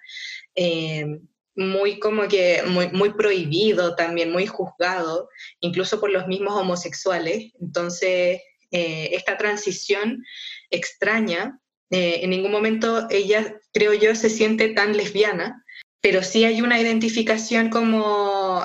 muy 1.61 1.99
como 1.99 2.29
que 2.29 2.63
muy, 2.65 3.13
prohibido 3.13 3.95
también, 3.95 4.33
muy 4.33 4.47
juzgado, 4.47 5.29
incluso 5.61 6.01
por 6.01 6.11
los 6.11 6.27
mismos 6.27 6.55
homosexuales. 6.55 7.53
Entonces, 7.61 8.41
eh, 8.71 9.11
esta 9.13 9.37
transición 9.37 10.25
extraña, 10.71 11.61
eh, 11.91 12.21
en 12.23 12.31
ningún 12.31 12.53
momento 12.53 13.07
ella, 13.11 13.61
creo 13.73 13.93
yo, 13.95 14.15
se 14.15 14.31
siente 14.31 14.69
tan 14.69 14.97
lesbiana, 14.97 15.65
pero 16.01 16.23
sí 16.23 16.45
hay 16.45 16.63
una 16.63 16.81
identificación 16.81 17.69
como 17.69 18.65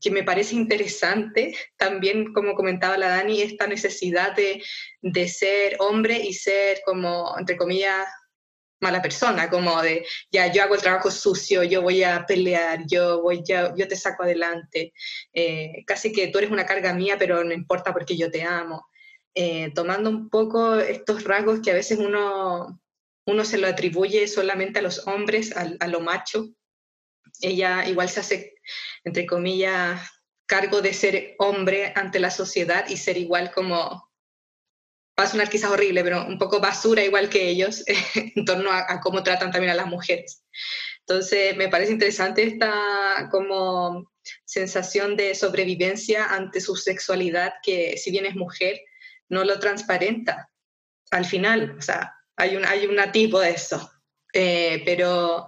que 0.00 0.10
me 0.10 0.24
parece 0.24 0.56
interesante, 0.56 1.54
también 1.76 2.32
como 2.32 2.54
comentaba 2.54 2.98
la 2.98 3.08
Dani, 3.08 3.40
esta 3.40 3.66
necesidad 3.66 4.34
de, 4.34 4.62
de 5.00 5.28
ser 5.28 5.76
hombre 5.78 6.16
y 6.16 6.32
ser 6.32 6.80
como, 6.84 7.34
entre 7.38 7.56
comillas, 7.56 8.06
mala 8.80 9.00
persona, 9.00 9.48
como 9.48 9.80
de, 9.80 10.04
ya, 10.32 10.52
yo 10.52 10.62
hago 10.64 10.74
el 10.74 10.80
trabajo 10.80 11.10
sucio, 11.10 11.62
yo 11.62 11.82
voy 11.82 12.02
a 12.02 12.26
pelear, 12.26 12.80
yo, 12.88 13.22
voy, 13.22 13.42
ya, 13.44 13.72
yo 13.76 13.86
te 13.86 13.94
saco 13.94 14.24
adelante, 14.24 14.92
eh, 15.32 15.84
casi 15.86 16.12
que 16.12 16.28
tú 16.28 16.38
eres 16.38 16.50
una 16.50 16.66
carga 16.66 16.92
mía, 16.92 17.16
pero 17.16 17.44
no 17.44 17.52
importa 17.52 17.92
porque 17.92 18.16
yo 18.16 18.30
te 18.30 18.42
amo. 18.42 18.88
Eh, 19.34 19.70
tomando 19.74 20.10
un 20.10 20.28
poco 20.28 20.76
estos 20.76 21.24
rasgos 21.24 21.60
que 21.60 21.70
a 21.70 21.74
veces 21.74 21.98
uno, 21.98 22.80
uno 23.26 23.44
se 23.44 23.56
lo 23.56 23.68
atribuye 23.68 24.26
solamente 24.26 24.80
a 24.80 24.82
los 24.82 25.06
hombres, 25.06 25.56
a, 25.56 25.70
a 25.78 25.86
lo 25.86 26.00
macho, 26.00 26.48
ella 27.42 27.86
igual 27.86 28.08
se 28.08 28.20
hace, 28.20 28.54
entre 29.04 29.26
comillas, 29.26 30.00
cargo 30.46 30.80
de 30.80 30.92
ser 30.94 31.34
hombre 31.38 31.92
ante 31.96 32.20
la 32.20 32.30
sociedad 32.30 32.88
y 32.88 32.96
ser 32.96 33.16
igual 33.18 33.52
como 33.52 34.10
va 35.18 35.24
a 35.24 35.26
sonar 35.26 35.48
quizás 35.48 35.70
horrible, 35.70 36.02
pero 36.02 36.26
un 36.26 36.38
poco 36.38 36.60
basura 36.60 37.04
igual 37.04 37.28
que 37.28 37.48
ellos 37.48 37.84
en 38.36 38.44
torno 38.44 38.70
a, 38.70 39.00
cómo 39.00 39.22
tratan 39.22 39.50
también 39.50 39.72
a 39.72 39.76
las 39.76 39.86
mujeres. 39.86 40.44
Entonces, 41.00 41.56
me 41.56 41.68
parece 41.68 41.92
interesante 41.92 42.44
esta 42.44 43.28
como 43.30 44.12
sensación 44.44 45.16
de 45.16 45.34
sobrevivencia 45.34 46.26
ante 46.26 46.60
su 46.60 46.76
sexualidad 46.76 47.54
que 47.62 47.96
si 47.96 48.10
bien 48.10 48.24
es 48.24 48.36
mujer, 48.36 48.80
no 49.28 49.44
lo 49.44 49.58
transparenta 49.58 50.48
al 51.10 51.24
final. 51.24 51.76
O 51.78 51.82
sea, 51.82 52.14
hay 52.36 52.56
un, 52.56 52.64
hay 52.64 52.86
un 52.86 52.98
tipo 53.10 53.40
de 53.40 53.50
eso. 53.50 53.90
Eh, 54.32 54.82
pero 54.84 55.46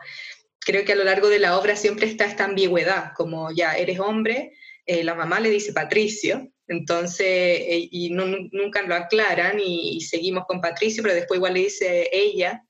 creo 0.65 0.85
que 0.85 0.93
a 0.93 0.97
lo 0.97 1.05
largo 1.05 1.29
de 1.29 1.39
la 1.39 1.59
obra 1.59 1.77
siempre 1.77 2.07
está 2.07 2.25
esta 2.25 2.45
ambigüedad, 2.45 3.13
como 3.17 3.53
ya 3.53 3.77
eres 3.77 4.01
hombre, 4.01 4.53
eh, 4.87 5.05
la 5.05 5.15
mamá 5.15 5.41
le 5.41 5.51
dice 5.51 5.73
Patricio, 5.73 6.51
entonces, 6.67 7.27
eh, 7.27 7.89
y 7.91 8.11
nunca 8.11 8.83
lo 8.83 8.95
aclaran 8.95 9.61
y, 9.61 10.01
seguimos 10.01 10.45
con 10.47 10.61
Patricio, 10.61 11.03
pero 11.03 11.15
después 11.15 11.39
igual 11.39 11.55
le 11.55 11.61
dice 11.61 12.09
ella. 12.13 12.63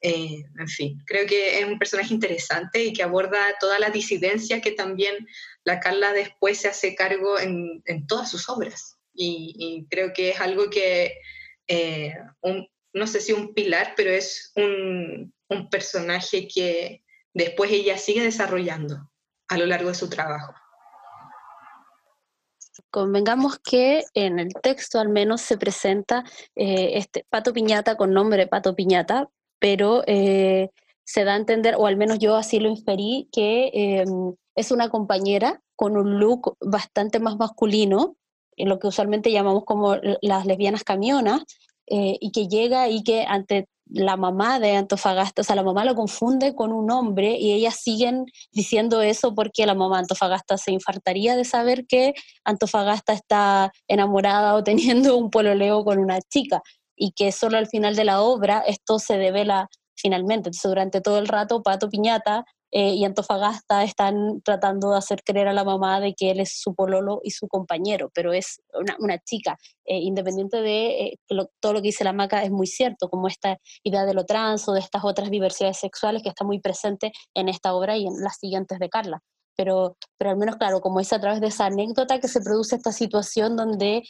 Eh, 0.00 0.44
en 0.58 0.68
fin, 0.68 1.02
creo 1.06 1.26
que 1.26 1.58
es 1.58 1.64
un 1.64 1.78
personaje 1.78 2.12
interesante 2.12 2.84
y 2.84 2.92
que 2.92 3.02
aborda 3.02 3.56
toda 3.58 3.78
la 3.78 3.88
disidencia 3.90 4.60
que 4.60 4.72
también 4.72 5.14
la 5.64 5.80
Carla 5.80 6.12
después 6.12 6.58
se 6.58 6.68
hace 6.68 6.94
cargo 6.94 7.38
en, 7.38 7.82
todas 8.06 8.30
sus 8.30 8.48
obras. 8.48 8.98
Y, 9.14 9.86
creo 9.90 10.12
que 10.12 10.30
es 10.30 10.40
algo 10.40 10.68
que, 10.70 11.14
eh, 11.68 12.14
no 12.92 13.06
sé 13.06 13.20
si 13.20 13.32
un 13.32 13.54
pilar, 13.54 13.94
pero 13.96 14.10
es 14.10 14.52
un, 14.56 15.32
un 15.48 15.70
personaje 15.70 16.48
que 16.48 17.03
después 17.34 17.70
ella 17.70 17.98
sigue 17.98 18.22
desarrollando 18.22 19.10
a 19.48 19.58
lo 19.58 19.66
largo 19.66 19.88
de 19.88 19.94
su 19.94 20.08
trabajo. 20.08 20.54
Convengamos 22.90 23.58
que 23.58 24.04
en 24.14 24.38
el 24.38 24.52
texto 24.54 24.98
al 24.98 25.08
menos 25.08 25.40
se 25.40 25.58
presenta 25.58 26.24
eh, 26.56 26.92
este 26.94 27.26
Pato 27.28 27.52
Piñata 27.52 27.96
con 27.96 28.12
nombre 28.12 28.46
Pato 28.46 28.74
Piñata, 28.74 29.28
pero 29.58 30.02
eh, 30.06 30.70
se 31.04 31.24
da 31.24 31.34
a 31.34 31.36
entender, 31.36 31.74
o 31.76 31.86
al 31.86 31.96
menos 31.96 32.18
yo 32.18 32.36
así 32.36 32.58
lo 32.58 32.68
inferí, 32.68 33.28
que 33.32 33.70
em, 33.74 34.34
es 34.54 34.70
una 34.70 34.88
compañera 34.88 35.60
con 35.76 35.96
un 35.96 36.18
look 36.18 36.56
bastante 36.60 37.20
más 37.20 37.36
masculino, 37.36 38.16
en 38.56 38.68
lo 38.68 38.78
que 38.78 38.86
usualmente 38.86 39.32
llamamos 39.32 39.64
como 39.64 39.96
las 40.22 40.46
lesbianas 40.46 40.84
camionas, 40.84 41.42
eh, 41.86 42.16
y 42.20 42.32
que 42.32 42.48
llega 42.48 42.88
y 42.88 43.02
que 43.02 43.24
ante 43.28 43.68
la 43.86 44.16
mamá 44.16 44.58
de 44.60 44.76
Antofagasta, 44.76 45.42
o 45.42 45.44
sea, 45.44 45.56
la 45.56 45.62
mamá 45.62 45.84
lo 45.84 45.94
confunde 45.94 46.54
con 46.54 46.72
un 46.72 46.90
hombre 46.90 47.36
y 47.38 47.52
ellas 47.52 47.76
siguen 47.76 48.26
diciendo 48.52 49.02
eso 49.02 49.34
porque 49.34 49.66
la 49.66 49.74
mamá 49.74 49.98
Antofagasta 49.98 50.56
se 50.56 50.72
infartaría 50.72 51.36
de 51.36 51.44
saber 51.44 51.86
que 51.86 52.14
Antofagasta 52.44 53.12
está 53.12 53.72
enamorada 53.88 54.54
o 54.54 54.64
teniendo 54.64 55.16
un 55.16 55.30
pololeo 55.30 55.84
con 55.84 55.98
una 55.98 56.20
chica 56.20 56.62
y 56.96 57.12
que 57.12 57.32
solo 57.32 57.58
al 57.58 57.66
final 57.66 57.96
de 57.96 58.04
la 58.04 58.22
obra 58.22 58.62
esto 58.66 58.98
se 58.98 59.18
devela 59.18 59.68
finalmente. 59.96 60.48
Entonces, 60.48 60.70
durante 60.70 61.00
todo 61.00 61.18
el 61.18 61.28
rato, 61.28 61.62
Pato 61.62 61.88
Piñata 61.88 62.44
eh, 62.76 62.94
y 62.94 63.04
Antofagasta 63.04 63.84
están 63.84 64.42
tratando 64.42 64.90
de 64.90 64.98
hacer 64.98 65.22
creer 65.22 65.46
a 65.46 65.52
la 65.52 65.62
mamá 65.62 66.00
de 66.00 66.12
que 66.12 66.32
él 66.32 66.40
es 66.40 66.58
su 66.60 66.74
pololo 66.74 67.20
y 67.22 67.30
su 67.30 67.46
compañero, 67.46 68.10
pero 68.12 68.32
es 68.32 68.60
una, 68.98 69.18
chica. 69.20 69.56
Eh, 69.84 69.98
independiente 69.98 70.60
de 70.60 70.86
eh, 70.86 71.18
que 71.28 71.36
todo 71.60 71.74
lo 71.74 71.80
que 71.80 71.88
dice 71.88 72.02
la 72.02 72.12
maca 72.12 72.42
es 72.42 72.50
muy 72.50 72.66
cierto, 72.66 73.08
como 73.08 73.28
esta 73.28 73.58
idea 73.84 74.04
de 74.04 74.14
lo 74.14 74.24
trans 74.26 74.68
o 74.68 74.72
de 74.72 74.80
estas 74.80 75.04
otras 75.04 75.30
diversidades 75.30 75.78
sexuales 75.78 76.24
que 76.24 76.30
está 76.30 76.44
muy 76.44 76.58
presente 76.58 77.12
en 77.34 77.48
esta 77.48 77.74
obra 77.74 77.96
y 77.96 78.06
en 78.06 78.20
las 78.20 78.38
siguientes 78.38 78.80
de 78.80 78.88
Carla 78.88 79.22
pero, 79.56 79.96
pero 80.18 80.30
al 80.30 80.36
menos, 80.36 80.56
claro, 80.56 80.80
como 80.80 81.00
es 81.00 81.12
a 81.12 81.20
través 81.20 81.40
de 81.40 81.48
esa 81.48 81.66
anécdota 81.66 82.20
que 82.20 82.28
se 82.28 82.40
produce 82.40 82.76
esta 82.76 82.92
situación 82.92 83.56
donde 83.56 83.98
eh, 83.98 84.02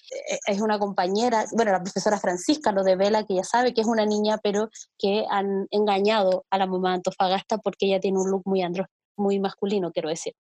es 0.47 0.61
una 0.61 0.79
compañera, 0.79 1.45
bueno, 1.53 1.73
la 1.73 1.83
profesora 1.83 2.19
Francisca 2.19 2.73
lo 2.73 2.83
devela, 2.83 3.25
que 3.25 3.37
ya 3.37 3.45
sabe 3.45 3.75
que 3.75 3.81
es 3.81 3.87
una 3.87 4.07
niña, 4.07 4.39
pero 4.43 4.69
que 4.99 5.25
han 5.29 5.67
engañado 5.71 6.45
a 6.51 6.59
la 6.59 6.67
mamá 6.67 6.91
de 6.91 6.95
Antofagasta 6.97 7.59
porque 7.59 7.87
ella 7.87 8.01
tiene 8.01 8.19
un 8.19 8.31
look 8.31 8.43
muy 8.45 8.63
andro, 8.63 8.87
muy 9.17 9.39
masculino, 9.39 9.93
quiero 9.93 10.09
decir. 10.09 10.35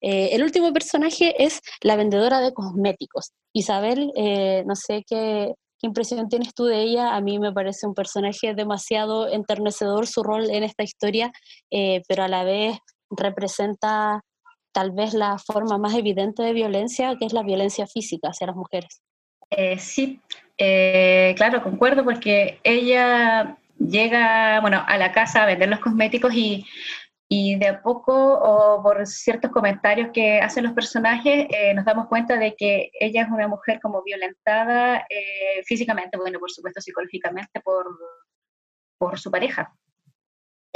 Eh, 0.00 0.30
el 0.32 0.42
último 0.42 0.72
personaje 0.72 1.42
es 1.44 1.60
la 1.82 1.96
vendedora 1.96 2.40
de 2.40 2.52
cosméticos. 2.52 3.32
Isabel, 3.52 4.12
eh, 4.14 4.62
no 4.66 4.76
sé 4.76 5.04
qué, 5.06 5.54
qué 5.78 5.86
impresión 5.86 6.28
tienes 6.28 6.54
tú 6.54 6.64
de 6.64 6.82
ella. 6.82 7.16
A 7.16 7.20
mí 7.20 7.38
me 7.38 7.52
parece 7.52 7.86
un 7.86 7.94
personaje 7.94 8.54
demasiado 8.54 9.28
enternecedor 9.28 10.06
su 10.06 10.22
rol 10.22 10.50
en 10.50 10.62
esta 10.62 10.84
historia, 10.84 11.32
pero 11.70 12.22
a 12.22 12.28
la 12.28 12.44
vez 12.44 12.78
representa 13.10 14.22
tal 14.76 14.90
vez 14.90 15.14
la 15.14 15.38
forma 15.38 15.78
más 15.78 15.94
evidente 15.94 16.42
de 16.42 16.52
violencia, 16.52 17.16
que 17.18 17.24
es 17.24 17.32
la 17.32 17.42
violencia 17.42 17.86
física 17.86 18.28
hacia 18.28 18.48
las 18.48 18.56
mujeres. 18.56 19.00
Eh, 19.48 19.78
sí, 19.78 20.20
eh, 20.58 21.32
claro, 21.34 21.62
concuerdo, 21.62 22.04
porque 22.04 22.60
ella 22.62 23.56
llega 23.78 24.60
bueno, 24.60 24.84
a 24.86 24.98
la 24.98 25.12
casa 25.12 25.42
a 25.42 25.46
vender 25.46 25.70
los 25.70 25.80
cosméticos 25.80 26.34
y, 26.34 26.66
y 27.26 27.56
de 27.56 27.68
a 27.68 27.80
poco, 27.80 28.12
o 28.34 28.82
por 28.82 29.06
ciertos 29.06 29.50
comentarios 29.50 30.10
que 30.12 30.40
hacen 30.40 30.64
los 30.64 30.74
personajes, 30.74 31.46
eh, 31.48 31.72
nos 31.72 31.86
damos 31.86 32.06
cuenta 32.08 32.36
de 32.36 32.54
que 32.54 32.90
ella 33.00 33.22
es 33.22 33.28
una 33.30 33.48
mujer 33.48 33.80
como 33.80 34.02
violentada 34.02 35.06
físicamente, 35.64 36.18
bueno, 36.18 36.38
por 36.38 36.50
supuesto 36.50 36.82
psicológicamente 36.82 37.62
por, 37.62 37.86
por 38.98 39.18
su 39.18 39.30
pareja. 39.30 39.72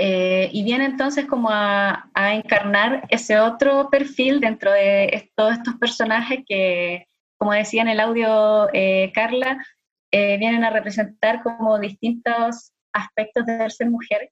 Eh, 0.02 0.48
y 0.54 0.64
viene 0.64 0.86
entonces 0.86 1.26
como 1.26 1.50
a, 1.50 2.08
encarnar 2.32 3.06
ese 3.10 3.38
otro 3.38 3.90
perfil 3.90 4.40
dentro 4.40 4.72
de 4.72 5.30
todos 5.36 5.52
estos 5.52 5.74
personajes 5.74 6.40
que, 6.48 7.06
como 7.36 7.52
decía 7.52 7.82
en 7.82 7.88
el 7.88 8.00
audio 8.00 8.70
eh, 8.72 9.12
Carla, 9.14 9.62
eh, 10.10 10.38
vienen 10.38 10.64
a 10.64 10.70
representar 10.70 11.42
como 11.42 11.78
distintos 11.78 12.72
aspectos 12.94 13.44
de 13.44 13.68
ser 13.68 13.90
mujer. 13.90 14.30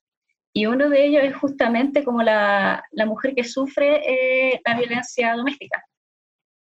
Y 0.55 0.65
uno 0.65 0.89
de 0.89 1.05
ellos 1.05 1.23
es 1.25 1.37
justamente 1.37 2.03
como 2.03 2.23
la, 2.23 2.83
mujer 3.07 3.35
que 3.35 3.45
sufre 3.45 4.59
la 4.65 4.75
violencia 4.75 5.37
doméstica. 5.37 5.85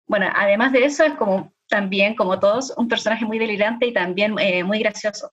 Bueno, 0.07 0.27
además 0.35 0.73
de 0.73 0.85
eso 0.85 1.05
es 1.05 1.15
como 1.15 1.55
también, 1.71 2.15
como 2.15 2.39
todos, 2.39 2.75
un 2.77 2.87
personaje 2.87 3.25
muy 3.25 3.39
delirante 3.39 3.87
y 3.87 3.95
también 3.95 4.35
muy 4.67 4.79
gracioso. 4.81 5.33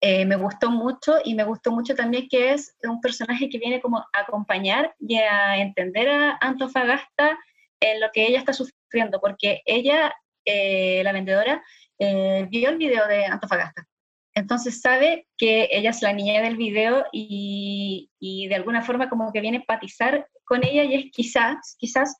Eh, 0.00 0.24
me 0.24 0.36
gustó 0.36 0.70
mucho 0.70 1.16
y 1.24 1.34
me 1.34 1.42
gustó 1.42 1.72
mucho 1.72 1.94
también 1.96 2.28
que 2.28 2.52
es 2.52 2.76
un 2.84 3.00
personaje 3.00 3.48
que 3.48 3.58
viene 3.58 3.80
como 3.80 3.98
a 3.98 4.06
acompañar 4.12 4.94
y 5.00 5.16
a 5.16 5.58
entender 5.58 6.08
a 6.08 6.38
Antofagasta 6.40 7.36
en 7.80 8.00
lo 8.00 8.08
que 8.12 8.26
ella 8.26 8.38
está 8.38 8.52
sufriendo, 8.52 9.20
porque 9.20 9.60
ella, 9.66 10.14
eh, 10.44 11.02
la 11.02 11.12
vendedora, 11.12 11.64
eh, 11.98 12.46
vio 12.48 12.70
el 12.70 12.76
video 12.76 13.08
de 13.08 13.26
Antofagasta. 13.26 13.86
Entonces 14.34 14.80
sabe 14.80 15.26
que 15.36 15.68
ella 15.72 15.90
es 15.90 16.00
la 16.00 16.12
niña 16.12 16.40
del 16.42 16.56
video 16.56 17.04
y, 17.12 18.08
de 18.20 18.54
alguna 18.54 18.82
forma 18.82 19.08
como 19.08 19.32
que 19.32 19.40
viene 19.40 19.58
a 19.58 19.60
empatizar 19.60 20.28
con 20.44 20.64
ella 20.64 20.84
y 20.84 20.94
es 20.94 21.04
quizás, 21.12 21.76
quizás 21.76 22.16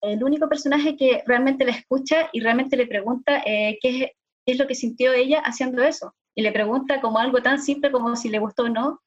el 0.00 0.24
único 0.24 0.48
personaje 0.48 0.96
que 0.96 1.22
realmente 1.26 1.66
la 1.66 1.72
escucha 1.72 2.30
y 2.32 2.40
realmente 2.40 2.78
le 2.78 2.86
pregunta 2.86 3.42
qué 3.44 4.14
es 4.46 4.58
lo 4.58 4.66
que 4.66 4.74
sintió 4.74 5.12
ella 5.12 5.40
haciendo 5.40 5.82
eso. 5.82 6.14
Y 6.34 6.42
le 6.42 6.52
pregunta 6.52 7.00
como 7.00 7.18
algo 7.18 7.42
tan 7.42 7.60
simple 7.60 7.90
como 7.90 8.14
si 8.16 8.28
le 8.28 8.38
gustó 8.38 8.64
o 8.64 8.68
no, 8.68 9.00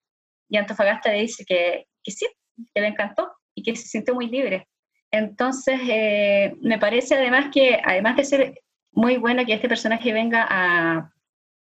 y 0.49 0.57
Antofagasta 0.57 1.11
le 1.11 1.21
dice 1.21 1.45
que, 1.45 1.87
que 2.03 2.11
sí, 2.11 2.27
que 2.73 2.81
le 2.81 2.87
encantó 2.87 3.31
y 3.55 3.63
que 3.63 3.75
se 3.75 3.87
sintió 3.87 4.13
muy 4.13 4.27
libre. 4.27 4.67
Entonces, 5.11 5.79
eh, 5.87 6.55
me 6.61 6.79
parece 6.79 7.15
además 7.15 7.47
que, 7.53 7.79
además 7.83 8.17
de 8.17 8.23
ser 8.25 8.61
muy 8.91 9.17
bueno 9.17 9.45
que 9.45 9.53
este 9.53 9.69
personaje 9.69 10.13
venga 10.13 10.45
a, 10.49 11.13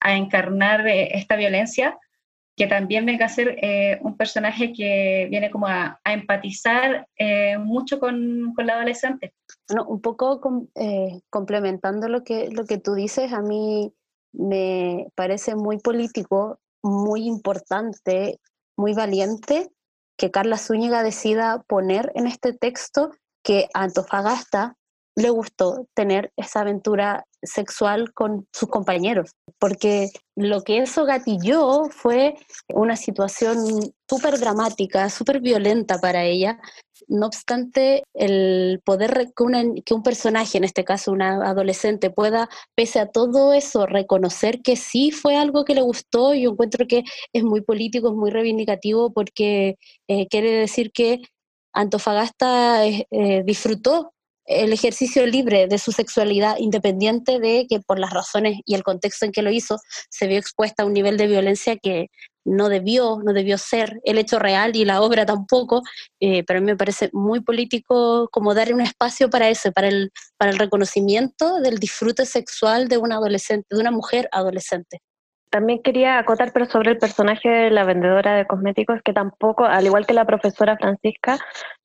a 0.01 0.17
encarnar 0.17 0.87
eh, 0.87 1.17
esta 1.17 1.37
violencia, 1.37 1.99
que 2.57 2.67
también 2.67 3.07
venga 3.07 3.27
a 3.27 3.31
ser 3.31 3.57
eh, 3.63 3.99
un 4.03 4.17
personaje 4.17 4.73
que 4.73 5.29
viene 5.31 5.51
como 5.51 5.67
a, 5.67 6.01
empatizar 6.05 7.07
eh, 7.17 7.57
mucho 7.59 7.99
con, 8.01 8.53
con, 8.55 8.67
la 8.67 8.75
adolescente. 8.75 9.33
Bueno, 9.69 9.87
un 9.87 10.01
poco 10.01 10.41
complementando 11.31 12.09
lo 12.09 12.23
que, 12.25 12.51
lo 12.51 12.65
que 12.65 12.79
tú 12.79 12.95
dices, 12.95 13.33
a 13.33 13.41
mí 13.41 13.93
me 14.33 15.09
parece 15.15 15.55
muy 15.57 15.79
político, 15.79 16.59
muy 16.83 17.27
importante, 17.27 18.41
muy 18.77 18.95
valiente 18.95 19.71
que 20.17 20.31
Carla 20.31 20.59
Zúñiga 20.59 21.03
decida 21.03 21.63
poner 21.67 22.13
en 22.15 22.27
este 22.27 22.53
texto 22.53 23.11
que 23.43 23.69
Antofagasta 23.73 24.77
le 25.21 25.31
gustó 25.31 25.87
tener 25.95 26.33
esa 26.37 26.61
aventura 26.61 27.25
sexual 27.43 28.13
con 28.13 28.47
sus 28.53 28.69
compañeros, 28.69 29.31
porque 29.59 30.09
lo 30.37 30.63
que 30.63 30.79
eso 30.79 31.05
gatilló 31.05 31.85
fue 31.91 32.35
una 32.69 32.97
situación 32.97 33.93
súper 34.09 34.39
dramática, 34.39 35.09
súper 35.09 35.41
violenta 35.41 35.99
para 35.99 36.25
ella. 36.25 36.59
No 37.09 37.27
obstante, 37.27 38.03
el 38.15 38.81
poder 38.85 39.33
que, 39.35 39.95
un 39.95 40.03
personaje, 40.03 40.59
en 40.59 40.65
este 40.65 40.85
caso 40.85 41.13
una 41.13 41.49
adolescente, 41.49 42.11
pueda, 42.11 42.49
pese 42.75 43.01
a 43.01 43.11
todo 43.11 43.53
eso, 43.53 43.87
reconocer 43.87 44.61
que 44.61 44.77
sí 44.77 45.11
fue 45.11 45.37
algo 45.37 45.65
que 45.65 45.75
le 45.75 45.83
gustó, 45.83 46.35
yo 46.35 46.51
encuentro 46.51 46.87
que 46.87 47.05
es 47.33 47.43
muy 47.43 47.63
político, 47.63 48.09
es 48.09 48.15
muy 48.15 48.31
reivindicativo, 48.31 49.13
porque 49.13 49.77
eh, 50.09 50.29
quiere 50.29 50.53
decir 50.53 50.93
que 50.93 51.23
Antofagasta 51.73 52.87
eh, 52.87 53.07
eh, 53.11 53.43
disfrutó 53.45 54.13
el 54.51 54.73
ejercicio 54.73 55.25
libre 55.27 55.69
de 55.69 55.79
su 55.79 55.93
sexualidad, 55.93 56.57
independiente 56.59 57.39
de 57.39 57.67
que 57.69 57.81
por 57.81 58.01
las 58.01 58.13
razones 58.13 58.59
y 58.67 58.75
el 58.75 58.83
contexto 58.83 59.25
en 59.25 59.33
que 59.33 59.43
lo 59.43 59.51
hizo, 59.51 59.79
se 60.11 60.27
vio 60.27 60.39
expuesta 60.39 60.83
a 60.83 60.87
un 60.87 60.93
nivel 60.93 61.17
de 61.17 61.29
violencia 61.29 61.77
que 61.77 62.09
no 62.45 62.69
debió, 62.69 63.19
no 63.23 63.33
debió 63.33 63.59
ser 63.59 64.01
el 64.03 64.19
hecho 64.19 64.39
real 64.39 64.75
y 64.75 64.85
la 64.85 65.03
obra 65.03 65.25
tampoco, 65.25 65.83
eh, 66.21 66.43
pero 66.45 66.59
a 66.59 66.61
mí 66.63 66.67
me 66.67 66.77
parece 66.77 67.11
muy 67.13 67.41
político 67.41 68.29
como 68.33 68.55
darle 68.55 68.75
un 68.75 68.81
espacio 68.81 69.31
para 69.31 69.49
eso, 69.49 69.71
para 69.73 69.89
el, 69.89 70.11
para 70.37 70.51
el 70.51 70.59
reconocimiento 70.59 71.61
del 71.61 71.79
disfrute 71.79 72.27
sexual 72.27 72.89
de 72.89 72.97
una 72.97 73.17
adolescente, 73.17 73.67
de 73.71 73.81
una 73.81 73.93
mujer 73.93 74.29
adolescente. 74.33 75.01
También 75.51 75.83
quería 75.83 76.19
acotar, 76.19 76.53
pero 76.53 76.67
sobre 76.67 76.93
el 76.93 76.99
personaje 76.99 77.49
de 77.49 77.71
la 77.71 77.85
vendedora 77.85 78.37
de 78.37 78.47
cosméticos, 78.47 79.01
que 79.05 79.13
tampoco, 79.13 79.65
al 79.65 79.85
igual 79.85 80.07
que 80.07 80.15
la 80.15 80.25
profesora 80.25 80.77
Francisca, 80.77 81.39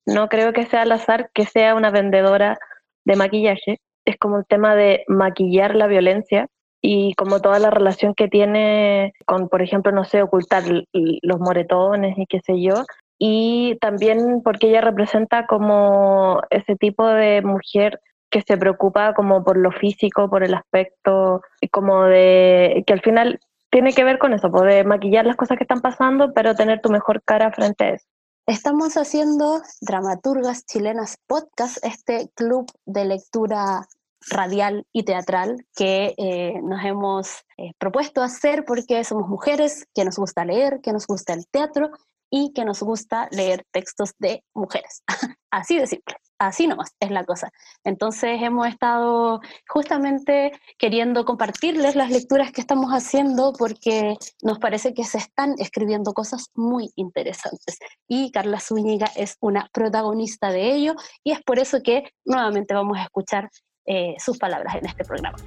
no 0.06 0.30
creo 0.30 0.54
que 0.54 0.68
sea 0.68 0.84
al 0.84 0.92
azar 0.92 1.32
que 1.34 1.46
sea 1.46 1.74
una 1.74 1.90
vendedora 1.90 2.58
de 3.06 3.16
maquillaje. 3.16 3.80
Es 4.06 4.18
como 4.18 4.38
el 4.38 4.46
tema 4.46 4.76
de 4.76 5.04
maquillar 5.08 5.76
la 5.76 5.88
violencia 5.88 6.48
y 6.80 7.16
como 7.16 7.42
toda 7.42 7.58
la 7.58 7.72
relación 7.72 8.14
que 8.14 8.28
tiene 8.28 9.14
con, 9.26 9.50
por 9.50 9.64
ejemplo, 9.64 9.92
no 9.92 10.06
sé, 10.06 10.22
ocultar 10.22 10.62
los 10.94 11.40
moretones 11.40 12.16
y 12.20 12.28
qué 12.28 12.42
sé 12.42 12.62
yo. 12.62 12.86
Y 13.18 13.78
también 13.82 14.42
porque 14.44 14.70
ella 14.70 14.82
representa 14.82 15.48
como 15.48 16.42
ese 16.52 16.76
tipo 16.76 17.08
de 17.08 17.42
mujer 17.42 18.00
que 18.30 18.42
se 18.42 18.58
preocupa 18.58 19.16
como 19.16 19.44
por 19.44 19.58
lo 19.58 19.72
físico, 19.72 20.30
por 20.30 20.44
el 20.44 20.54
aspecto, 20.54 21.42
como 21.72 22.04
de 22.04 22.84
que 22.86 22.94
al 22.94 23.02
final 23.02 23.40
tiene 23.70 23.94
que 23.94 24.04
ver 24.04 24.18
con 24.20 24.34
eso, 24.34 24.52
poder 24.52 24.86
maquillar 24.86 25.26
las 25.26 25.36
cosas 25.36 25.58
que 25.58 25.64
están 25.64 25.82
pasando, 25.82 26.34
pero 26.34 26.56
tener 26.56 26.82
tu 26.82 26.90
mejor 26.90 27.22
cara 27.24 27.52
frente 27.52 27.84
a 27.84 27.90
eso. 27.92 28.06
Estamos 28.48 28.96
haciendo 28.96 29.62
Dramaturgas 29.82 30.66
Chilenas 30.66 31.18
Podcast, 31.26 31.84
este 31.84 32.30
club 32.36 32.72
de 32.86 33.06
lectura 33.06 33.88
radial 34.30 34.86
y 34.92 35.04
teatral 35.04 35.66
que 35.76 36.14
eh, 36.18 36.62
nos 36.64 36.84
hemos 36.84 37.44
eh, 37.58 37.74
propuesto 37.78 38.22
hacer 38.22 38.66
porque 38.66 39.04
somos 39.04 39.28
mujeres 39.28 39.88
que 39.94 40.06
nos 40.06 40.18
gusta 40.18 40.46
leer, 40.46 40.80
que 40.82 40.94
nos 40.94 41.08
gusta 41.08 41.34
el 41.34 41.48
teatro 41.48 41.92
y 42.30 42.54
que 42.54 42.66
nos 42.66 42.82
gusta 42.82 43.28
leer 43.32 43.66
textos 43.72 44.14
de 44.20 44.44
mujeres. 44.54 45.04
Así 45.52 45.78
de 45.78 45.88
simple, 45.88 46.16
así 46.40 46.68
nomás 46.68 46.96
es 47.00 47.12
la 47.12 47.24
cosa. 47.24 47.52
Entonces 47.84 48.42
hemos 48.42 48.68
estado 48.68 49.42
justamente 49.68 50.52
queriendo 50.78 51.26
compartirles 51.26 51.96
las 51.96 52.10
lecturas 52.10 52.52
que 52.52 52.62
estamos 52.62 52.92
haciendo 52.92 53.54
porque 53.58 54.18
nos 54.42 54.60
parece 54.60 54.94
que 54.94 55.04
se 55.04 55.18
están 55.18 55.56
escribiendo 55.58 56.14
cosas 56.14 56.50
muy 56.56 56.92
interesantes 56.96 57.78
y 58.08 58.32
Carla 58.32 58.60
Zúñiga 58.60 59.08
es 59.16 59.38
una 59.40 59.70
protagonista 59.72 60.50
de 60.50 60.74
ello 60.74 60.96
y 61.24 61.32
es 61.32 61.42
por 61.44 61.60
eso 61.60 61.82
que 61.84 62.04
nuevamente 62.26 62.74
vamos 62.74 62.98
a 62.98 63.04
escuchar 63.04 63.50
eh, 63.86 64.16
sus 64.18 64.38
palabras 64.38 64.76
en 64.76 64.86
este 64.88 65.04
programa. 65.04 65.38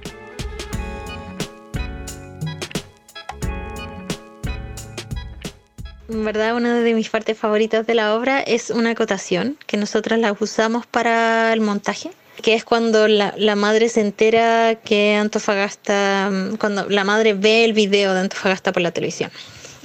En 6.09 6.25
verdad, 6.25 6.55
una 6.55 6.79
de 6.79 6.95
mis 6.95 7.07
partes 7.09 7.37
favoritas 7.37 7.85
de 7.85 7.93
la 7.93 8.15
obra 8.15 8.39
es 8.39 8.71
una 8.71 8.89
acotación 8.89 9.59
que 9.67 9.77
nosotras 9.77 10.17
la 10.17 10.35
usamos 10.39 10.87
para 10.87 11.53
el 11.53 11.61
montaje, 11.61 12.09
que 12.41 12.55
es 12.55 12.63
cuando 12.63 13.07
la, 13.07 13.35
la, 13.37 13.55
madre 13.55 13.89
se 13.89 14.01
entera 14.01 14.73
que 14.73 15.15
Antofagasta, 15.15 16.31
cuando 16.59 16.89
la 16.89 17.03
madre 17.03 17.35
ve 17.35 17.63
el 17.63 17.73
video 17.73 18.15
de 18.15 18.21
Antofagasta 18.21 18.71
por 18.71 18.81
la 18.81 18.89
televisión. 18.89 19.29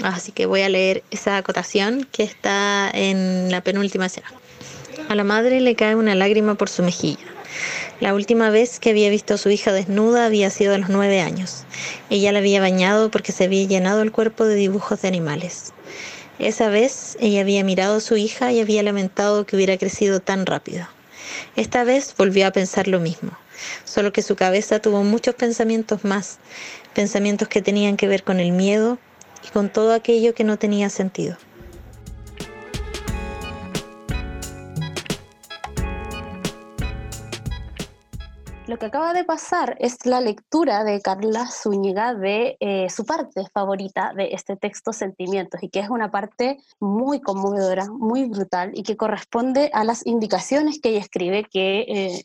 Así 0.03 0.33
que 0.33 0.47
voy 0.47 0.63
a 0.63 0.71
leer 0.71 1.03
esa 1.11 1.37
acotación 1.37 2.09
que 2.11 2.23
está 2.23 2.91
en 2.95 3.51
la 3.51 3.61
penúltima 3.61 4.07
escena. 4.07 4.33
A 5.11 5.15
la 5.15 5.25
madre 5.25 5.61
le 5.61 5.75
cae 5.75 5.95
una 5.95 6.15
lágrima 6.15 6.55
por 6.55 6.71
su 6.71 6.83
mejilla. 6.83 7.27
La 8.01 8.15
última 8.15 8.49
vez 8.49 8.81
que 8.81 8.91
había 8.91 9.11
visto 9.11 9.35
a 9.35 9.39
su 9.39 9.51
hija 9.51 9.73
desnuda 9.75 10.25
había 10.25 10.49
sido 10.49 10.75
a 10.75 10.79
los 10.79 10.89
nueve 10.89 11.21
años. 11.21 11.65
Ella 12.09 12.33
la 12.33 12.39
había 12.39 12.61
bañado 12.61 13.11
porque 13.11 13.33
se 13.33 13.45
había 13.45 13.67
llenado 13.67 14.01
el 14.01 14.11
cuerpo 14.11 14.47
de 14.47 14.55
dibujos 14.55 15.03
de 15.03 15.09
animales. 15.09 15.75
Esa 16.39 16.69
vez 16.69 17.17
ella 17.21 17.43
había 17.43 17.63
mirado 17.63 17.97
a 17.97 18.01
su 18.01 18.17
hija 18.17 18.53
y 18.53 18.61
había 18.61 18.83
lamentado 18.83 19.47
que 19.47 19.57
hubiera 19.57 19.79
crecido 19.79 20.21
tan 20.21 20.47
rápido. 20.47 20.87
Esta 21.57 21.85
vez 21.85 22.15
volvió 22.17 22.47
a 22.47 22.51
pensar 22.51 22.89
lo 22.89 23.01
mismo, 23.01 23.33
solo 23.85 24.13
que 24.13 24.23
su 24.23 24.35
cabeza 24.35 24.81
tuvo 24.81 25.05
muchos 25.05 25.35
pensamientos 25.37 26.05
más, 26.05 26.39
pensamientos 26.93 27.49
que 27.49 27.63
tenían 27.63 27.97
que 27.97 28.09
ver 28.09 28.25
con 28.25 28.41
el 28.41 28.53
miedo 28.53 28.99
y 29.47 29.51
con 29.51 29.69
todo 29.69 29.93
aquello 29.93 30.35
que 30.35 30.45
no 30.45 30.59
tenía 30.59 30.91
sentido. 30.91 31.37
Lo 38.67 38.79
que 38.79 38.87
acaba 38.87 39.13
de 39.13 39.25
pasar 39.25 39.77
es 39.79 40.07
la 40.07 40.23
lectura 40.23 40.85
de 40.85 41.03
Carla 41.03 41.47
Zúñiga 41.51 42.15
de 42.15 42.57
eh, 42.61 42.89
su 42.89 43.05
parte 43.05 43.45
favorita 43.53 44.15
de 44.17 44.33
este 44.33 44.57
texto, 44.57 44.95
Sentimientos, 44.95 45.63
y 45.63 45.69
que 45.69 45.81
es 45.81 45.91
una 45.91 46.11
parte 46.11 46.57
muy 46.81 47.21
conmovedora, 47.21 47.85
muy 47.91 48.25
brutal, 48.25 48.71
y 48.73 48.83
que 48.83 48.97
corresponde 48.97 49.71
a 49.75 49.85
las 49.85 50.07
indicaciones 50.07 50.81
que 50.81 50.89
ella 50.91 51.01
escribe, 51.01 51.45
que 51.45 51.81
eh, 51.81 52.23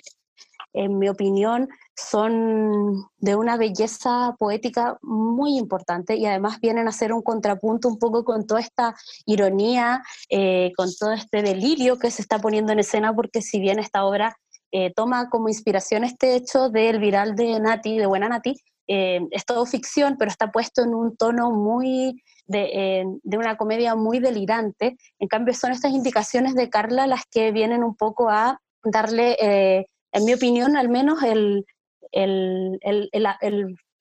en 0.71 0.97
mi 0.97 1.09
opinión 1.09 1.67
son 1.93 3.05
de 3.17 3.35
una 3.35 3.57
belleza 3.57 4.33
poética 4.39 4.97
muy 5.01 5.57
importante 5.57 6.15
y 6.15 6.25
además 6.25 6.61
vienen 6.61 6.87
a 6.87 6.93
ser 6.93 7.11
un 7.11 7.21
contrapunto 7.21 7.89
un 7.89 7.99
poco 7.99 8.23
con 8.23 8.47
toda 8.47 8.61
esta 8.61 8.95
ironía, 9.25 10.03
eh, 10.29 10.71
con 10.77 10.87
todo 10.97 11.11
este 11.11 11.41
delirio 11.41 11.99
que 11.99 12.11
se 12.11 12.21
está 12.21 12.39
poniendo 12.39 12.71
en 12.71 12.79
escena, 12.79 13.13
porque 13.13 13.41
si 13.41 13.59
bien 13.59 13.77
esta 13.77 14.05
obra 14.05 14.37
eh, 14.71 14.93
toma 14.95 15.29
como 15.29 15.49
inspiración 15.49 16.03
este 16.03 16.35
hecho 16.35 16.69
del 16.69 16.99
viral 16.99 17.35
de 17.35 17.59
Nati, 17.59 17.97
de 17.97 18.05
Buena 18.05 18.29
Nati. 18.29 18.55
Eh, 18.87 19.21
es 19.31 19.45
todo 19.45 19.65
ficción, 19.65 20.15
pero 20.17 20.31
está 20.31 20.51
puesto 20.51 20.83
en 20.83 20.95
un 20.95 21.15
tono 21.15 21.51
muy 21.51 22.23
de, 22.47 22.69
eh, 22.73 23.05
una 23.23 23.57
comedia 23.57 23.95
muy 23.95 24.19
delirante. 24.19 24.97
En 25.19 25.27
cambio, 25.27 25.53
son 25.53 25.71
estas 25.71 25.91
indicaciones 25.91 26.55
de 26.55 26.69
Carla 26.69 27.07
las 27.07 27.25
que 27.29 27.51
vienen 27.51 27.83
un 27.83 27.95
poco 27.95 28.29
a 28.29 28.59
darle, 28.83 29.35
en 30.11 30.25
mi 30.25 30.33
opinión, 30.33 30.75
al 30.75 30.89
menos 30.89 31.21
el 31.21 31.65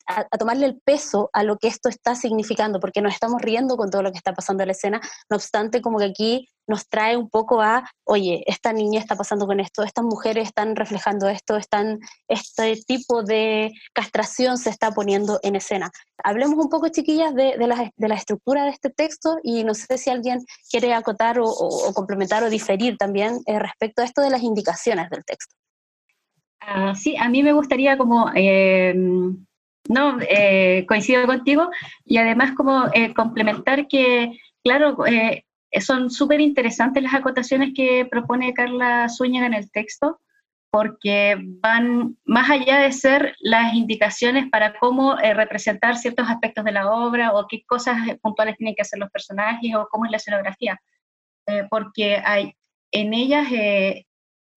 a, 0.09 0.25
tomarle 0.39 0.67
el 0.67 0.81
peso 0.81 1.31
a 1.33 1.45
lo 1.45 1.59
que 1.59 1.69
esto 1.69 1.89
está 1.89 2.15
significando, 2.15 2.81
porque 2.81 3.03
nos 3.03 3.13
estamos 3.13 3.41
riendo 3.43 3.77
con 3.77 3.91
todo 3.91 4.03
lo 4.03 4.11
que 4.11 4.19
está 4.19 4.33
pasando 4.33 4.63
en 4.63 4.69
la 4.69 4.73
escena, 4.73 5.01
no 5.31 5.37
obstante, 5.37 5.83
como 5.83 5.99
que 5.99 6.07
aquí 6.07 6.49
nos 6.67 6.89
trae 6.89 7.17
un 7.17 7.31
poco 7.31 7.63
a, 7.63 7.89
oye, 8.05 8.45
esta 8.47 8.73
niña 8.73 9.01
está 9.01 9.17
pasando 9.17 9.47
con 9.47 9.61
esto, 9.61 9.83
estas 9.83 10.05
mujeres 10.05 10.49
están 10.49 10.77
reflejando 10.77 11.29
esto, 11.29 11.57
están, 11.57 11.99
este 12.29 12.77
tipo 12.87 13.23
de 13.23 13.73
castración 13.95 14.59
se 14.59 14.71
está 14.71 14.91
poniendo 14.93 15.41
en 15.43 15.57
escena. 15.57 15.91
Hablemos 16.23 16.59
un 16.59 16.69
poco, 16.69 16.89
chiquillas, 16.89 17.35
de, 17.35 17.57
de, 17.59 17.67
la, 17.67 17.91
de 17.97 18.09
la, 18.09 18.15
estructura 18.15 18.65
de 18.65 18.71
este 18.71 18.91
texto 18.91 19.39
y 19.43 19.65
no 19.65 19.75
sé 19.75 19.97
si 19.97 20.11
alguien 20.11 20.45
quiere 20.71 20.93
acotar 20.93 21.39
o, 21.41 21.55
complementar 21.95 22.43
o 22.43 22.51
diferir 22.51 22.97
también 22.99 23.41
eh, 23.47 23.59
respecto 23.59 24.03
a 24.03 24.05
esto 24.05 24.21
de 24.21 24.31
las 24.31 24.43
indicaciones 24.43 25.09
del 25.11 25.25
texto. 25.25 25.55
Uh, 26.61 26.95
sí, 26.95 27.17
a 27.17 27.29
mí 27.29 27.43
me 27.43 27.53
gustaría 27.53 27.97
como 27.97 28.31
eh, 28.35 28.93
No, 29.89 30.19
eh, 30.21 30.85
coincido 30.87 31.27
contigo. 31.27 31.71
Y 32.05 32.19
además 32.19 32.53
como 32.55 32.87
eh, 32.93 33.15
complementar 33.15 33.89
que, 33.89 34.39
claro, 34.63 35.05
eh, 35.07 35.45
son 35.81 36.11
súper 36.11 36.41
interesantes 36.41 37.03
las 37.03 37.15
acotaciones 37.15 37.73
que 37.75 38.07
propone 38.07 38.53
Carla 38.53 39.09
Zúñiga 39.09 39.47
en 39.47 39.55
el 39.55 39.71
texto, 39.71 40.21
porque 40.71 41.37
van 41.39 42.19
más 42.27 42.51
allá 42.51 42.81
de 42.81 42.93
ser 42.93 43.35
las 43.41 43.73
indicaciones 43.73 44.51
para 44.51 44.79
cómo 44.79 45.17
representar 45.17 45.97
ciertos 45.97 46.29
aspectos 46.29 46.65
de 46.67 46.73
la 46.73 46.91
obra 46.93 47.33
o 47.33 47.47
qué 47.49 47.63
cosas 47.67 47.97
puntuales 48.21 48.59
tienen 48.59 48.75
que 48.75 48.83
hacer 48.83 48.99
los 48.99 49.11
personajes 49.11 49.75
o 49.75 49.89
cómo 49.91 50.05
es 50.05 50.11
la 50.11 50.19
escenografía, 50.19 50.79
porque 51.71 52.21
hay, 52.23 52.53
en 52.93 53.15
ellas 53.15 53.49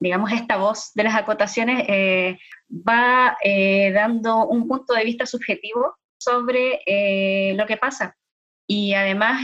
digamos, 0.01 0.31
esta 0.31 0.57
voz 0.57 0.91
de 0.95 1.03
las 1.03 1.15
acotaciones 1.15 1.85
eh, 1.87 2.39
va 2.69 3.37
eh, 3.43 3.91
dando 3.91 4.47
un 4.47 4.67
punto 4.67 4.95
de 4.95 5.05
vista 5.05 5.27
subjetivo 5.27 5.95
sobre 6.17 6.81
eh, 6.87 7.53
lo 7.55 7.67
que 7.67 7.77
pasa 7.77 8.17
y 8.67 8.93
además 8.93 9.41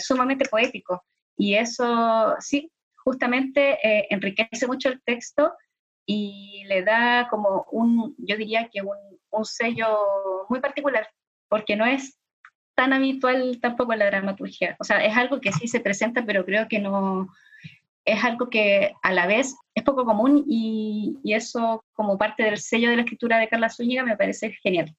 sumamente 0.00 0.48
poético. 0.48 1.04
Y 1.36 1.54
eso, 1.54 2.34
sí, 2.40 2.70
justamente 2.96 3.78
enriquece 4.12 4.66
mucho 4.66 4.88
el 4.88 5.00
texto 5.02 5.52
y 6.04 6.64
le 6.66 6.82
da 6.82 7.28
como 7.30 7.64
un, 7.70 8.16
yo 8.18 8.36
diría 8.36 8.68
que 8.68 8.82
un, 8.82 8.96
un 9.30 9.44
sello 9.44 10.46
muy 10.48 10.58
particular, 10.60 11.08
porque 11.48 11.76
no 11.76 11.86
es 11.86 12.18
tan 12.74 12.92
habitual 12.92 13.60
tampoco 13.62 13.94
la 13.94 14.06
dramaturgia. 14.06 14.76
O 14.80 14.84
sea, 14.84 15.04
es 15.04 15.16
algo 15.16 15.40
que 15.40 15.52
sí 15.52 15.68
se 15.68 15.80
presenta, 15.80 16.26
pero 16.26 16.44
creo 16.44 16.66
que 16.66 16.80
no, 16.80 17.28
es 18.04 18.24
algo 18.24 18.48
que 18.48 18.92
a 19.02 19.12
la 19.12 19.26
vez 19.26 19.56
es 19.74 19.84
poco 19.84 20.04
común 20.04 20.44
y, 20.46 21.18
eso 21.24 21.84
como 21.92 22.18
parte 22.18 22.42
del 22.42 22.58
sello 22.58 22.90
de 22.90 22.96
la 22.96 23.02
escritura 23.02 23.38
de 23.38 23.48
Carla 23.48 23.70
Zúñiga 23.70 24.04
me 24.04 24.16
parece 24.16 24.52
genial. 24.62 24.94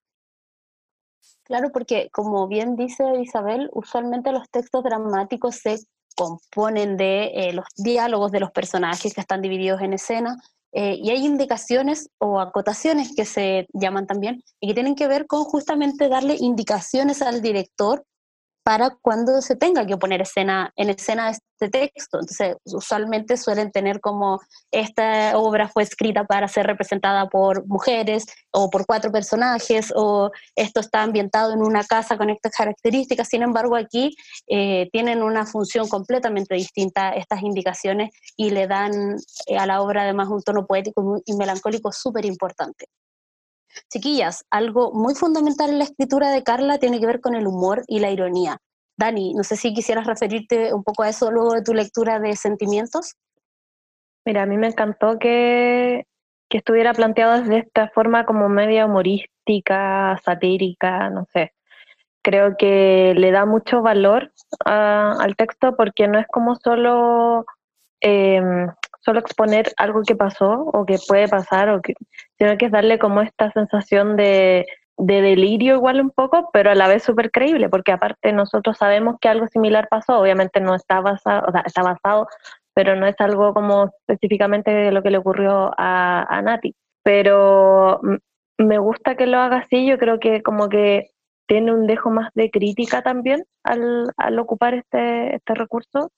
Claro, 1.43 1.69
porque 1.73 2.09
como 2.11 2.47
bien 2.47 2.75
dice 2.75 3.03
Isabel, 3.21 3.69
usualmente 3.73 4.31
los 4.31 4.49
textos 4.49 4.83
dramáticos 4.83 5.55
se 5.55 5.77
componen 6.15 6.97
de 6.97 7.31
eh, 7.33 7.53
los 7.53 7.65
diálogos 7.75 8.31
de 8.31 8.39
los 8.39 8.51
personajes 8.51 9.13
que 9.13 9.21
están 9.21 9.41
divididos 9.41 9.81
en 9.81 9.93
escena 9.93 10.37
eh, 10.73 10.95
y 11.01 11.09
hay 11.09 11.25
indicaciones 11.25 12.09
o 12.17 12.39
acotaciones 12.39 13.13
que 13.15 13.25
se 13.25 13.67
llaman 13.73 14.07
también 14.07 14.41
y 14.61 14.67
que 14.67 14.73
tienen 14.73 14.95
que 14.95 15.07
ver 15.07 15.27
con 15.27 15.43
justamente 15.43 16.07
darle 16.07 16.37
indicaciones 16.39 17.21
al 17.21 17.41
director 17.41 18.05
para 18.63 18.95
cuando 19.01 19.41
se 19.41 19.55
tenga 19.55 19.85
que 19.85 19.97
poner 19.97 20.21
escena, 20.21 20.71
en 20.75 20.89
escena 20.89 21.29
este 21.29 21.69
texto. 21.69 22.19
Entonces, 22.19 22.55
usualmente 22.65 23.37
suelen 23.37 23.71
tener 23.71 23.99
como 23.99 24.39
esta 24.71 25.37
obra 25.37 25.67
fue 25.67 25.83
escrita 25.83 26.25
para 26.25 26.47
ser 26.47 26.67
representada 26.67 27.27
por 27.27 27.65
mujeres 27.67 28.25
o 28.51 28.69
por 28.69 28.85
cuatro 28.85 29.11
personajes, 29.11 29.91
o 29.95 30.31
esto 30.55 30.79
está 30.79 31.03
ambientado 31.03 31.53
en 31.53 31.61
una 31.63 31.83
casa 31.83 32.17
con 32.17 32.29
estas 32.29 32.51
características. 32.55 33.27
Sin 33.27 33.41
embargo, 33.41 33.75
aquí 33.75 34.15
eh, 34.47 34.89
tienen 34.91 35.23
una 35.23 35.45
función 35.45 35.87
completamente 35.87 36.55
distinta 36.55 37.11
estas 37.11 37.41
indicaciones 37.41 38.11
y 38.37 38.51
le 38.51 38.67
dan 38.67 39.17
eh, 39.47 39.57
a 39.57 39.65
la 39.65 39.81
obra 39.81 40.03
además 40.03 40.29
un 40.29 40.41
tono 40.41 40.65
poético 40.65 41.21
y 41.25 41.35
melancólico 41.35 41.91
súper 41.91 42.25
importante. 42.25 42.85
Chiquillas, 43.89 44.45
algo 44.49 44.91
muy 44.93 45.15
fundamental 45.15 45.69
en 45.69 45.79
la 45.79 45.83
escritura 45.83 46.29
de 46.29 46.43
Carla 46.43 46.77
tiene 46.77 46.99
que 46.99 47.05
ver 47.05 47.21
con 47.21 47.35
el 47.35 47.47
humor 47.47 47.83
y 47.87 47.99
la 47.99 48.11
ironía. 48.11 48.57
Dani, 48.97 49.33
no 49.33 49.43
sé 49.43 49.55
si 49.55 49.73
quisieras 49.73 50.05
referirte 50.05 50.73
un 50.73 50.83
poco 50.83 51.03
a 51.03 51.09
eso 51.09 51.31
luego 51.31 51.53
de 51.53 51.63
tu 51.63 51.73
lectura 51.73 52.19
de 52.19 52.35
Sentimientos. 52.35 53.15
Mira, 54.25 54.43
a 54.43 54.45
mí 54.45 54.57
me 54.57 54.67
encantó 54.67 55.17
que, 55.17 56.05
estuviera 56.49 56.93
planteado 56.93 57.41
desde 57.41 57.59
esta 57.59 57.89
forma 57.89 58.25
como 58.25 58.49
media 58.49 58.85
humorística, 58.85 60.19
satírica, 60.23 61.09
no 61.09 61.25
sé. 61.33 61.53
Creo 62.21 62.55
que 62.57 63.13
le 63.15 63.31
da 63.31 63.45
mucho 63.45 63.81
valor 63.81 64.31
al 64.65 65.35
texto 65.37 65.75
porque 65.75 66.07
no 66.07 66.19
es 66.19 66.27
como 66.27 66.55
solo 66.55 67.45
em, 68.01 68.67
solo 69.01 69.19
exponer 69.19 69.73
algo 69.77 70.03
que 70.03 70.15
pasó 70.15 70.69
o 70.73 70.85
que 70.85 70.97
puede 71.07 71.27
pasar, 71.27 71.69
o 71.69 71.81
que, 71.81 71.93
sino 72.37 72.57
que 72.57 72.67
es 72.67 72.71
darle 72.71 72.99
como 72.99 73.21
esta 73.21 73.51
sensación 73.51 74.15
de, 74.15 74.65
de 74.97 75.21
delirio 75.21 75.75
igual 75.75 75.99
un 75.99 76.11
poco, 76.11 76.49
pero 76.53 76.71
a 76.71 76.75
la 76.75 76.87
vez 76.87 77.03
súper 77.03 77.31
creíble, 77.31 77.69
porque 77.69 77.91
aparte 77.91 78.31
nosotros 78.31 78.77
sabemos 78.77 79.15
que 79.19 79.29
algo 79.29 79.47
similar 79.47 79.87
pasó, 79.89 80.19
obviamente 80.19 80.59
no 80.61 80.75
está 80.75 81.01
basado, 81.01 81.45
o 81.47 81.51
sea, 81.51 81.61
está 81.65 81.81
basado, 81.81 82.27
pero 82.73 82.95
no 82.95 83.07
es 83.07 83.15
algo 83.19 83.53
como 83.53 83.91
específicamente 84.07 84.91
lo 84.91 85.01
que 85.01 85.09
le 85.09 85.17
ocurrió 85.17 85.71
a, 85.77 86.25
a 86.29 86.41
Nati. 86.41 86.75
Pero 87.03 87.99
me 88.57 88.77
gusta 88.77 89.15
que 89.15 89.25
lo 89.25 89.39
haga 89.39 89.57
así, 89.57 89.87
yo 89.87 89.97
creo 89.97 90.19
que 90.19 90.43
como 90.43 90.69
que 90.69 91.09
tiene 91.47 91.73
un 91.73 91.87
dejo 91.87 92.09
más 92.11 92.31
de 92.33 92.49
crítica 92.49 93.01
también 93.01 93.43
al, 93.63 94.11
al 94.15 94.39
ocupar 94.39 94.73
este, 94.73 95.35
este 95.35 95.53
recurso 95.53 96.11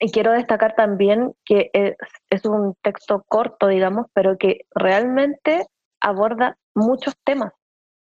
y 0.00 0.10
quiero 0.10 0.32
destacar 0.32 0.74
también 0.74 1.34
que 1.44 1.70
es, 1.74 2.44
un 2.46 2.74
texto 2.82 3.22
corto, 3.28 3.68
digamos, 3.68 4.06
pero 4.14 4.38
que 4.38 4.62
realmente 4.74 5.66
aborda 6.00 6.56
muchos 6.74 7.14
temas, 7.22 7.52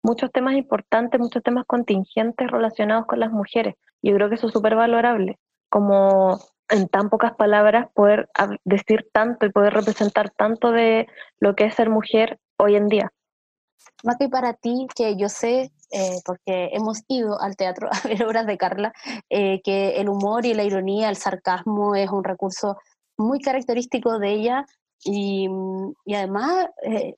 muchos 0.03 0.33
temas 0.33 0.55
importantes, 0.55 1.21
muchos 1.21 1.43
temas 1.43 1.67
contingentes 1.67 2.51
relacionados 2.51 3.07
con 3.07 3.21
las 3.21 3.31
mujeres. 3.31 3.75
Yo 4.03 4.15
creo 4.15 4.31
que 4.31 4.37
eso 4.37 4.47
es 4.47 4.53
súper 4.55 4.75
valorable, 4.75 5.39
como 5.69 6.39
en 6.71 6.89
tan 6.89 7.11
pocas 7.11 7.35
palabras 7.35 7.89
poder 7.93 8.29
decir 8.65 9.07
tanto 9.13 9.45
y 9.45 9.53
poder 9.53 9.75
representar 9.75 10.31
tanto 10.31 10.73
de 10.73 11.07
lo 11.39 11.55
que 11.55 11.67
es 11.67 11.75
ser 11.75 11.91
mujer 11.91 12.39
hoy 12.57 12.77
en 12.77 12.89
día. 12.89 13.13
Que 14.19 14.29
para 14.29 14.53
ti, 14.53 14.87
que 14.95 15.17
yo 15.17 15.29
sé 15.29 15.73
eh, 15.91 16.21
porque 16.25 16.71
hemos 16.73 17.03
ido 17.09 17.41
al 17.41 17.57
teatro 17.57 17.89
a 17.93 18.09
ver 18.09 18.25
obras 18.25 18.47
de 18.47 18.59
Carla, 18.59 18.93
eh, 19.31 19.61
que 19.63 19.97
el 19.97 20.09
humor 20.09 20.45
y 20.45 20.55
la 20.55 20.65
ironía, 20.65 21.09
el 21.09 21.17
sarcasmo 21.17 21.95
es 21.95 22.11
un 22.11 22.25
recurso 22.25 22.77
muy 23.17 23.41
característico 23.41 24.19
de 24.19 24.33
ella 24.33 24.67
y, 25.05 25.49
y 26.05 26.15
además 26.15 26.67
eh, 26.83 27.15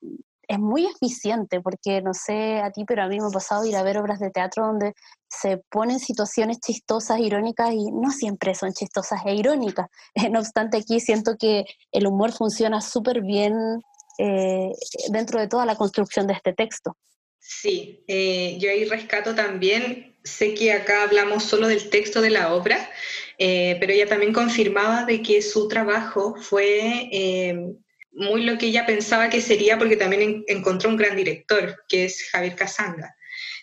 es 0.49 0.59
muy 0.59 0.87
eficiente 0.87 1.61
porque 1.61 2.03
no 2.03 2.15
sé 2.15 2.61
a 2.61 2.71
ti, 2.71 2.85
pero 2.85 3.03
a 3.03 3.09
mí 3.09 3.19
me 3.19 3.27
ha 3.27 3.31
pasado 3.31 3.65
ir 3.65 3.77
a 3.77 3.83
ver 3.83 3.99
obras 3.99 4.21
de 4.21 4.31
teatro 4.31 4.67
donde 4.67 4.95
se 5.29 5.59
ponen 5.71 5.99
situaciones 5.99 6.61
chistosas, 6.61 7.19
irónicas 7.19 7.73
y 7.73 7.91
no 7.91 8.11
siempre 8.11 8.55
son 8.55 8.73
chistosas 8.73 9.23
e 9.25 9.35
irónicas. 9.35 9.89
no 10.31 10.39
obstante, 10.39 10.77
aquí 10.79 11.01
siento 11.01 11.37
que 11.37 11.65
el 11.91 12.07
humor 12.07 12.33
funciona 12.33 12.81
súper 12.81 13.23
bien 13.23 13.83
dentro 14.19 15.41
de 15.41 15.49
toda 15.49 15.67
la 15.67 15.77
construcción 15.77 16.27
de 16.27 16.35
este 16.35 16.53
texto. 16.53 16.97
Sí, 17.49 18.03
eh, 18.09 18.57
yo 18.59 18.71
ahí 18.71 18.85
rescato 18.87 19.37
también, 19.37 20.17
sé 20.25 20.53
que 20.55 20.73
acá 20.73 21.05
hablamos 21.05 21.45
solo 21.45 21.69
del 21.69 21.91
texto 21.91 22.21
de 22.21 22.31
la 22.31 22.53
obra, 22.53 22.91
eh, 23.39 23.77
pero 23.79 23.93
ella 23.93 24.09
también 24.09 24.33
confirmaba 24.33 25.05
de 25.05 25.23
que 25.23 25.41
su 25.43 25.69
trabajo 25.69 26.35
fue 26.41 27.09
eh, 27.13 27.57
muy 28.11 28.43
lo 28.43 28.59
que 28.59 28.67
ella 28.67 28.85
pensaba 28.85 29.31
que 29.31 29.41
sería 29.41 29.79
porque 29.79 29.97
también 29.97 30.45
encontró 30.49 30.91
un 30.91 30.97
gran 30.97 31.17
director, 31.17 31.85
que 31.89 32.07
es 32.07 32.29
Javier 32.31 32.57
Casanga. 32.57 33.15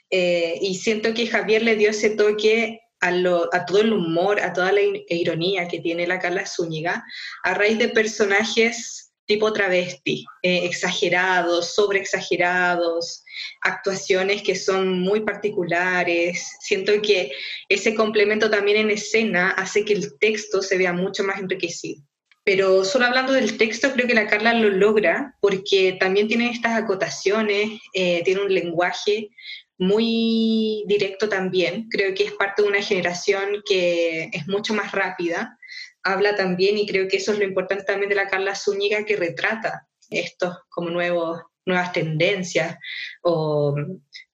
y 0.09 0.75
siento 0.75 1.13
que 1.13 1.27
Javier 1.27 1.63
le 1.63 1.75
dio 1.75 1.89
ese 1.89 2.11
toque 2.11 2.79
a, 3.01 3.09
a, 3.09 3.65
todo 3.65 3.81
el 3.81 3.91
humor, 3.91 4.39
a 4.39 4.53
toda 4.53 4.71
la 4.71 4.81
ironía 5.09 5.67
que 5.67 5.81
tiene 5.81 6.07
la 6.07 6.19
Carla 6.19 6.45
Zúñiga, 6.45 7.03
a 7.43 7.53
raíz 7.53 7.77
de 7.79 7.89
personajes 7.89 9.12
tipo 9.25 9.53
travesti, 9.53 10.25
exagerados, 10.41 11.73
sobre 11.73 11.99
exagerados, 11.99 13.23
actuaciones 13.61 14.43
que 14.43 14.55
son 14.55 14.99
muy 14.99 15.21
particulares. 15.21 16.57
Siento 16.61 17.01
que 17.01 17.31
ese 17.69 17.95
complemento 17.95 18.49
también 18.49 18.77
en 18.77 18.91
escena 18.91 19.51
hace 19.51 19.85
que 19.85 19.93
el 19.93 20.17
texto 20.19 20.61
se 20.61 20.77
vea 20.77 20.93
mucho 20.93 21.23
más 21.23 21.39
enriquecido. 21.39 22.03
Pero 22.45 22.83
solo 22.83 23.05
hablando 23.05 23.31
del 23.31 23.57
texto, 23.57 23.93
creo 23.93 24.05
que 24.05 24.13
la 24.13 24.27
Carla 24.27 24.53
lo 24.53 24.69
logra 24.69 25.35
porque 25.39 25.95
también 25.97 26.27
tiene 26.27 26.49
estas 26.49 26.77
acotaciones, 26.77 27.79
eh, 27.93 28.21
tiene 28.25 28.41
un 28.41 28.53
lenguaje 28.53 29.29
muy 29.77 30.83
directo 30.85 31.29
también. 31.29 31.87
Creo 31.89 32.13
que 32.13 32.25
es 32.25 32.33
parte 32.33 32.61
de 32.61 32.67
una 32.67 32.81
generación 32.81 33.63
que 33.65 34.29
es 34.33 34.47
mucho 34.47 34.73
más 34.73 34.91
rápida. 34.91 35.57
Habla 36.03 36.35
también, 36.35 36.77
y 36.77 36.87
creo 36.87 37.07
que 37.07 37.17
eso 37.17 37.31
es 37.31 37.39
lo 37.39 37.45
importante 37.45 37.83
también 37.83 38.09
de 38.09 38.15
la 38.15 38.27
Carla 38.27 38.55
Zúñiga, 38.55 39.05
que 39.05 39.15
retrata 39.15 39.87
estos 40.09 40.57
como 40.69 40.89
nuevos 40.89 41.41
nuevas 41.65 41.93
tendencias 41.93 42.77
o, 43.21 43.75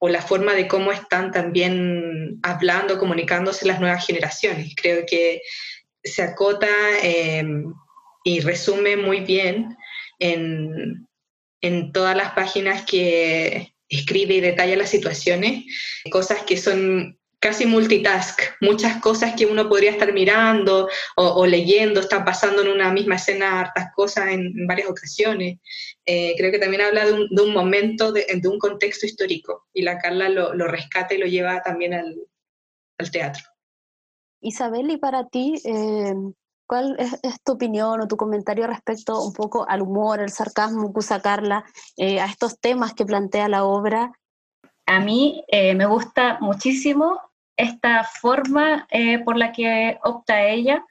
la 0.02 0.22
forma 0.22 0.54
de 0.54 0.68
cómo 0.68 0.92
están 0.92 1.32
también 1.32 2.40
hablando, 2.42 2.98
comunicándose 2.98 3.68
las 3.68 3.80
nuevas 3.80 4.06
generaciones. 4.06 4.74
Creo 4.76 5.06
que 5.06 5.42
se 6.04 6.24
acota 6.24 6.68
eh, 7.04 7.46
y 8.24 8.40
resume 8.40 8.98
muy 8.98 9.20
bien 9.20 9.78
en, 10.18 11.08
en 11.62 11.92
todas 11.92 12.16
las 12.16 12.32
páginas 12.32 12.86
que 12.86 13.76
escribe 13.90 14.36
y 14.36 14.42
detalla 14.42 14.78
las 14.78 14.90
situaciones, 14.90 15.66
cosas 16.12 16.44
que 16.44 16.58
son 16.58 17.19
casi 17.40 17.66
multitask, 17.66 18.42
muchas 18.60 19.02
cosas 19.02 19.34
que 19.36 19.46
uno 19.46 19.70
podría 19.70 19.92
estar 19.92 20.12
mirando 20.14 20.90
o, 21.16 21.46
leyendo, 21.46 22.02
están 22.02 22.26
pasando 22.26 22.62
en 22.62 22.68
una 22.68 22.92
misma 22.92 23.16
escena 23.16 23.62
hartas 23.62 23.92
cosas 23.96 24.28
en, 24.30 24.68
varias 24.68 24.90
ocasiones. 24.90 25.58
Eh, 26.06 26.36
creo 26.38 26.52
que 26.52 26.60
también 26.60 26.82
habla 26.82 27.06
de 27.06 27.14
un, 27.14 27.54
momento, 27.54 28.12
de, 28.12 28.26
un 28.46 28.60
contexto 28.60 29.06
histórico, 29.06 29.68
y 29.74 29.84
la 29.84 29.98
Carla 29.98 30.30
lo, 30.30 30.68
rescata 30.68 31.14
y 31.14 31.18
lo 31.18 31.28
lleva 31.28 31.62
también 31.62 31.94
al, 31.94 32.16
teatro. 33.12 33.44
Isabel, 34.42 34.90
y 34.92 34.98
para 34.98 35.26
ti, 35.28 35.62
eh, 35.64 36.14
¿cuál 36.68 36.98
es, 37.00 37.42
tu 37.44 37.54
opinión 37.54 38.02
o 38.02 38.08
tu 38.08 38.18
comentario 38.18 38.68
respecto 38.68 39.24
un 39.24 39.32
poco 39.32 39.66
al 39.70 39.82
humor, 39.82 40.20
al 40.20 40.32
sarcasmo 40.32 40.92
que 40.92 41.00
usa 41.00 41.22
Carla, 41.22 41.64
eh, 41.96 42.20
a 42.20 42.26
estos 42.26 42.60
temas 42.60 42.94
que 42.94 43.06
plantea 43.06 43.48
la 43.48 43.64
obra? 43.64 44.12
A 44.86 45.00
mí 45.00 45.44
me 45.52 45.86
gusta 45.86 46.40
muchísimo 46.42 47.29
esta 47.60 48.06
forma 48.06 48.88
eh, 48.90 49.20
por 49.20 49.38
la 49.38 49.52
que 49.52 49.98
opta 50.04 50.44
ella 50.44 50.84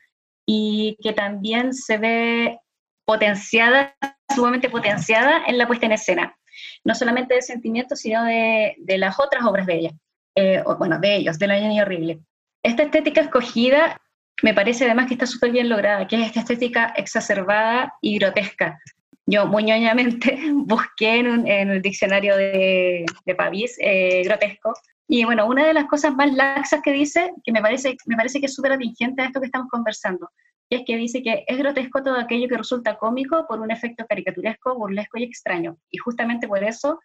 y 0.47 0.99
que 1.03 1.15
también 1.15 1.73
se 1.73 1.97
ve 1.97 2.61
potenciada, 3.07 3.97
sumamente 4.35 4.69
potenciada 4.69 5.45
en 5.47 5.57
la 5.57 5.67
puesta 5.67 5.87
en 5.87 5.93
escena, 5.93 6.39
no 6.85 6.95
solamente 6.95 7.35
de 7.35 7.43
sentimientos, 7.43 8.01
sino 8.01 8.23
de, 8.25 8.77
de 8.79 8.99
las 8.99 9.19
otras 9.19 9.45
obras 9.45 9.67
de 9.67 9.75
ella, 9.79 9.91
eh, 10.35 10.63
bueno, 10.79 10.99
de 10.99 11.17
ellos, 11.17 11.39
de 11.39 11.47
la 11.47 11.59
niña 11.59 11.85
horrible. 11.85 12.21
Esta 12.63 12.83
estética 12.83 13.23
escogida 13.23 13.99
me 14.43 14.53
parece 14.53 14.85
además 14.85 15.07
que 15.07 15.15
está 15.15 15.27
súper 15.27 15.51
bien 15.51 15.71
lograda, 15.71 16.07
que 16.07 16.17
es 16.17 16.27
esta 16.27 16.41
estética 16.41 16.93
exacerbada 16.97 17.95
y 18.03 18.19
grotesca. 18.19 18.79
Yo 19.25 19.47
muy 19.47 19.65
ñoñamente 19.65 20.39
busqué 20.53 21.17
en, 21.17 21.47
en 21.47 21.71
el 21.71 21.81
diccionario 21.81 22.37
de, 22.37 23.07
de 23.25 23.35
Pavís 23.35 23.77
eh, 23.81 24.23
grotesco 24.25 24.75
y 25.11 25.25
bueno, 25.25 25.47
una 25.47 25.67
de 25.67 25.73
las 25.73 25.87
cosas 25.87 26.15
más 26.15 26.33
laxas 26.35 26.83
que 26.83 26.93
dice, 26.93 27.33
que 27.43 27.51
me 27.51 27.63
parece, 27.63 27.97
me 28.05 28.15
parece 28.15 28.41
que 28.41 28.47
es 28.47 28.55
súper 28.55 28.73
atingente 28.73 29.23
a 29.23 29.25
esto 29.25 29.41
que 29.41 29.47
estamos 29.47 29.69
conversando, 29.71 30.29
es 30.69 30.83
que 30.87 30.97
dice 30.97 31.23
que 31.23 31.45
es 31.47 31.57
grotesco 31.57 32.03
todo 32.03 32.17
aquello 32.17 32.47
que 32.47 32.59
resulta 32.59 32.99
cómico 32.99 33.47
por 33.49 33.59
un 33.61 33.71
efecto 33.71 34.05
caricaturesco, 34.07 34.77
burlesco 34.77 35.17
y 35.17 35.25
extraño. 35.25 35.79
Y 35.91 35.97
justamente 35.97 36.47
por 36.47 36.63
eso 36.63 37.01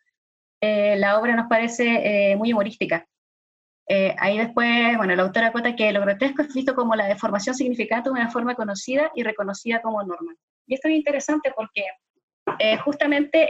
eh, 0.60 0.98
la 0.98 1.18
obra 1.18 1.34
nos 1.38 1.48
parece 1.48 2.32
eh, 2.32 2.36
muy 2.36 2.52
humorística. 2.52 3.08
Eh, 3.88 4.14
ahí 4.20 4.38
después, 4.38 4.98
bueno, 4.98 5.16
la 5.16 5.24
autora 5.24 5.54
cuenta 5.54 5.74
que 5.74 5.94
lo 5.94 6.02
grotesco 6.02 6.42
es 6.42 6.54
visto 6.54 6.76
como 6.76 6.96
la 6.96 7.06
deformación 7.06 7.56
significante 7.56 8.10
de 8.10 8.16
una 8.16 8.30
forma 8.30 8.56
conocida 8.56 9.12
y 9.16 9.24
reconocida 9.24 9.82
como 9.82 10.04
normal. 10.04 10.36
Y 10.68 10.74
esto 10.76 10.90
es 10.90 10.96
interesante 10.96 11.54
porque 11.56 11.86
justamente 12.84 13.50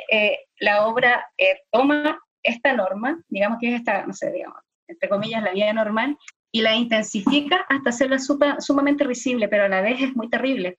la 0.59 0.85
obra 0.85 1.27
toma 1.71 2.19
esta 2.43 2.73
norma, 2.73 3.23
digamos 3.29 3.57
que 3.59 3.73
es 3.73 3.79
esta, 3.79 4.05
no 4.05 4.13
sé, 4.13 4.31
digamos, 4.31 4.59
entre 4.87 5.09
comillas, 5.09 5.41
la 5.41 5.53
vida 5.53 5.73
normal, 5.73 6.17
y 6.51 6.61
la 6.61 6.75
intensifica 6.75 7.65
hasta 7.67 7.89
hacerla 7.89 8.19
sumamente 8.59 9.03
risible, 9.03 9.47
pero 9.47 9.63
a 9.63 9.69
la 9.69 9.81
vez 9.81 10.01
es 10.01 10.15
muy 10.15 10.29
terrible. 10.29 10.77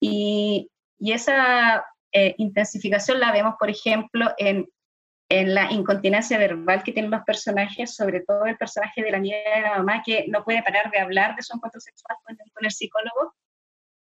Y, 0.00 0.70
esa 0.98 1.84
eh, 2.12 2.34
intensificación 2.38 3.20
la 3.20 3.30
vemos, 3.30 3.56
por 3.58 3.68
ejemplo, 3.68 4.32
en, 4.38 4.66
en, 5.28 5.54
la 5.54 5.70
incontinencia 5.70 6.38
verbal 6.38 6.82
que 6.82 6.92
tienen 6.92 7.10
los 7.10 7.22
personajes, 7.24 7.94
sobre 7.94 8.20
todo 8.20 8.46
el 8.46 8.56
personaje 8.56 9.02
de 9.02 9.10
la 9.10 9.18
niña 9.18 9.36
de 9.54 9.60
la 9.60 9.76
mamá, 9.76 10.02
que 10.02 10.24
no 10.28 10.42
puede 10.42 10.62
parar 10.62 10.90
de 10.90 11.00
hablar 11.00 11.36
de 11.36 11.42
su 11.42 11.54
encuentro 11.54 11.78
sexual 11.80 12.16
con 12.24 12.64
el 12.64 12.70
psicólogo. 12.70 13.34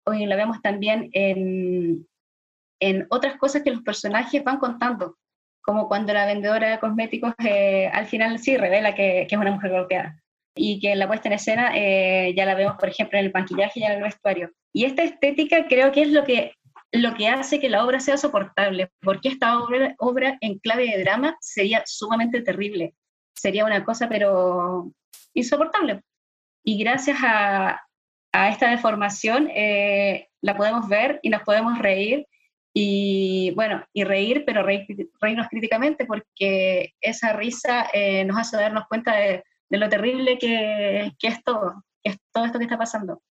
Hoy 0.06 0.26
la 0.26 0.38
vemos 0.38 0.62
también 0.62 1.10
en, 1.12 2.08
en 2.80 3.06
otras 3.10 3.38
cosas 3.38 3.64
que 3.64 3.72
los 3.72 3.82
personajes 3.82 4.42
van 4.42 4.60
contando 4.60 5.18
como 5.66 5.88
cuando 5.88 6.14
la 6.14 6.26
vendedora 6.26 6.70
de 6.70 6.80
cosméticos 6.80 7.34
eh, 7.44 7.90
al 7.92 8.06
final 8.06 8.38
sí 8.40 8.56
revela 8.56 8.94
que, 8.94 9.28
es 9.30 9.38
una 9.38 9.52
mujer 9.52 9.72
golpeada 9.72 10.22
y 10.56 10.80
que 10.80 10.92
en 10.92 11.00
la 11.00 11.08
puesta 11.08 11.28
en 11.28 11.34
escena 11.34 11.72
eh, 11.76 12.34
ya 12.38 12.46
la 12.46 12.56
vemos, 12.56 12.78
por 12.78 12.88
ejemplo, 12.88 13.18
en 13.18 13.26
el 13.26 13.32
maquillaje 13.34 13.80
y 13.80 13.84
en 13.84 13.92
el 13.94 14.04
vestuario. 14.04 14.52
Y 14.72 14.86
esta 14.86 15.04
estética 15.04 15.68
creo 15.68 15.92
que 15.92 16.04
es 16.04 16.10
lo 16.12 16.24
que, 16.24 16.54
lo 16.94 17.14
que 17.16 17.28
hace 17.28 17.60
que 17.60 17.68
la 17.68 17.84
obra 17.84 18.00
sea 18.00 18.16
soportable, 18.16 18.90
porque 19.02 19.28
esta 19.28 19.60
obra, 19.60 19.96
obra 19.98 20.38
en 20.40 20.60
clave 20.60 20.86
de 20.86 21.04
drama 21.04 21.36
sería 21.42 21.84
sumamente 21.86 22.42
terrible, 22.42 22.94
sería 23.34 23.66
una 23.66 23.84
cosa 23.84 24.08
pero 24.08 24.92
insoportable. 25.34 26.02
Y 26.64 26.82
gracias 26.82 27.18
a, 27.22 27.82
a 28.32 28.50
esta 28.50 28.70
deformación 28.70 29.50
eh, 29.54 30.30
la 30.42 30.56
podemos 30.56 30.88
ver 30.88 31.20
y 31.22 31.30
nos 31.30 31.42
podemos 31.44 31.80
reír 31.80 32.28
y 32.78 33.52
bueno, 33.52 33.86
y 33.94 34.04
reír, 34.04 34.44
pero 34.46 34.62
reírnos 34.62 35.48
críticamente 35.50 36.06
porque 36.06 36.94
esa 37.00 37.32
risa 37.32 37.88
eh, 37.94 38.26
nos 38.26 38.38
hace 38.38 38.58
darnos 38.58 38.86
cuenta 38.90 39.16
de, 39.16 39.46
lo 39.70 39.88
terrible 39.88 40.38
que, 40.38 41.14
que, 41.18 41.28
es 41.30 41.42
todo, 41.46 41.86
que 42.04 42.12
es 42.12 42.18
todo 42.34 42.44
esto 42.44 42.60
que 42.60 42.66
está 42.66 42.78
pasando. 42.78 43.22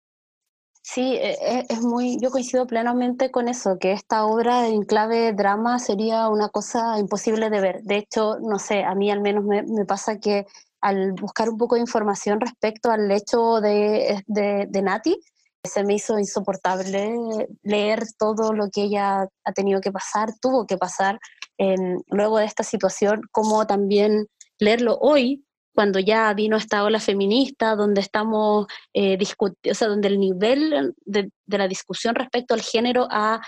Sí, 0.81 1.17
e, 1.17 1.33
e, 1.33 1.67
es 1.69 1.83
muy, 1.83 2.17
yo 2.23 2.31
coincido 2.31 2.67
plenamente 2.67 3.31
con 3.31 3.49
eso, 3.49 3.79
que 3.79 3.93
esta 3.93 4.25
obra 4.25 4.67
en 4.69 4.83
clave 4.83 5.35
drama 5.35 5.79
sería 5.79 6.31
una 6.31 6.49
cosa 6.49 6.99
imposible 6.99 7.51
de 7.51 7.61
ver. 7.61 7.83
De 7.83 7.99
hecho, 7.99 8.39
no 8.41 8.59
sé, 8.59 8.83
a 8.83 8.95
mí 8.95 9.11
al 9.11 9.21
menos 9.21 9.45
me, 9.45 9.85
pasa 9.85 10.19
que 10.21 10.47
al 10.81 11.13
buscar 11.13 11.51
un 11.51 11.59
poco 11.59 11.75
de 11.75 11.83
información 11.83 12.41
respecto 12.41 12.91
al 12.91 13.11
hecho 13.11 13.61
de, 13.61 14.25
de 14.27 14.83
Nati, 14.83 15.19
se 15.65 15.83
me 15.85 15.95
hizo 15.95 16.19
insoportable 16.19 17.15
leer 17.63 18.05
todo 18.19 18.53
lo 18.53 18.71
que 18.71 18.83
ella 18.83 19.27
ha 19.45 19.53
tenido 19.53 19.81
que 19.81 19.91
pasar, 19.91 20.31
tuvo 20.41 20.67
que 20.67 20.77
pasar 20.77 21.19
en, 21.59 22.03
luego 22.09 22.39
de 22.39 22.45
esta 22.45 22.63
situación, 22.63 23.23
como 23.33 23.67
también 23.67 24.27
leerlo 24.59 24.99
hoy, 25.01 25.45
cuando 25.75 25.99
ya 25.99 26.33
vino 26.35 26.57
esta 26.57 26.85
ola 26.85 27.01
feminista, 27.01 27.75
donde 27.75 28.01
estamos 28.01 28.67
eh, 28.93 29.19
o 29.41 29.75
sea, 29.75 29.89
donde 29.89 30.09
el 30.09 30.21
nivel 30.21 30.95
de, 31.05 31.31
la 31.47 31.67
discusión 31.67 32.15
respecto 32.15 32.55
al 32.55 32.63
género 32.63 33.09
ha, 33.11 33.41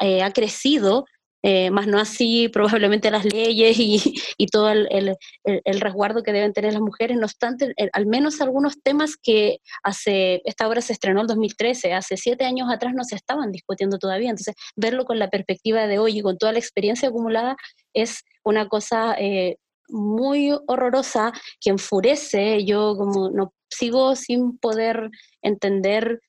eh, 0.00 0.22
ha 0.22 0.32
crecido 0.32 1.06
eh, 1.42 1.70
más 1.70 1.86
no 1.86 1.98
así 1.98 2.48
probablemente 2.48 3.10
las 3.10 3.24
leyes 3.24 3.76
y, 3.78 4.14
y 4.36 4.46
todo 4.46 4.70
el, 4.70 5.16
el, 5.44 5.80
resguardo 5.80 6.22
que 6.22 6.32
deben 6.32 6.52
tener 6.52 6.72
las 6.72 6.82
mujeres. 6.82 7.16
No 7.16 7.24
obstante, 7.24 7.74
al 7.92 8.06
menos 8.06 8.40
algunos 8.40 8.80
temas 8.82 9.16
que 9.16 9.58
hace, 9.82 10.40
esta 10.44 10.68
obra 10.68 10.80
se 10.80 10.92
estrenó 10.92 11.22
en 11.22 11.26
2013, 11.26 11.94
hace 11.94 12.16
siete 12.16 12.44
años 12.44 12.68
atrás 12.70 12.94
no 12.94 13.04
se 13.04 13.16
estaban 13.16 13.50
discutiendo 13.50 13.98
todavía. 13.98 14.30
Entonces, 14.30 14.54
verlo 14.76 15.04
con 15.04 15.18
la 15.18 15.30
perspectiva 15.30 15.86
de 15.86 15.98
hoy 15.98 16.18
y 16.18 16.22
con 16.22 16.38
toda 16.38 16.52
la 16.52 16.58
experiencia 16.58 17.08
acumulada 17.08 17.56
es 17.92 18.22
una 18.44 18.68
cosa 18.68 19.14
eh, 19.18 19.56
muy 19.88 20.52
horrorosa 20.66 21.32
que 21.60 21.70
enfurece. 21.70 22.64
Yo 22.64 22.94
como 22.96 23.30
no 23.30 23.52
sigo 23.68 24.14
sin 24.16 24.58
poder 24.58 25.10
entender 25.42 26.20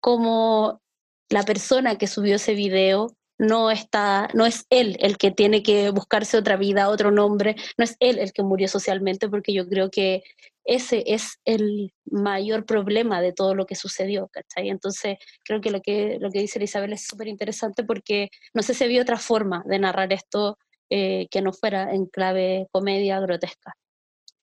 cómo 0.00 0.80
la 1.28 1.44
persona 1.44 1.96
que 1.96 2.06
subió 2.06 2.36
ese 2.36 2.54
video 2.54 3.16
no 3.40 3.70
está, 3.70 4.28
no 4.34 4.44
es 4.44 4.66
él 4.68 4.98
el 5.00 5.16
que 5.16 5.30
tiene 5.30 5.62
que 5.62 5.88
buscarse 5.90 6.36
otra 6.36 6.58
vida, 6.58 6.90
otro 6.90 7.10
nombre, 7.10 7.56
no 7.78 7.84
es 7.84 7.96
él 7.98 8.18
el 8.18 8.34
que 8.34 8.42
murió 8.42 8.68
socialmente, 8.68 9.30
porque 9.30 9.54
yo 9.54 9.66
creo 9.66 9.90
que 9.90 10.22
ese 10.64 11.04
es 11.06 11.40
el 11.46 11.94
mayor 12.04 12.66
problema 12.66 13.22
de 13.22 13.32
todo 13.32 13.54
lo 13.54 13.64
que 13.64 13.76
sucedió, 13.76 14.28
¿cachai? 14.28 14.68
Entonces, 14.68 15.16
creo 15.42 15.62
que 15.62 15.70
lo 15.70 15.80
que, 15.80 16.18
lo 16.20 16.30
que 16.30 16.40
dice 16.40 16.62
Isabel 16.62 16.92
es 16.92 17.06
súper 17.06 17.28
interesante 17.28 17.82
porque 17.82 18.28
no 18.52 18.62
sé 18.62 18.74
si 18.74 18.84
había 18.84 19.00
otra 19.00 19.16
forma 19.16 19.62
de 19.64 19.78
narrar 19.78 20.12
esto 20.12 20.58
eh, 20.90 21.26
que 21.30 21.40
no 21.40 21.54
fuera 21.54 21.94
en 21.94 22.04
clave 22.04 22.68
comedia 22.72 23.20
grotesca. 23.20 23.74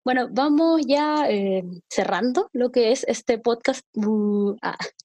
Bueno, 0.03 0.27
vamos 0.31 0.81
ya 0.87 1.29
eh, 1.29 1.63
cerrando 1.87 2.49
lo 2.51 2.71
que 2.71 2.91
es 2.91 3.03
este 3.07 3.37
podcast. 3.37 3.85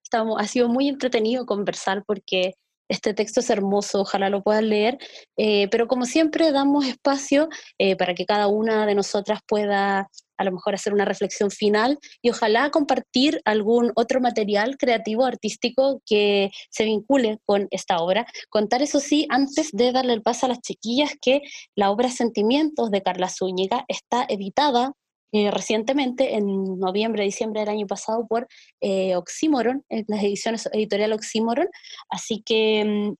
Estamos, 0.02 0.40
ha 0.40 0.46
sido 0.46 0.68
muy 0.68 0.88
entretenido 0.88 1.44
conversar 1.44 2.04
porque 2.06 2.54
este 2.92 3.14
texto 3.14 3.40
es 3.40 3.50
hermoso, 3.50 4.02
ojalá 4.02 4.28
lo 4.28 4.42
puedan 4.42 4.68
leer, 4.68 4.98
eh, 5.36 5.68
pero 5.70 5.88
como 5.88 6.04
siempre 6.04 6.52
damos 6.52 6.86
espacio 6.86 7.48
eh, 7.78 7.96
para 7.96 8.14
que 8.14 8.26
cada 8.26 8.48
una 8.48 8.86
de 8.86 8.94
nosotras 8.94 9.40
pueda 9.46 10.08
a 10.38 10.44
lo 10.44 10.52
mejor 10.52 10.74
hacer 10.74 10.92
una 10.92 11.04
reflexión 11.04 11.50
final 11.50 11.98
y 12.20 12.30
ojalá 12.30 12.70
compartir 12.70 13.40
algún 13.44 13.92
otro 13.94 14.20
material 14.20 14.76
creativo, 14.76 15.24
artístico 15.24 16.02
que 16.04 16.50
se 16.68 16.84
vincule 16.84 17.38
con 17.44 17.68
esta 17.70 17.98
obra. 17.98 18.26
Contar 18.50 18.82
eso 18.82 18.98
sí, 18.98 19.26
antes 19.30 19.70
de 19.72 19.92
darle 19.92 20.14
el 20.14 20.22
paso 20.22 20.46
a 20.46 20.48
las 20.48 20.60
chiquillas, 20.60 21.12
que 21.20 21.42
la 21.76 21.90
obra 21.90 22.10
Sentimientos 22.10 22.90
de 22.90 23.02
Carla 23.02 23.28
Zúñiga 23.28 23.84
está 23.88 24.26
editada 24.28 24.92
eh, 25.32 25.50
recientemente, 25.50 26.34
en 26.36 26.78
noviembre, 26.78 27.24
diciembre 27.24 27.60
del 27.60 27.70
año 27.70 27.86
pasado, 27.86 28.26
por 28.26 28.48
eh, 28.80 29.16
Oxímoron, 29.16 29.84
en 29.88 30.04
las 30.08 30.22
ediciones 30.22 30.68
editorial 30.72 31.12
Oxímoron. 31.14 31.68
Así 32.10 32.42
que 32.44 32.84
mm, 32.84 33.14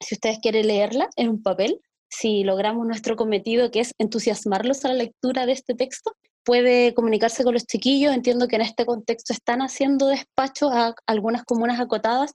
si 0.00 0.14
ustedes 0.14 0.38
quieren 0.40 0.66
leerla 0.66 1.08
en 1.16 1.30
un 1.30 1.42
papel, 1.42 1.80
si 2.10 2.44
logramos 2.44 2.86
nuestro 2.86 3.16
cometido, 3.16 3.70
que 3.70 3.80
es 3.80 3.92
entusiasmarlos 3.98 4.84
a 4.84 4.88
la 4.88 4.94
lectura 4.94 5.46
de 5.46 5.52
este 5.52 5.74
texto, 5.74 6.12
puede 6.44 6.94
comunicarse 6.94 7.44
con 7.44 7.54
los 7.54 7.66
chiquillos. 7.66 8.14
Entiendo 8.14 8.46
que 8.46 8.56
en 8.56 8.62
este 8.62 8.84
contexto 8.86 9.32
están 9.32 9.62
haciendo 9.62 10.08
despacho 10.08 10.70
a 10.70 10.94
algunas 11.06 11.44
comunas 11.44 11.80
acotadas, 11.80 12.32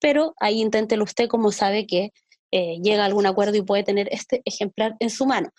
pero 0.00 0.34
ahí 0.40 0.60
inténtelo 0.60 1.04
usted 1.04 1.28
como 1.28 1.52
sabe 1.52 1.86
que 1.86 2.12
eh, 2.52 2.78
llega 2.82 3.02
a 3.02 3.06
algún 3.06 3.26
acuerdo 3.26 3.56
y 3.56 3.62
puede 3.62 3.84
tener 3.84 4.08
este 4.10 4.42
ejemplar 4.44 4.96
en 4.98 5.10
su 5.10 5.26
mano. 5.26 5.50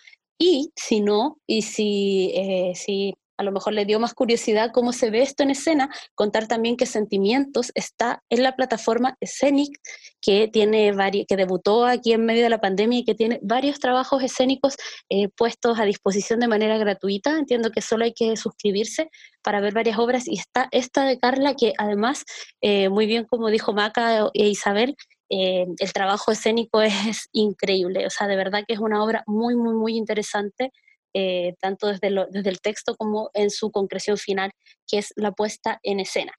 Y 0.44 0.72
si 0.74 1.00
no, 1.00 1.38
y 1.46 1.62
si, 1.62 2.32
eh, 2.34 2.72
si 2.74 3.14
a 3.36 3.44
lo 3.44 3.52
mejor 3.52 3.74
le 3.74 3.84
dio 3.84 4.00
más 4.00 4.12
curiosidad 4.12 4.72
cómo 4.74 4.92
se 4.92 5.08
ve 5.08 5.22
esto 5.22 5.44
en 5.44 5.50
escena, 5.50 5.88
contar 6.16 6.48
también 6.48 6.76
que 6.76 6.84
Sentimientos 6.84 7.70
está 7.76 8.24
en 8.28 8.42
la 8.42 8.56
plataforma 8.56 9.16
Scenic, 9.24 9.78
que, 10.20 10.48
tiene 10.48 10.92
que 11.28 11.36
debutó 11.36 11.86
aquí 11.86 12.12
en 12.12 12.26
medio 12.26 12.42
de 12.42 12.48
la 12.48 12.60
pandemia 12.60 12.98
y 12.98 13.04
que 13.04 13.14
tiene 13.14 13.38
varios 13.40 13.78
trabajos 13.78 14.20
escénicos 14.24 14.74
eh, 15.08 15.28
puestos 15.28 15.78
a 15.78 15.84
disposición 15.84 16.40
de 16.40 16.48
manera 16.48 16.76
gratuita. 16.76 17.38
Entiendo 17.38 17.70
que 17.70 17.80
solo 17.80 18.02
hay 18.02 18.12
que 18.12 18.36
suscribirse 18.36 19.10
para 19.42 19.60
ver 19.60 19.74
varias 19.74 20.00
obras 20.00 20.26
y 20.26 20.40
está 20.40 20.66
esta 20.72 21.04
de 21.04 21.20
Carla, 21.20 21.54
que 21.54 21.72
además, 21.78 22.24
eh, 22.62 22.88
muy 22.88 23.06
bien 23.06 23.26
como 23.30 23.48
dijo 23.48 23.72
Maca 23.74 24.28
e 24.34 24.48
Isabel, 24.48 24.96
eh, 25.34 25.66
el 25.78 25.92
trabajo 25.94 26.30
escénico 26.30 26.82
es, 26.82 26.92
increíble, 27.32 28.06
o 28.06 28.10
sea, 28.10 28.26
de 28.26 28.36
verdad 28.36 28.64
que 28.68 28.74
es 28.74 28.80
una 28.80 29.02
obra 29.02 29.24
muy, 29.26 29.56
muy, 29.56 29.72
muy 29.72 29.96
interesante, 29.96 30.72
eh, 31.14 31.54
tanto 31.58 31.86
desde, 31.86 32.10
desde 32.30 32.50
el 32.50 32.60
texto 32.60 32.94
como 32.96 33.30
en 33.32 33.50
su 33.50 33.70
concreción 33.70 34.18
final, 34.18 34.52
que 34.86 34.98
es 34.98 35.14
la 35.16 35.32
puesta 35.32 35.80
en 35.82 36.00
escena. 36.00 36.32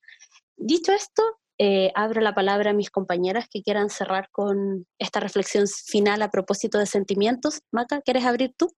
Dicho 0.57 0.91
esto, 0.91 1.23
eh, 1.57 1.91
abro 1.95 2.21
la 2.21 2.35
palabra 2.35 2.69
a 2.69 2.73
mis 2.73 2.91
compañeras 2.91 3.47
que 3.49 3.63
quieran 3.63 3.89
cerrar 3.89 4.29
con 4.31 4.85
esta 4.99 5.19
reflexión 5.19 5.67
final 5.67 6.21
a 6.21 6.29
propósito 6.29 6.77
de 6.77 6.85
sentimientos. 6.85 7.61
Maca, 7.71 8.01
¿quieres 8.01 8.25
abrir 8.25 8.53
tú? 8.55 8.69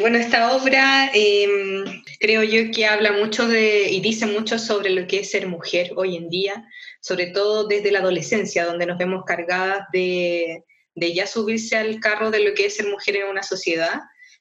Bueno, 0.00 0.18
esta 0.18 0.54
obra 0.54 1.10
em, 1.14 2.02
creo 2.18 2.42
yo 2.42 2.70
que 2.70 2.86
habla 2.86 3.12
mucho 3.12 3.50
y 3.50 4.00
dice 4.00 4.26
mucho 4.26 4.58
sobre 4.58 4.90
lo 4.90 5.06
que 5.06 5.20
es 5.20 5.30
ser 5.30 5.46
mujer 5.46 5.92
hoy 5.96 6.16
en 6.16 6.28
día, 6.28 6.66
sobre 7.00 7.28
todo 7.28 7.66
desde 7.66 7.90
la 7.90 8.00
adolescencia, 8.00 8.66
donde 8.66 8.86
nos 8.86 8.98
vemos 8.98 9.24
cargadas 9.24 9.86
de, 9.92 10.64
ya 10.94 11.26
subirse 11.26 11.76
al 11.76 11.98
carro 11.98 12.30
de 12.30 12.40
lo 12.40 12.54
que 12.54 12.66
es 12.66 12.76
ser 12.76 12.88
mujer 12.88 13.16
en 13.16 13.28
una 13.28 13.42
sociedad. 13.42 14.00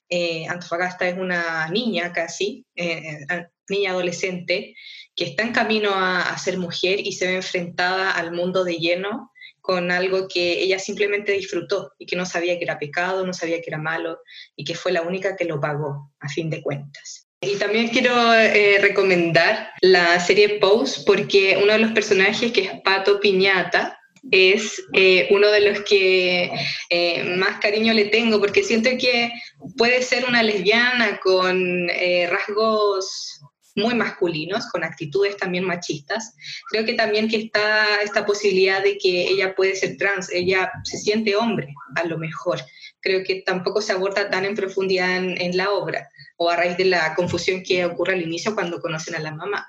Eh, 0.09 0.45
Antofagasta 0.47 1.07
es 1.07 1.17
una 1.17 1.69
niña 1.69 2.11
casi, 2.11 2.65
eh, 2.75 3.19
eh, 3.29 3.47
niña 3.69 3.91
adolescente, 3.91 4.75
que 5.15 5.25
está 5.25 5.43
en 5.43 5.53
camino 5.53 5.91
a, 5.93 6.37
ser 6.37 6.57
mujer 6.57 6.99
y 6.99 7.13
se 7.13 7.27
ve 7.27 7.35
enfrentada 7.35 8.11
al 8.11 8.31
mundo 8.31 8.63
de 8.63 8.77
lleno 8.77 9.31
con 9.70 9.91
algo 9.91 10.28
que 10.28 10.63
ella 10.63 10.80
simplemente 10.80 11.32
disfrutó 11.32 11.93
y 11.99 12.07
que 12.07 12.15
no 12.15 12.26
sabía 12.26 12.57
que 12.57 12.63
era 12.63 12.80
pecado, 12.80 13.24
no 13.24 13.34
sabía 13.34 13.61
que 13.61 13.70
era 13.70 13.78
malo 13.78 14.17
y 14.55 14.63
que 14.63 14.74
fue 14.74 14.91
la 14.91 15.03
única 15.03 15.36
que 15.36 15.45
lo 15.45 15.61
pagó 15.61 16.11
a 16.20 16.28
fin 16.28 16.49
de 16.49 16.63
cuentas. 16.63 17.28
Y 17.39 17.55
también 17.57 17.89
quiero 17.89 18.34
eh, 18.34 18.80
recomendar 18.82 19.70
la 19.82 20.20
serie 20.22 20.57
Pose 20.57 21.03
porque 21.05 21.59
uno 21.61 21.74
de 21.74 21.78
los 21.78 21.91
personajes 21.91 22.51
que 22.51 22.61
es 22.61 22.72
Pato 22.84 23.20
Piñata 23.20 23.95
es 24.32 24.84
eh, 24.93 25.28
uno 25.30 25.51
de 25.51 25.61
los 25.61 25.82
que 25.82 26.49
eh, 26.89 27.24
más 27.38 27.59
cariño 27.59 27.93
le 27.93 28.05
tengo 28.05 28.39
porque 28.39 28.63
siento 28.63 28.89
que 28.99 29.32
puede 29.78 30.01
ser 30.01 30.26
una 30.26 30.41
lesbiana 30.41 31.20
con 31.20 31.88
rasgos 32.28 33.38
muy 33.80 33.95
masculinos, 33.95 34.67
con 34.71 34.84
actitudes 34.84 35.38
también 35.38 35.63
machistas. 35.63 36.36
Creo 36.69 36.86
que 36.86 36.93
también 36.93 37.27
que 37.27 37.38
está 37.38 38.01
esta 38.03 38.25
posibilidad 38.25 38.84
de 38.84 38.97
que 38.97 39.30
ella 39.30 39.55
puede 39.55 39.75
ser 39.75 39.97
trans, 39.97 40.32
ella 40.32 40.71
se 40.84 40.97
siente 40.97 41.36
hombre 41.36 41.73
a 41.95 42.05
lo 42.05 42.17
mejor. 42.17 42.59
Creo 43.01 43.23
que 43.23 43.41
tampoco 43.41 43.82
se 43.82 43.93
aborda 43.93 44.30
tan 44.30 44.45
en 44.45 44.55
profundidad 44.55 45.15
en 45.15 45.57
la 45.57 45.71
obra 45.71 46.09
o 46.38 46.49
a 46.49 46.55
raíz 46.55 46.77
de 46.77 46.86
la 46.86 47.15
confusión 47.15 47.63
que 47.63 47.86
ocurre 47.86 48.13
al 48.13 48.21
inicio 48.21 48.53
cuando 48.53 48.80
conocen 48.80 49.15
a 49.15 49.19
la 49.19 49.32
mamá. 49.32 49.67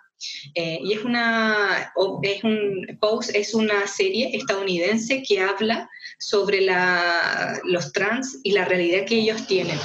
Eh, 0.54 0.78
y 0.82 0.92
es 0.92 1.04
una, 1.04 1.92
es 2.22 2.44
un, 2.44 2.98
Pose 3.00 3.38
es 3.38 3.54
una 3.54 3.86
serie 3.86 4.36
estadounidense 4.36 5.22
que 5.22 5.40
habla 5.40 5.88
sobre 6.20 6.66
los 7.64 7.92
trans 7.92 8.38
y 8.44 8.52
la 8.52 8.66
realidad 8.66 9.06
que 9.06 9.16
ellos 9.16 9.46
tienen. 9.46 9.78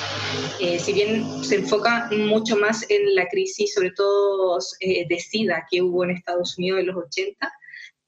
Eh, 0.60 0.78
si 0.80 0.94
bien 0.94 1.44
se 1.44 1.56
enfoca 1.56 2.10
mucho 2.12 2.58
más 2.58 2.86
en 2.90 3.16
la 3.16 3.28
crisis, 3.28 3.74
sobre 3.74 3.92
todo 3.92 4.60
eh, 4.82 5.06
de 5.08 5.20
SIDA 5.20 5.66
que 5.72 5.82
hubo 5.82 6.04
en 6.04 6.12
Estados 6.12 6.58
Unidos 6.58 6.82
en 6.82 6.88
los 6.88 6.98
80, 6.98 7.52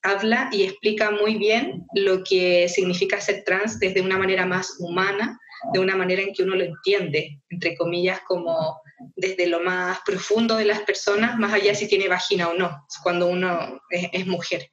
habla 0.04 0.50
y 0.52 0.64
explica 0.64 1.12
muy 1.12 1.36
bien 1.36 1.86
lo 1.94 2.24
que 2.24 2.68
significa 2.70 3.20
ser 3.22 3.44
trans 3.46 3.80
desde 3.80 4.02
una 4.02 4.18
manera 4.18 4.46
más 4.46 4.76
humana, 4.80 5.40
de 5.74 5.80
una 5.80 5.96
manera 5.96 6.22
en 6.22 6.34
que 6.34 6.44
uno 6.44 6.56
lo 6.56 6.64
entiende, 6.64 7.42
entre 7.50 7.76
comillas, 7.76 8.20
como 8.28 8.82
desde 9.16 9.48
lo 9.48 9.60
más 9.62 10.00
profundo 10.06 10.56
de 10.56 10.66
las 10.66 10.82
personas, 10.82 11.38
más 11.38 11.54
allá 11.54 11.74
si 11.76 11.88
tiene 11.88 12.08
vagina 12.08 12.50
o 12.50 12.54
no, 12.54 12.86
cuando 13.04 13.28
uno 13.28 13.82
es, 13.90 14.26
mujer. 14.28 14.70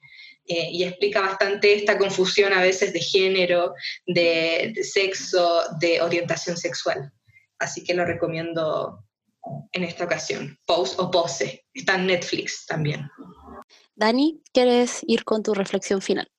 Eh, 0.47 0.69
y 0.71 0.83
explica 0.83 1.21
bastante 1.21 1.73
esta 1.73 1.97
confusión 1.97 2.53
a 2.53 2.61
veces 2.61 2.93
de 2.93 2.99
género, 2.99 3.73
de, 4.05 4.75
sexo, 4.83 5.61
de 5.79 6.01
orientación 6.01 6.55
sexual. 6.55 7.11
Así 7.57 7.83
que 7.83 7.95
lo 7.95 8.05
recomiendo 8.05 9.03
en 9.71 9.83
esta 9.83 10.05
ocasión. 10.05 10.57
Pose 10.67 10.95
o 10.99 11.09
Pose. 11.09 11.65
Está 11.73 11.95
en 11.95 12.07
Netflix 12.07 12.65
también. 12.67 13.09
Dani, 13.95 14.41
¿quieres 14.53 15.01
ir 15.07 15.23
con 15.23 15.41
tu 15.41 15.53
reflexión 15.53 16.01
final? 16.01 16.29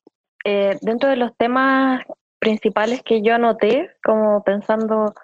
Eh, 0.44 0.78
dentro 0.82 1.08
de 1.08 1.16
los 1.16 1.36
temas 1.36 2.04
principales 2.38 3.02
que 3.02 3.22
yo 3.22 3.34
anoté, 3.34 3.90
como 4.04 4.44
pensando 4.44 5.14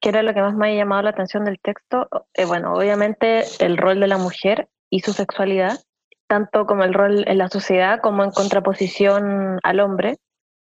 qué 0.00 0.10
era 0.10 0.22
lo 0.22 0.32
que 0.34 0.40
más 0.40 0.54
me 0.54 0.68
había 0.68 0.82
llamado 0.82 1.02
la 1.02 1.10
atención 1.10 1.44
del 1.44 1.58
texto, 1.58 2.08
eh, 2.34 2.44
bueno, 2.44 2.74
obviamente 2.74 3.42
el 3.58 3.76
rol 3.76 3.98
de 3.98 4.06
la 4.06 4.18
mujer 4.18 4.68
y 4.88 5.00
su 5.00 5.12
sexualidad, 5.12 5.80
tanto 6.30 6.64
como 6.64 6.84
el 6.84 6.94
rol 6.94 7.24
en 7.26 7.38
la 7.38 7.48
sociedad 7.48 7.98
como 8.00 8.22
en 8.22 8.30
contraposición 8.30 9.58
al 9.64 9.80
hombre, 9.80 10.16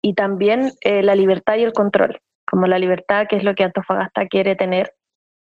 y 0.03 0.13
también 0.13 0.73
eh, 0.83 1.03
la 1.03 1.15
libertad 1.15 1.57
y 1.57 1.63
el 1.63 1.73
control, 1.73 2.21
como 2.47 2.67
la 2.67 2.79
libertad 2.79 3.27
que 3.27 3.37
es 3.37 3.43
lo 3.43 3.55
que 3.55 3.65
Antofagasta 3.65 4.27
quiere 4.27 4.55
tener 4.55 4.93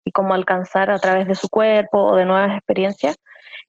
y 0.05 0.14
cómo 0.14 0.34
alcanzar 0.34 0.89
a 0.91 0.99
través 0.99 1.28
de 1.28 1.36
su 1.36 1.49
cuerpo 1.49 2.05
o 2.05 2.16
de 2.16 2.24
nuevas 2.24 2.55
experiencias, 2.55 3.18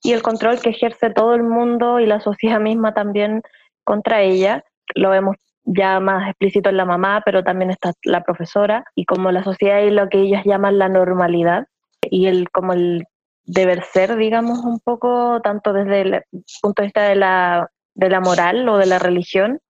y 0.01 0.13
el 0.13 0.23
control 0.23 0.61
que 0.61 0.71
ejerce 0.71 1.11
todo 1.11 1.35
el 1.35 1.43
mundo 1.43 1.99
y 1.99 2.07
la 2.07 2.21
sociedad 2.21 2.61
misma 2.71 2.95
también 2.95 3.43
contra 3.83 4.23
ella. 4.23 4.63
Lo 4.95 5.11
vemos 5.11 5.35
ya 5.65 5.99
más 5.99 6.29
explícito 6.29 6.71
en 6.71 6.77
la 6.77 6.85
mamá, 6.85 7.21
pero 7.25 7.43
también 7.43 7.73
está 7.73 7.91
la 8.05 8.23
profesora, 8.23 8.85
y 8.95 9.07
como 9.07 9.33
la 9.33 9.43
sociedad 9.43 9.81
y 9.81 9.91
lo 9.91 10.09
que 10.09 10.21
ellas 10.21 10.45
llaman 10.45 10.79
la 10.79 10.89
normalidad, 10.89 11.67
y 12.01 12.29
el 12.29 12.49
como 12.51 12.75
el 12.75 13.09
deber 13.49 13.83
ser, 13.83 14.17
digamos, 14.17 14.61
un 14.61 14.79
poco, 14.79 15.41
tanto 15.43 15.73
desde 15.73 16.01
el 16.03 16.23
punto 16.63 16.83
de 16.83 16.87
vista 16.87 17.03
de 17.03 17.17
la, 17.17 17.71
de 17.95 18.11
la 18.11 18.21
moral 18.21 18.69
o 18.69 18.79
de 18.79 18.87
la 18.87 18.99
religión, 18.99 19.61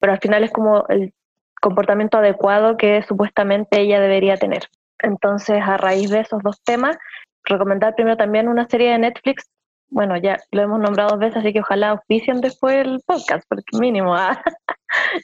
pero 0.00 0.12
al 0.12 0.20
final 0.20 0.42
es 0.44 0.50
como 0.50 0.86
el 0.88 1.14
comportamiento 1.60 2.18
adecuado 2.18 2.76
que 2.76 3.02
supuestamente 3.02 3.80
ella 3.80 4.00
debería 4.00 4.36
tener. 4.36 4.64
Entonces, 4.98 5.60
a 5.62 5.76
raíz 5.76 6.10
de 6.10 6.20
esos 6.20 6.42
dos 6.42 6.62
temas, 6.62 6.96
recomendar 7.44 7.94
primero 7.94 8.16
también 8.16 8.48
una 8.48 8.66
serie 8.68 8.92
de 8.92 8.98
Netflix 8.98 9.48
bueno, 9.88 10.16
ya 10.16 10.38
lo 10.50 10.62
hemos 10.62 10.80
nombrado 10.80 11.10
dos 11.10 11.20
veces, 11.20 11.38
así 11.38 11.52
que 11.52 11.60
ojalá 11.60 11.90
auspicien 11.90 12.40
después 12.40 12.76
el 12.76 13.00
podcast, 13.06 13.44
porque 13.48 13.78
mínimo, 13.78 14.14
¿ah? 14.16 14.42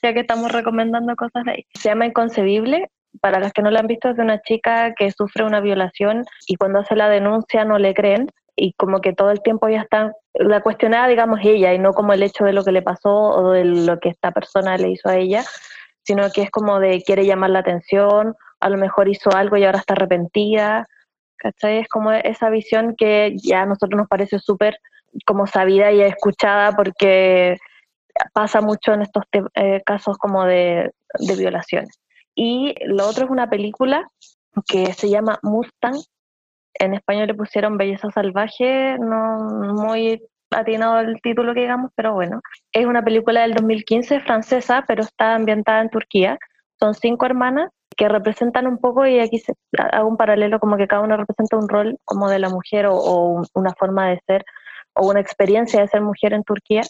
ya 0.02 0.12
que 0.12 0.20
estamos 0.20 0.52
recomendando 0.52 1.14
cosas 1.16 1.44
de 1.44 1.52
ahí. 1.52 1.66
Se 1.74 1.88
llama 1.88 2.06
Inconcebible, 2.06 2.90
para 3.20 3.40
las 3.40 3.52
que 3.52 3.62
no 3.62 3.70
la 3.70 3.80
han 3.80 3.86
visto, 3.86 4.08
es 4.08 4.16
de 4.16 4.22
una 4.22 4.40
chica 4.40 4.94
que 4.94 5.10
sufre 5.10 5.44
una 5.44 5.60
violación 5.60 6.24
y 6.46 6.56
cuando 6.56 6.80
hace 6.80 6.96
la 6.96 7.08
denuncia 7.08 7.64
no 7.64 7.78
le 7.78 7.94
creen 7.94 8.28
y 8.56 8.72
como 8.74 9.00
que 9.00 9.12
todo 9.12 9.30
el 9.30 9.42
tiempo 9.42 9.68
ya 9.68 9.80
está, 9.80 10.12
la 10.34 10.60
cuestionada, 10.60 11.08
digamos, 11.08 11.40
ella 11.42 11.72
y 11.72 11.78
no 11.78 11.92
como 11.92 12.12
el 12.12 12.22
hecho 12.22 12.44
de 12.44 12.52
lo 12.52 12.64
que 12.64 12.72
le 12.72 12.82
pasó 12.82 13.10
o 13.10 13.50
de 13.50 13.64
lo 13.64 13.98
que 13.98 14.10
esta 14.10 14.30
persona 14.32 14.76
le 14.76 14.90
hizo 14.90 15.08
a 15.08 15.16
ella, 15.16 15.44
sino 16.02 16.30
que 16.30 16.42
es 16.42 16.50
como 16.50 16.80
de 16.80 17.02
quiere 17.02 17.24
llamar 17.24 17.50
la 17.50 17.60
atención, 17.60 18.34
a 18.60 18.68
lo 18.68 18.76
mejor 18.76 19.08
hizo 19.08 19.30
algo 19.30 19.56
y 19.56 19.64
ahora 19.64 19.78
está 19.78 19.94
arrepentida 19.94 20.86
¿cachai? 21.42 21.78
Es 21.78 21.88
como 21.88 22.12
esa 22.12 22.50
visión 22.50 22.94
que 22.96 23.34
ya 23.36 23.62
a 23.62 23.66
nosotros 23.66 23.98
nos 23.98 24.08
parece 24.08 24.38
súper 24.38 24.78
como 25.26 25.46
sabida 25.46 25.90
y 25.90 26.00
escuchada 26.00 26.72
porque 26.72 27.58
pasa 28.32 28.60
mucho 28.60 28.94
en 28.94 29.02
estos 29.02 29.24
eh, 29.54 29.82
casos 29.84 30.16
como 30.18 30.44
de, 30.44 30.92
de 31.18 31.36
violaciones. 31.36 31.98
Y 32.34 32.74
lo 32.86 33.06
otro 33.06 33.24
es 33.24 33.30
una 33.30 33.48
película 33.48 34.08
que 34.66 34.92
se 34.92 35.08
llama 35.08 35.38
Mustang. 35.42 35.96
En 36.74 36.94
español 36.94 37.26
le 37.26 37.34
pusieron 37.34 37.76
Belleza 37.76 38.10
Salvaje, 38.10 38.96
no 38.98 39.74
muy 39.74 40.22
atinado 40.50 41.00
el 41.00 41.20
título 41.20 41.54
que 41.54 41.60
digamos, 41.60 41.90
pero 41.94 42.14
bueno. 42.14 42.40
Es 42.72 42.86
una 42.86 43.02
película 43.02 43.42
del 43.42 43.54
2015 43.54 44.20
francesa, 44.20 44.84
pero 44.86 45.02
está 45.02 45.34
ambientada 45.34 45.80
en 45.80 45.90
Turquía. 45.90 46.38
Son 46.78 46.94
cinco 46.94 47.26
hermanas 47.26 47.70
que 47.96 48.08
representan 48.08 48.66
un 48.66 48.78
poco, 48.78 49.06
y 49.06 49.20
aquí 49.20 49.42
hago 49.92 50.08
un 50.08 50.16
paralelo, 50.16 50.58
como 50.58 50.76
que 50.76 50.88
cada 50.88 51.02
uno 51.02 51.16
representa 51.16 51.56
un 51.56 51.68
rol 51.68 51.98
como 52.04 52.28
de 52.28 52.38
la 52.38 52.48
mujer 52.48 52.86
o, 52.88 53.42
una 53.54 53.72
forma 53.78 54.08
de 54.08 54.20
ser 54.26 54.44
o 54.94 55.08
una 55.08 55.20
experiencia 55.20 55.80
de 55.80 55.88
ser 55.88 56.02
mujer 56.02 56.32
en 56.32 56.42
Turquía, 56.42 56.82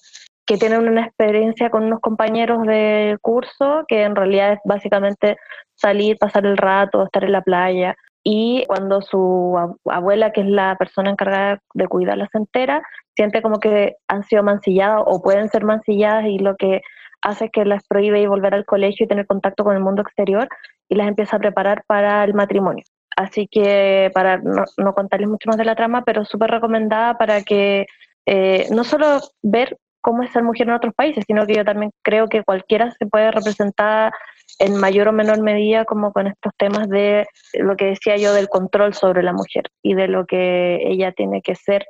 que 0.47 0.59
tienen 0.59 0.89
una 0.89 1.07
experiencia 1.07 1.71
con 1.71 1.85
unos 1.85 2.01
compañeros 2.01 2.67
de 2.67 3.17
curso, 3.21 3.85
que 3.89 4.03
en 4.03 4.17
realidad 4.17 4.55
es 4.55 4.59
básicamente 4.65 5.37
salir, 5.75 6.19
pasar 6.19 6.47
el 6.47 6.57
rato, 6.57 7.05
estar 7.05 7.25
en 7.25 7.33
la 7.33 7.43
playa, 7.43 7.97
y 8.25 8.65
cuando 8.67 9.03
su 9.03 9.57
abuela, 9.87 10.33
que 10.33 10.43
es 10.43 10.47
la 10.47 10.77
persona 10.77 11.11
encargada 11.11 11.61
de 11.75 11.89
cuidarlas 11.89 12.29
entera, 12.35 12.83
siente 13.17 13.43
como 13.43 13.59
que 13.59 13.97
han 14.09 14.23
sido 14.25 14.43
mancilladas 14.43 15.03
o 15.07 15.23
pueden 15.23 15.49
ser 15.49 15.65
mancilladas 15.65 16.27
y 16.27 16.39
lo 16.39 16.57
que 16.57 16.83
hace 17.21 17.51
que 17.51 17.65
las 17.65 17.87
prohíbe 17.87 18.21
y 18.21 18.27
volver 18.27 18.55
al 18.55 18.65
colegio 18.65 19.05
y 19.05 19.09
tener 19.09 19.27
contacto 19.27 19.65
con 19.65 19.75
el 19.77 19.83
mundo 19.83 20.03
exterior 20.03 20.49
y 20.89 20.95
las 20.95 21.09
empieza 21.09 21.37
a 21.37 21.41
preparar 21.41 21.85
para 21.87 22.25
el 22.25 22.35
matrimonio. 22.35 22.85
Así 23.17 23.49
que 23.49 24.11
para 24.15 24.39
no, 24.39 24.65
no 24.79 24.95
contarles 24.95 25.29
mucho 25.29 25.49
más 25.49 25.57
de 25.57 25.65
la 25.65 25.77
trama, 25.77 26.05
pero 26.05 26.25
súper 26.25 26.51
recomendada 26.51 27.19
para 27.19 27.43
que 27.43 27.87
eh, 28.27 28.67
no 28.71 28.85
solo 28.85 29.21
ver 29.43 29.77
cómo 30.03 30.23
es 30.23 30.33
ser 30.33 30.43
mujer 30.43 30.69
en 30.69 30.75
otros 30.75 30.95
países, 30.95 31.25
sino 31.27 31.47
que 31.47 31.55
yo 31.55 31.65
también 31.65 31.93
creo 32.03 32.29
que 32.29 32.43
cualquiera 32.43 32.91
se 32.91 33.07
puede 33.07 33.31
representar 33.31 34.13
en 34.59 34.77
mayor 34.77 35.09
o 35.09 35.13
menor 35.13 35.41
medida 35.41 35.85
como 35.85 36.13
con 36.13 36.27
estos 36.27 36.53
temas 36.59 36.89
de 36.89 37.27
lo 37.55 37.77
que 37.77 37.87
decía 37.87 38.17
yo 38.17 38.35
del 38.35 38.49
control 38.49 38.95
sobre 38.95 39.23
la 39.23 39.33
mujer 39.33 39.71
y 39.83 39.95
de 39.95 40.09
lo 40.09 40.27
que 40.27 40.81
ella 40.87 41.13
tiene 41.13 41.41
que 41.41 41.55
ser 41.55 41.87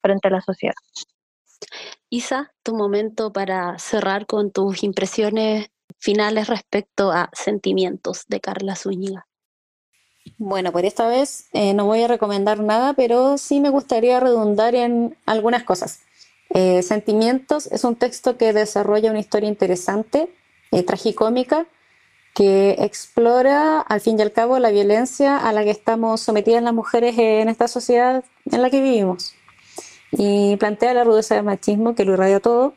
frente 0.00 0.28
a 0.28 0.30
la 0.30 0.40
sociedad. 0.40 0.74
Isa, 2.08 2.52
tu 2.62 2.74
momento 2.74 3.32
para 3.32 3.78
cerrar 3.78 4.26
con 4.26 4.52
tus 4.52 4.82
impresiones 4.82 5.68
finales 5.98 6.48
respecto 6.48 7.10
a 7.10 7.30
sentimientos 7.32 8.26
de 8.28 8.40
Carla 8.40 8.76
Zúñiga. 8.76 9.26
Bueno, 10.38 10.72
por 10.72 10.84
esta 10.84 11.08
vez 11.08 11.48
eh, 11.52 11.72
no 11.74 11.86
voy 11.86 12.02
a 12.02 12.08
recomendar 12.08 12.60
nada, 12.60 12.94
pero 12.94 13.38
sí 13.38 13.60
me 13.60 13.70
gustaría 13.70 14.20
redundar 14.20 14.74
en 14.74 15.16
algunas 15.24 15.64
cosas. 15.64 16.00
Eh, 16.50 16.82
Sentimientos 16.82 17.66
es 17.66 17.84
un 17.84 17.96
texto 17.96 18.36
que 18.36 18.52
desarrolla 18.52 19.10
una 19.10 19.20
historia 19.20 19.48
interesante, 19.48 20.28
eh, 20.70 20.82
tragicómica, 20.82 21.66
que 22.34 22.76
explora 22.80 23.80
al 23.80 24.00
fin 24.02 24.18
y 24.18 24.22
al 24.22 24.30
cabo 24.30 24.58
la 24.58 24.70
violencia 24.70 25.38
a 25.38 25.52
la 25.52 25.64
que 25.64 25.70
estamos 25.70 26.20
sometidas 26.20 26.62
las 26.62 26.74
mujeres 26.74 27.16
en 27.18 27.48
esta 27.48 27.66
sociedad 27.66 28.24
en 28.50 28.60
la 28.60 28.68
que 28.68 28.82
vivimos. 28.82 29.34
Y 30.12 30.56
plantea 30.56 30.92
la 30.92 31.04
rudeza 31.04 31.34
del 31.34 31.44
machismo 31.44 31.94
que 31.94 32.04
lo 32.04 32.12
irradia 32.12 32.40
todo. 32.40 32.74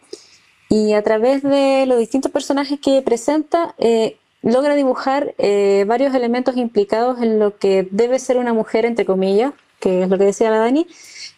Y 0.70 0.94
a 0.94 1.04
través 1.04 1.44
de 1.44 1.86
los 1.88 2.00
distintos 2.00 2.32
personajes 2.32 2.80
que 2.80 3.02
presenta, 3.02 3.76
eh, 3.80 4.18
logra 4.44 4.76
dibujar 4.76 5.36
eh, 5.38 5.84
varios 5.88 6.16
elementos 6.16 6.56
implicados 6.56 7.22
en 7.22 7.40
lo 7.40 7.58
que 7.58 7.88
debe 7.92 8.20
ser 8.20 8.38
una 8.38 8.54
mujer, 8.54 8.86
entre 8.86 9.06
comillas, 9.06 9.54
que 9.80 10.04
es 10.04 10.10
lo 10.10 10.18
que 10.18 10.26
decía 10.26 10.50
la 10.52 10.60
Dani, 10.60 10.88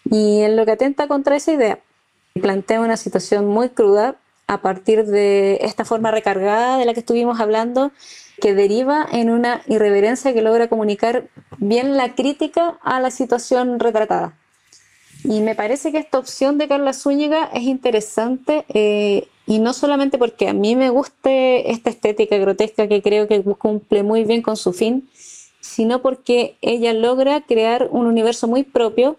y 0.05 0.41
en 0.41 0.55
lo 0.55 0.65
que 0.65 0.73
atenta 0.73 1.07
contra 1.07 1.35
esa 1.35 1.53
idea. 1.53 1.79
Plantea 2.33 2.79
una 2.79 2.97
situación 2.97 3.47
muy 3.47 3.69
cruda 3.69 4.15
a 4.47 4.61
partir 4.61 5.05
de 5.05 5.59
esta 5.61 5.85
forma 5.85 6.11
recargada 6.11 6.77
de 6.77 6.85
la 6.85 6.93
que 6.93 6.99
estuvimos 7.01 7.39
hablando, 7.39 7.91
que 8.41 8.53
deriva 8.53 9.07
en 9.11 9.29
una 9.29 9.61
irreverencia 9.67 10.33
que 10.33 10.41
logra 10.41 10.67
comunicar 10.67 11.29
bien 11.57 11.95
la 11.95 12.15
crítica 12.15 12.79
a 12.83 12.99
la 12.99 13.11
situación 13.11 13.79
retratada. 13.79 14.37
Y 15.23 15.41
me 15.41 15.55
parece 15.55 15.91
que 15.91 15.99
esta 15.99 16.17
opción 16.17 16.57
de 16.57 16.67
Carla 16.67 16.93
Zúñiga 16.93 17.49
es 17.53 17.63
interesante 17.63 18.65
eh, 18.69 19.27
y 19.45 19.59
no 19.59 19.73
solamente 19.73 20.17
porque 20.17 20.47
a 20.47 20.53
mí 20.53 20.75
me 20.75 20.89
guste 20.89 21.71
esta 21.71 21.89
estética 21.89 22.37
grotesca 22.37 22.87
que 22.87 23.01
creo 23.01 23.27
que 23.27 23.43
cumple 23.43 24.03
muy 24.03 24.23
bien 24.23 24.41
con 24.41 24.57
su 24.57 24.73
fin, 24.73 25.09
sino 25.59 26.01
porque 26.01 26.57
ella 26.61 26.93
logra 26.93 27.41
crear 27.41 27.87
un 27.91 28.07
universo 28.07 28.47
muy 28.47 28.63
propio, 28.63 29.17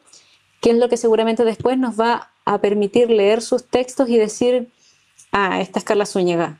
que 0.60 0.70
es 0.70 0.76
lo 0.76 0.88
que 0.88 0.96
seguramente 0.96 1.44
después 1.44 1.78
nos 1.78 1.98
va 1.98 2.31
a 2.44 2.58
permitir 2.58 3.10
leer 3.10 3.42
sus 3.42 3.64
textos 3.64 4.08
y 4.08 4.18
decir, 4.18 4.68
ah, 5.32 5.60
esta 5.60 5.78
es 5.78 5.84
Carla 5.84 6.06
Zúñiga. 6.06 6.58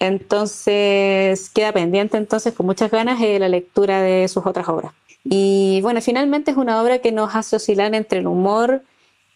Entonces 0.00 1.50
queda 1.50 1.72
pendiente 1.72 2.16
entonces 2.16 2.52
con 2.52 2.66
muchas 2.66 2.90
ganas 2.90 3.20
eh, 3.22 3.38
la 3.38 3.48
lectura 3.48 4.02
de 4.02 4.28
sus 4.28 4.44
otras 4.44 4.68
obras. 4.68 4.92
Y 5.24 5.80
bueno, 5.82 6.00
finalmente 6.02 6.50
es 6.50 6.56
una 6.56 6.82
obra 6.82 6.98
que 6.98 7.12
nos 7.12 7.34
hace 7.34 7.56
oscilar 7.56 7.94
entre 7.94 8.18
el 8.18 8.26
humor, 8.26 8.82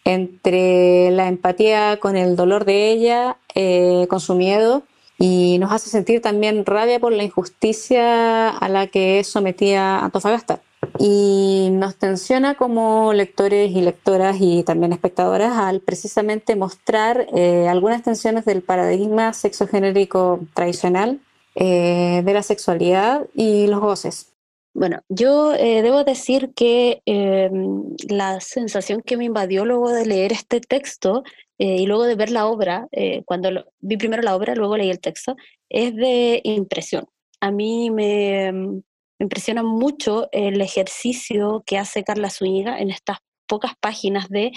entre 0.05 1.11
la 1.11 1.27
empatía 1.27 1.97
con 1.99 2.15
el 2.15 2.35
dolor 2.35 2.65
de 2.65 2.91
ella, 2.91 3.37
eh, 3.55 4.05
con 4.09 4.19
su 4.19 4.35
miedo, 4.35 4.83
y 5.17 5.57
nos 5.59 5.71
hace 5.71 5.89
sentir 5.89 6.21
también 6.21 6.65
rabia 6.65 6.99
por 6.99 7.11
la 7.11 7.23
injusticia 7.23 8.49
a 8.49 8.69
la 8.69 8.87
que 8.87 9.19
es 9.19 9.27
sometida 9.27 9.99
Antofagasta. 9.99 10.61
Y 10.99 11.69
nos 11.71 11.95
tensiona 11.95 12.55
como 12.55 13.13
lectores 13.13 13.71
y 13.71 13.81
lectoras 13.81 14.35
y 14.39 14.63
también 14.63 14.91
espectadoras 14.91 15.57
al 15.57 15.79
precisamente 15.79 16.57
mostrar 16.57 17.25
eh, 17.33 17.67
algunas 17.69 18.03
tensiones 18.03 18.43
del 18.43 18.61
paradigma 18.61 19.33
sexogenérico 19.33 20.41
tradicional 20.53 21.21
eh, 21.55 22.21
de 22.23 22.33
la 22.33 22.43
sexualidad 22.43 23.25
y 23.33 23.67
los 23.67 23.79
goces. 23.79 24.33
Bueno, 24.73 25.01
yo 25.09 25.53
eh, 25.55 25.81
debo 25.81 26.03
decir 26.03 26.53
que 26.55 27.01
em, 27.05 27.95
la 28.07 28.39
sensación 28.39 29.01
que 29.01 29.17
me 29.17 29.25
invadió 29.25 29.65
luego 29.65 29.91
de 29.91 30.05
leer 30.05 30.31
este 30.31 30.61
texto 30.61 31.23
eh, 31.57 31.81
y 31.81 31.85
luego 31.85 32.05
de 32.05 32.15
ver 32.15 32.29
la 32.29 32.45
obra, 32.47 32.87
eh, 32.91 33.23
cuando 33.25 33.49
vi 33.79 33.97
primero 33.97 34.21
la 34.21 34.35
obra, 34.35 34.55
luego 34.55 34.77
leí 34.77 34.89
el 34.89 35.01
texto, 35.01 35.35
es 35.69 35.95
de 35.95 36.41
impresión. 36.43 37.07
A 37.41 37.51
mí 37.51 37.89
me, 37.89 38.45
em, 38.47 38.81
me 39.19 39.25
impresiona 39.25 39.63
mucho 39.63 40.29
el 40.31 40.61
ejercicio 40.61 41.61
que 41.65 41.77
hace 41.77 42.03
Carla 42.03 42.29
Zúñiga 42.29 42.79
en 42.79 42.89
estas 42.89 43.17
pocas 43.47 43.73
páginas 43.79 44.29
de 44.29 44.51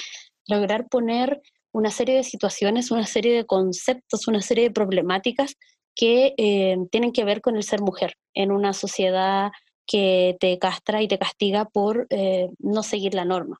lograr 0.47 0.89
poner 0.89 1.43
una 1.73 1.91
serie 1.91 2.15
de 2.17 2.23
situaciones, 2.23 2.91
una 2.91 3.07
serie 3.07 3.35
de 3.35 3.45
conceptos, 3.45 4.29
una 4.29 4.41
serie 4.41 4.65
de 4.65 4.71
problemáticas 4.71 5.57
que 5.95 6.35
em, 6.37 6.89
tienen 6.89 7.13
que 7.13 7.25
ver 7.25 7.41
con 7.41 7.57
el 7.57 7.65
ser 7.65 7.81
mujer 7.81 8.15
en 8.35 8.53
una 8.53 8.73
sociedad 8.73 9.51
que 9.87 10.37
te 10.39 10.59
castra 10.59 11.03
y 11.03 11.09
te 11.09 11.19
castiga 11.19 11.65
por 11.65 12.07
eh, 12.11 12.49
no 12.59 12.83
seguir 12.83 13.15
la 13.15 13.25
norma. 13.25 13.59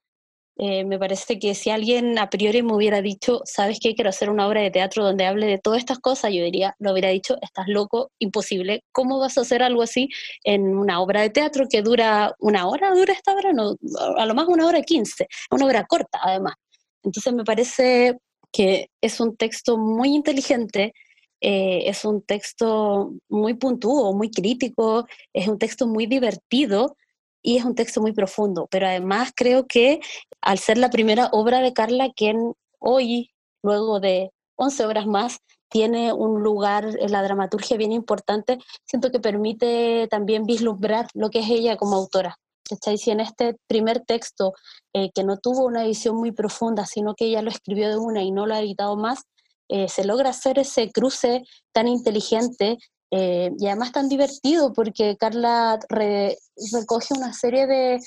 Eh, 0.57 0.85
me 0.85 0.99
parece 0.99 1.39
que 1.39 1.55
si 1.55 1.71
alguien 1.71 2.19
a 2.19 2.29
priori 2.29 2.63
me 2.63 2.75
hubiera 2.75 3.01
dicho, 3.01 3.41
¿sabes 3.45 3.79
qué? 3.81 3.95
Quiero 3.95 4.11
hacer 4.11 4.29
una 4.29 4.47
obra 4.47 4.61
de 4.61 4.71
teatro 4.71 5.03
donde 5.03 5.25
hable 5.25 5.47
de 5.47 5.59
todas 5.59 5.79
estas 5.79 5.99
cosas, 5.99 6.33
yo 6.33 6.45
diría, 6.45 6.77
lo 6.79 6.93
hubiera 6.93 7.09
dicho, 7.09 7.37
estás 7.41 7.67
loco, 7.69 8.11
imposible. 8.19 8.85
¿Cómo 8.93 9.19
vas 9.19 9.39
a 9.39 9.43
hacer 9.43 9.63
algo 9.63 9.83
así 9.83 10.09
en 10.45 10.77
una 10.77 11.01
obra 11.01 11.23
de 11.23 11.31
teatro 11.31 11.67
que 11.71 11.83
dura 11.83 12.35
una 12.39 12.69
hora? 12.69 12.95
¿Dura 12.95 13.15
esta 13.15 13.33
obra? 13.33 13.53
No, 13.53 13.77
a 14.19 14.27
lo 14.27 14.35
más 14.35 14.47
una 14.49 14.67
hora 14.67 14.83
quince, 14.83 15.27
una 15.51 15.67
obra 15.67 15.87
corta 15.87 16.19
además. 16.23 16.55
Entonces 17.03 17.33
me 17.33 17.45
parece 17.45 18.19
que 18.53 18.91
es 19.01 19.21
un 19.21 19.37
texto 19.37 19.79
muy 19.79 20.15
inteligente, 20.15 20.93
eh, 21.41 21.85
es 21.87 22.05
un 22.05 22.23
texto 22.23 23.15
muy 23.29 23.55
puntuo, 23.55 24.13
muy 24.15 24.31
crítico, 24.31 25.07
es 25.33 25.49
un 25.49 25.59
texto 25.59 25.87
muy 25.87 26.07
divertido 26.07 26.97
y 27.43 27.59
es 27.59 27.65
un 27.65 27.75
texto 27.75 28.01
muy 28.01 28.13
profundo. 28.13 28.69
Pero 28.71 28.87
además 28.87 29.33
creo 29.35 29.67
que 29.67 30.01
al 30.41 30.59
ser 30.59 30.79
la 30.79 30.91
primera 30.91 31.29
obra 31.33 31.61
de 31.61 31.73
Carla, 31.73 32.11
quien 32.15 32.55
hoy, 32.79 33.31
luego 33.63 34.01
de 34.01 34.31
11 34.57 34.87
obras 34.87 35.07
más, 35.07 35.39
tiene 35.69 36.13
un 36.13 36.43
lugar 36.43 36.85
en 36.99 37.13
la 37.13 37.23
dramaturgia 37.23 37.77
bien 37.77 37.93
importante, 37.93 38.59
siento 38.85 39.11
que 39.11 39.21
permite 39.21 40.07
también 40.11 40.45
vislumbrar 40.45 41.07
lo 41.15 41.31
que 41.31 41.41
es 41.41 41.49
ella 41.49 41.77
como 41.77 41.97
autora. 41.97 42.37
¿Cachai? 42.69 42.99
Si 42.99 43.11
en 43.11 43.21
este 43.21 43.57
primer 43.67 44.01
texto, 44.01 44.53
eh, 44.93 45.11
que 45.15 45.25
no 45.25 45.39
tuvo 45.39 45.65
una 45.65 45.85
edición 45.85 46.17
muy 46.17 46.31
profunda, 46.31 46.87
sino 46.87 47.15
que 47.15 47.25
ella 47.27 47.43
lo 47.43 47.51
escribió 47.51 47.89
de 47.89 47.97
una 47.97 48.23
y 48.23 48.31
no 48.31 48.47
lo 48.47 48.55
ha 48.55 48.61
editado 48.61 48.97
más, 48.97 49.23
eh, 49.69 49.89
se 49.89 50.05
logra 50.05 50.31
hacer 50.31 50.59
ese 50.59 50.91
cruce 50.93 51.43
tan 51.73 51.89
inteligente 51.89 52.77
eh, 53.13 53.51
y 53.59 53.67
además 53.67 53.93
tan 53.93 54.09
divertido 54.09 54.73
porque 54.73 55.17
Carla 55.19 55.79
recoge 55.89 57.15
una 57.15 57.33
serie 57.33 57.67
de, 57.67 58.01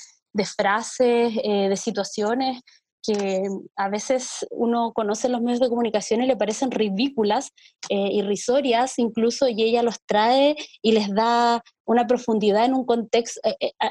frases, 0.44 1.32
eh, 1.42 1.68
de 1.68 1.76
situaciones 1.76 2.60
que 3.02 3.40
a 3.76 3.88
veces 3.88 4.44
uno 4.50 4.92
conoce 4.92 5.28
en 5.28 5.34
los 5.34 5.40
medios 5.40 5.60
de 5.60 5.68
comunicación 5.68 6.22
y 6.22 6.26
le 6.26 6.36
parecen 6.36 6.72
ridículas, 6.72 7.52
irrisorias 7.88 8.98
incluso, 8.98 9.46
y 9.46 9.62
ella 9.62 9.84
los 9.84 10.00
trae 10.06 10.56
y 10.82 10.90
les 10.90 11.14
da 11.14 11.62
una 11.84 12.08
profundidad 12.08 12.64
en 12.64 12.74
un 12.74 12.84
contexto, 12.84 13.40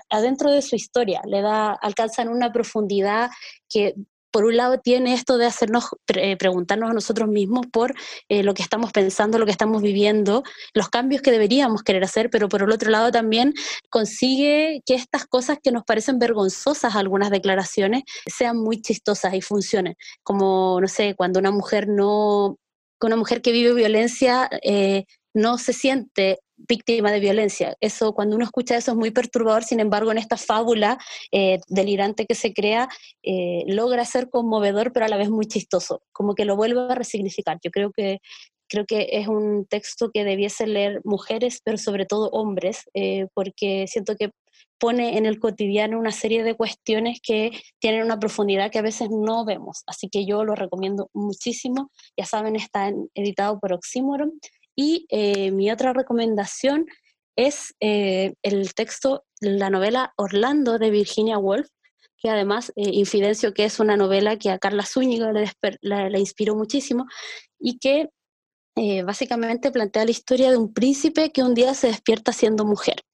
adentro 0.10 0.52
de 0.52 0.62
su 0.62 0.76
historia, 0.76 1.22
le 1.26 1.42
da, 1.42 1.72
alcanzan 1.72 2.28
una 2.28 2.52
profundidad 2.52 3.30
que 3.70 3.96
por 4.36 4.44
un 4.44 4.58
lado 4.58 4.82
tiene 4.82 5.14
esto 5.14 5.38
de 5.38 5.46
hacernos 5.46 5.92
eh, 6.14 6.36
preguntarnos 6.36 6.90
a 6.90 6.94
nosotros 6.94 7.30
mismos 7.30 7.68
por 7.72 7.96
eh, 8.28 8.44
lo 8.44 8.54
que 8.54 8.64
estamos 8.64 8.92
pensando, 8.92 9.40
lo 9.40 9.46
que 9.46 9.54
estamos 9.54 9.82
viviendo, 9.82 10.44
los 10.74 10.90
cambios 10.90 11.22
que 11.22 11.32
deberíamos 11.32 11.84
querer 11.84 12.04
hacer, 12.04 12.30
pero 12.30 12.50
por 12.50 12.62
el 12.62 12.70
otro 12.70 12.92
lado 12.92 13.14
también 13.14 13.54
consigue 13.90 14.82
que 14.86 14.96
estas 14.96 15.26
cosas 15.26 15.60
que 15.64 15.72
nos 15.72 15.86
parecen 15.86 16.20
vergonzosas, 16.20 16.98
algunas 16.98 17.30
declaraciones, 17.30 18.04
sean 18.28 18.58
muy 18.58 18.82
chistosas 18.82 19.34
y 19.36 19.42
funcionen. 19.42 19.96
Como, 20.22 20.82
no 20.82 20.90
sé, 20.90 21.16
cuando 21.16 21.40
una 21.40 21.52
mujer 21.52 21.88
no, 21.88 22.58
una 23.00 23.16
mujer 23.16 23.42
que 23.42 23.54
vive 23.54 23.74
violencia 23.74 24.50
eh, 24.64 25.06
no 25.34 25.58
se 25.58 25.72
siente 25.72 26.40
víctima 26.58 27.12
de 27.12 27.20
violencia. 27.20 27.76
Eso, 27.82 28.14
cuando 28.14 28.36
uno 28.36 28.46
escucha 28.46 28.78
eso 28.78 28.92
es 28.92 28.98
muy 28.98 29.12
perturbador, 29.12 29.64
sin 29.64 29.80
embargo, 29.80 30.12
en 30.12 30.18
esta 30.18 30.38
fábula 30.38 30.98
eh, 31.32 31.60
delirante 31.68 32.26
que 32.26 32.36
se 32.36 32.54
crea, 32.54 32.90
eh, 33.24 33.64
logra 33.68 34.06
ser 34.06 34.30
conmovedor, 34.30 34.92
pero 34.94 35.06
a 35.06 35.10
la 35.10 35.18
vez 35.18 35.30
muy 35.30 35.46
chistoso, 35.48 36.02
como 36.12 36.36
que 36.36 36.46
lo 36.46 36.56
vuelve 36.56 36.82
a 36.92 36.96
resignificar. 36.96 37.60
Yo 37.64 37.72
creo 37.72 37.92
que, 37.92 38.20
creo 38.68 38.86
que 38.86 39.10
es 39.12 39.28
un 39.28 39.66
texto 39.66 40.10
que 40.14 40.24
debiese 40.24 40.68
leer 40.68 41.02
mujeres, 41.04 41.62
pero 41.64 41.78
sobre 41.78 42.06
todo 42.06 42.30
hombres, 42.30 42.84
eh, 42.94 43.28
porque 43.34 43.86
siento 43.88 44.16
que 44.16 44.32
pone 44.78 45.18
en 45.18 45.26
el 45.26 45.40
cotidiano 45.40 45.98
una 45.98 46.12
serie 46.12 46.44
de 46.44 46.56
cuestiones 46.56 47.20
que 47.22 47.52
tienen 47.80 48.04
una 48.04 48.20
profundidad 48.20 48.72
que 48.72 48.80
a 48.80 48.84
veces 48.84 49.10
no 49.10 49.46
vemos. 49.46 49.84
Así 49.88 50.10
que 50.10 50.26
yo 50.26 50.44
lo 50.44 50.56
recomiendo 50.56 51.10
muchísimo. 51.14 51.92
Ya 52.18 52.26
saben, 52.26 52.56
está 52.56 52.92
editado 53.14 53.60
por 53.60 53.74
Oxymoron 53.74 54.34
y 54.76 55.06
eh, 55.10 55.52
mi 55.52 55.72
otra 55.72 55.94
recomendación 55.94 56.86
es 57.36 57.76
eh, 57.80 58.34
el 58.44 58.74
texto 58.74 59.26
la 59.42 59.70
novela 59.70 60.14
Orlando 60.18 60.78
de 60.78 60.90
Virginia 60.90 61.38
Woolf, 61.38 61.68
que 62.18 62.30
además 62.30 62.72
eh, 62.76 62.90
Infidencio, 62.94 63.54
que 63.54 63.66
es 63.66 63.80
una 63.80 63.98
novela 63.98 64.38
que 64.38 64.50
a 64.50 64.60
Carla 64.60 64.86
Zúñiga 64.86 65.32
le, 65.32 66.20
inspiró 66.20 66.56
muchísimo 66.56 67.06
y 67.60 67.78
que 67.78 68.10
eh, 68.78 69.04
básicamente 69.04 69.72
plantea 69.72 70.06
la 70.06 70.12
historia 70.12 70.52
de 70.52 70.58
un 70.58 70.74
príncipe 70.74 71.32
que 71.32 71.44
un 71.44 71.54
día 71.54 71.74
se 71.74 71.88
despierta 71.88 72.34
siendo 72.34 72.66
mujer. 72.66 73.05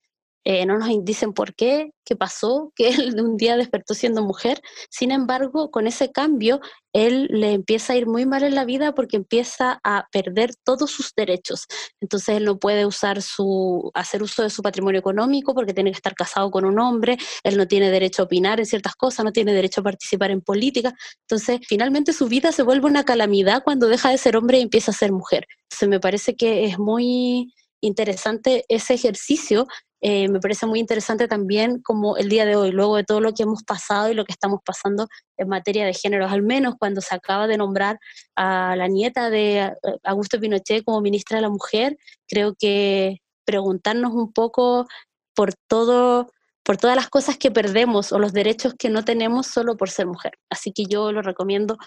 Eh, 0.44 0.66
no 0.66 0.80
nos 0.80 0.89
dicen 1.06 1.34
por 1.34 1.54
qué, 1.54 1.92
qué 2.04 2.16
pasó, 2.16 2.72
que 2.76 2.89
él 2.89 3.16
un 3.22 3.38
día 3.38 3.58
despertó 3.58 3.94
siendo 3.94 4.24
mujer. 4.24 4.62
Sin 4.89 5.12
embargo, 5.12 5.70
con 5.70 5.88
ese 5.88 6.12
cambio, 6.12 6.60
él 6.94 7.28
le 7.30 7.54
empieza 7.54 7.94
a 7.94 7.96
ir 7.96 8.08
muy 8.08 8.26
mal 8.26 8.44
en 8.44 8.56
la 8.56 8.66
vida 8.66 8.94
porque 8.94 9.18
empieza 9.18 9.80
a 9.84 10.08
perder 10.12 10.56
todos 10.64 10.92
sus 10.92 11.14
derechos. 11.16 11.68
Entonces 12.02 12.38
él 12.38 12.46
no 12.46 12.58
puede 12.58 12.86
usar 12.86 13.22
su, 13.22 13.92
hacer 13.94 14.24
uso 14.24 14.44
de 14.44 14.50
su 14.50 14.62
patrimonio 14.62 15.00
económico 15.00 15.54
porque 15.54 15.74
tiene 15.74 15.92
que 15.92 15.98
estar 15.98 16.16
casado 16.16 16.52
con 16.52 16.66
un 16.66 16.80
hombre, 16.80 17.18
él 17.44 17.58
no 17.58 17.68
tiene 17.68 17.92
derecho 17.92 18.24
a 18.24 18.26
opinar 18.26 18.60
en 18.60 18.66
ciertas 18.66 18.96
cosas, 18.96 19.24
no 19.24 19.32
tiene 19.32 19.54
derecho 19.54 19.82
a 19.82 19.86
participar 19.86 20.32
en 20.32 20.42
política. 20.42 20.94
Entonces, 21.22 21.60
finalmente 21.68 22.14
su 22.14 22.28
vida 22.28 22.52
se 22.52 22.64
vuelve 22.64 22.88
una 22.88 23.06
calamidad 23.06 23.64
cuando 23.64 23.88
deja 23.88 24.10
de 24.10 24.18
ser 24.18 24.36
hombre 24.38 24.58
y 24.58 24.62
empieza 24.62 24.92
a 24.92 24.96
ser 24.96 25.12
mujer. 25.12 25.48
Entonces 25.70 25.89
me 25.89 26.00
parece 26.00 26.36
que 26.36 26.66
es 26.66 26.80
muy 26.80 27.54
interesante 27.82 28.66
ese 28.70 28.94
ejercicio 28.94 29.68
eh, 30.02 30.28
me 30.30 30.39
parece 30.39 30.66
muy 30.66 30.80
interesante 30.80 31.28
también 31.28 31.80
como 31.82 32.18
el 32.18 32.28
día 32.28 32.45
de 32.45 32.56
hoy, 32.56 32.72
luego 32.72 32.95
de 32.95 33.04
todo 33.04 33.22
lo 33.22 33.34
que 33.34 33.43
hemos 33.43 33.64
pasado 33.64 34.10
y 34.10 34.16
lo 34.16 34.26
que 34.26 34.32
estamos 34.32 34.60
pasando 34.66 35.08
en 35.38 35.47
materia 35.47 35.86
de 35.86 35.93
géneros, 35.93 36.32
al 36.32 36.41
menos 36.41 36.76
cuando 36.80 37.02
se 37.02 37.14
acaba 37.14 37.47
de 37.47 37.58
nombrar 37.58 37.99
a 38.36 38.76
la 38.76 38.88
nieta 38.88 39.30
de 39.30 39.60
eh, 39.60 39.74
Augusto 40.04 40.39
Pinochet 40.39 40.84
como 40.84 41.02
ministra 41.02 41.38
de 41.38 41.43
la 41.43 41.49
Mujer, 41.49 41.97
creo 42.28 42.56
que 42.58 43.20
preguntarnos 43.45 44.14
un 44.14 44.34
poco 44.34 44.88
por 45.36 45.54
todo 45.68 46.28
por 46.64 46.78
todas 46.78 46.95
las 46.95 47.10
cosas 47.10 47.38
que 47.38 47.49
perdemos 47.49 48.12
o 48.12 48.20
los 48.20 48.34
derechos 48.34 48.76
que 48.78 48.89
no 48.89 49.04
tenemos 49.04 49.47
solo 49.47 49.78
por 49.78 49.89
ser 49.89 50.06
mujer. 50.06 50.34
Así 50.49 50.72
que 50.72 50.86
yo 50.86 51.12
lo 51.12 51.24
recomiendo 51.24 51.78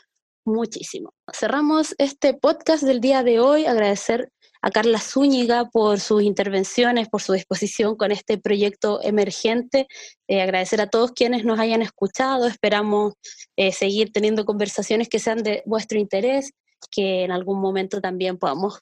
muchísimo. 0.44 1.14
Cerramos 1.32 1.94
este 1.98 2.34
podcast 2.34 2.82
del 2.82 3.00
día 3.00 3.22
de 3.22 3.40
hoy. 3.40 3.66
Agradecer 3.66 4.30
a 4.64 4.70
Carla 4.70 4.98
Zúñiga 4.98 5.66
por 5.66 6.00
sus 6.00 6.22
intervenciones, 6.22 7.10
por 7.10 7.20
su 7.20 7.34
disposición 7.34 7.96
con 7.96 8.10
este 8.12 8.38
proyecto 8.38 8.98
emergente. 9.02 9.86
Eh, 10.26 10.40
agradecer 10.40 10.80
a 10.80 10.86
todos 10.86 11.12
quienes 11.12 11.44
nos 11.44 11.58
hayan 11.58 11.82
escuchado. 11.82 12.46
Esperamos 12.46 13.12
eh, 13.56 13.72
seguir 13.72 14.10
teniendo 14.10 14.46
conversaciones 14.46 15.10
que 15.10 15.18
sean 15.18 15.42
de 15.42 15.62
vuestro 15.66 15.98
interés, 15.98 16.52
que 16.90 17.24
en 17.24 17.30
algún 17.30 17.60
momento 17.60 18.00
también 18.00 18.38
podamos 18.38 18.78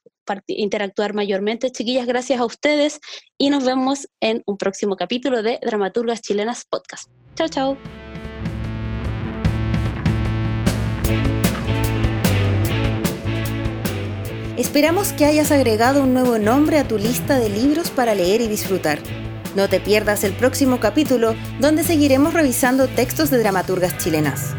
interactuar 0.47 1.15
mayormente. 1.15 1.73
Chiquillas, 1.73 2.07
gracias 2.07 2.39
a 2.39 2.45
ustedes 2.45 3.01
y 3.37 3.51
nos 3.51 3.65
vemos 3.65 4.07
en 4.21 4.45
un 4.47 4.59
próximo 4.59 4.95
capítulo 4.95 5.43
de 5.43 5.59
Dramaturgas 5.61 6.23
Chilenas 6.23 6.65
Podcast. 6.65 7.11
Chao, 7.35 7.49
chao. 7.49 8.02
Esperamos 14.59 15.15
que 15.15 15.25
hayas 15.25 15.51
agregado 15.51 16.03
un 16.03 16.13
nuevo 16.13 16.39
nombre 16.39 16.79
a 16.79 16.87
tu 16.87 16.99
lista 16.99 17.39
de 17.39 17.49
libros 17.49 17.89
para 17.89 18.15
leer 18.15 18.43
y 18.43 18.49
disfrutar. 18.49 18.99
No 19.57 19.67
te 19.69 19.81
pierdas 19.81 20.25
el 20.25 20.35
próximo 20.35 20.79
capítulo 20.79 21.35
donde 21.59 21.85
seguiremos 21.85 22.35
revisando 22.35 22.87
textos 22.87 23.31
de 23.31 23.39
dramaturgas 23.39 23.97
chilenas. 23.97 24.55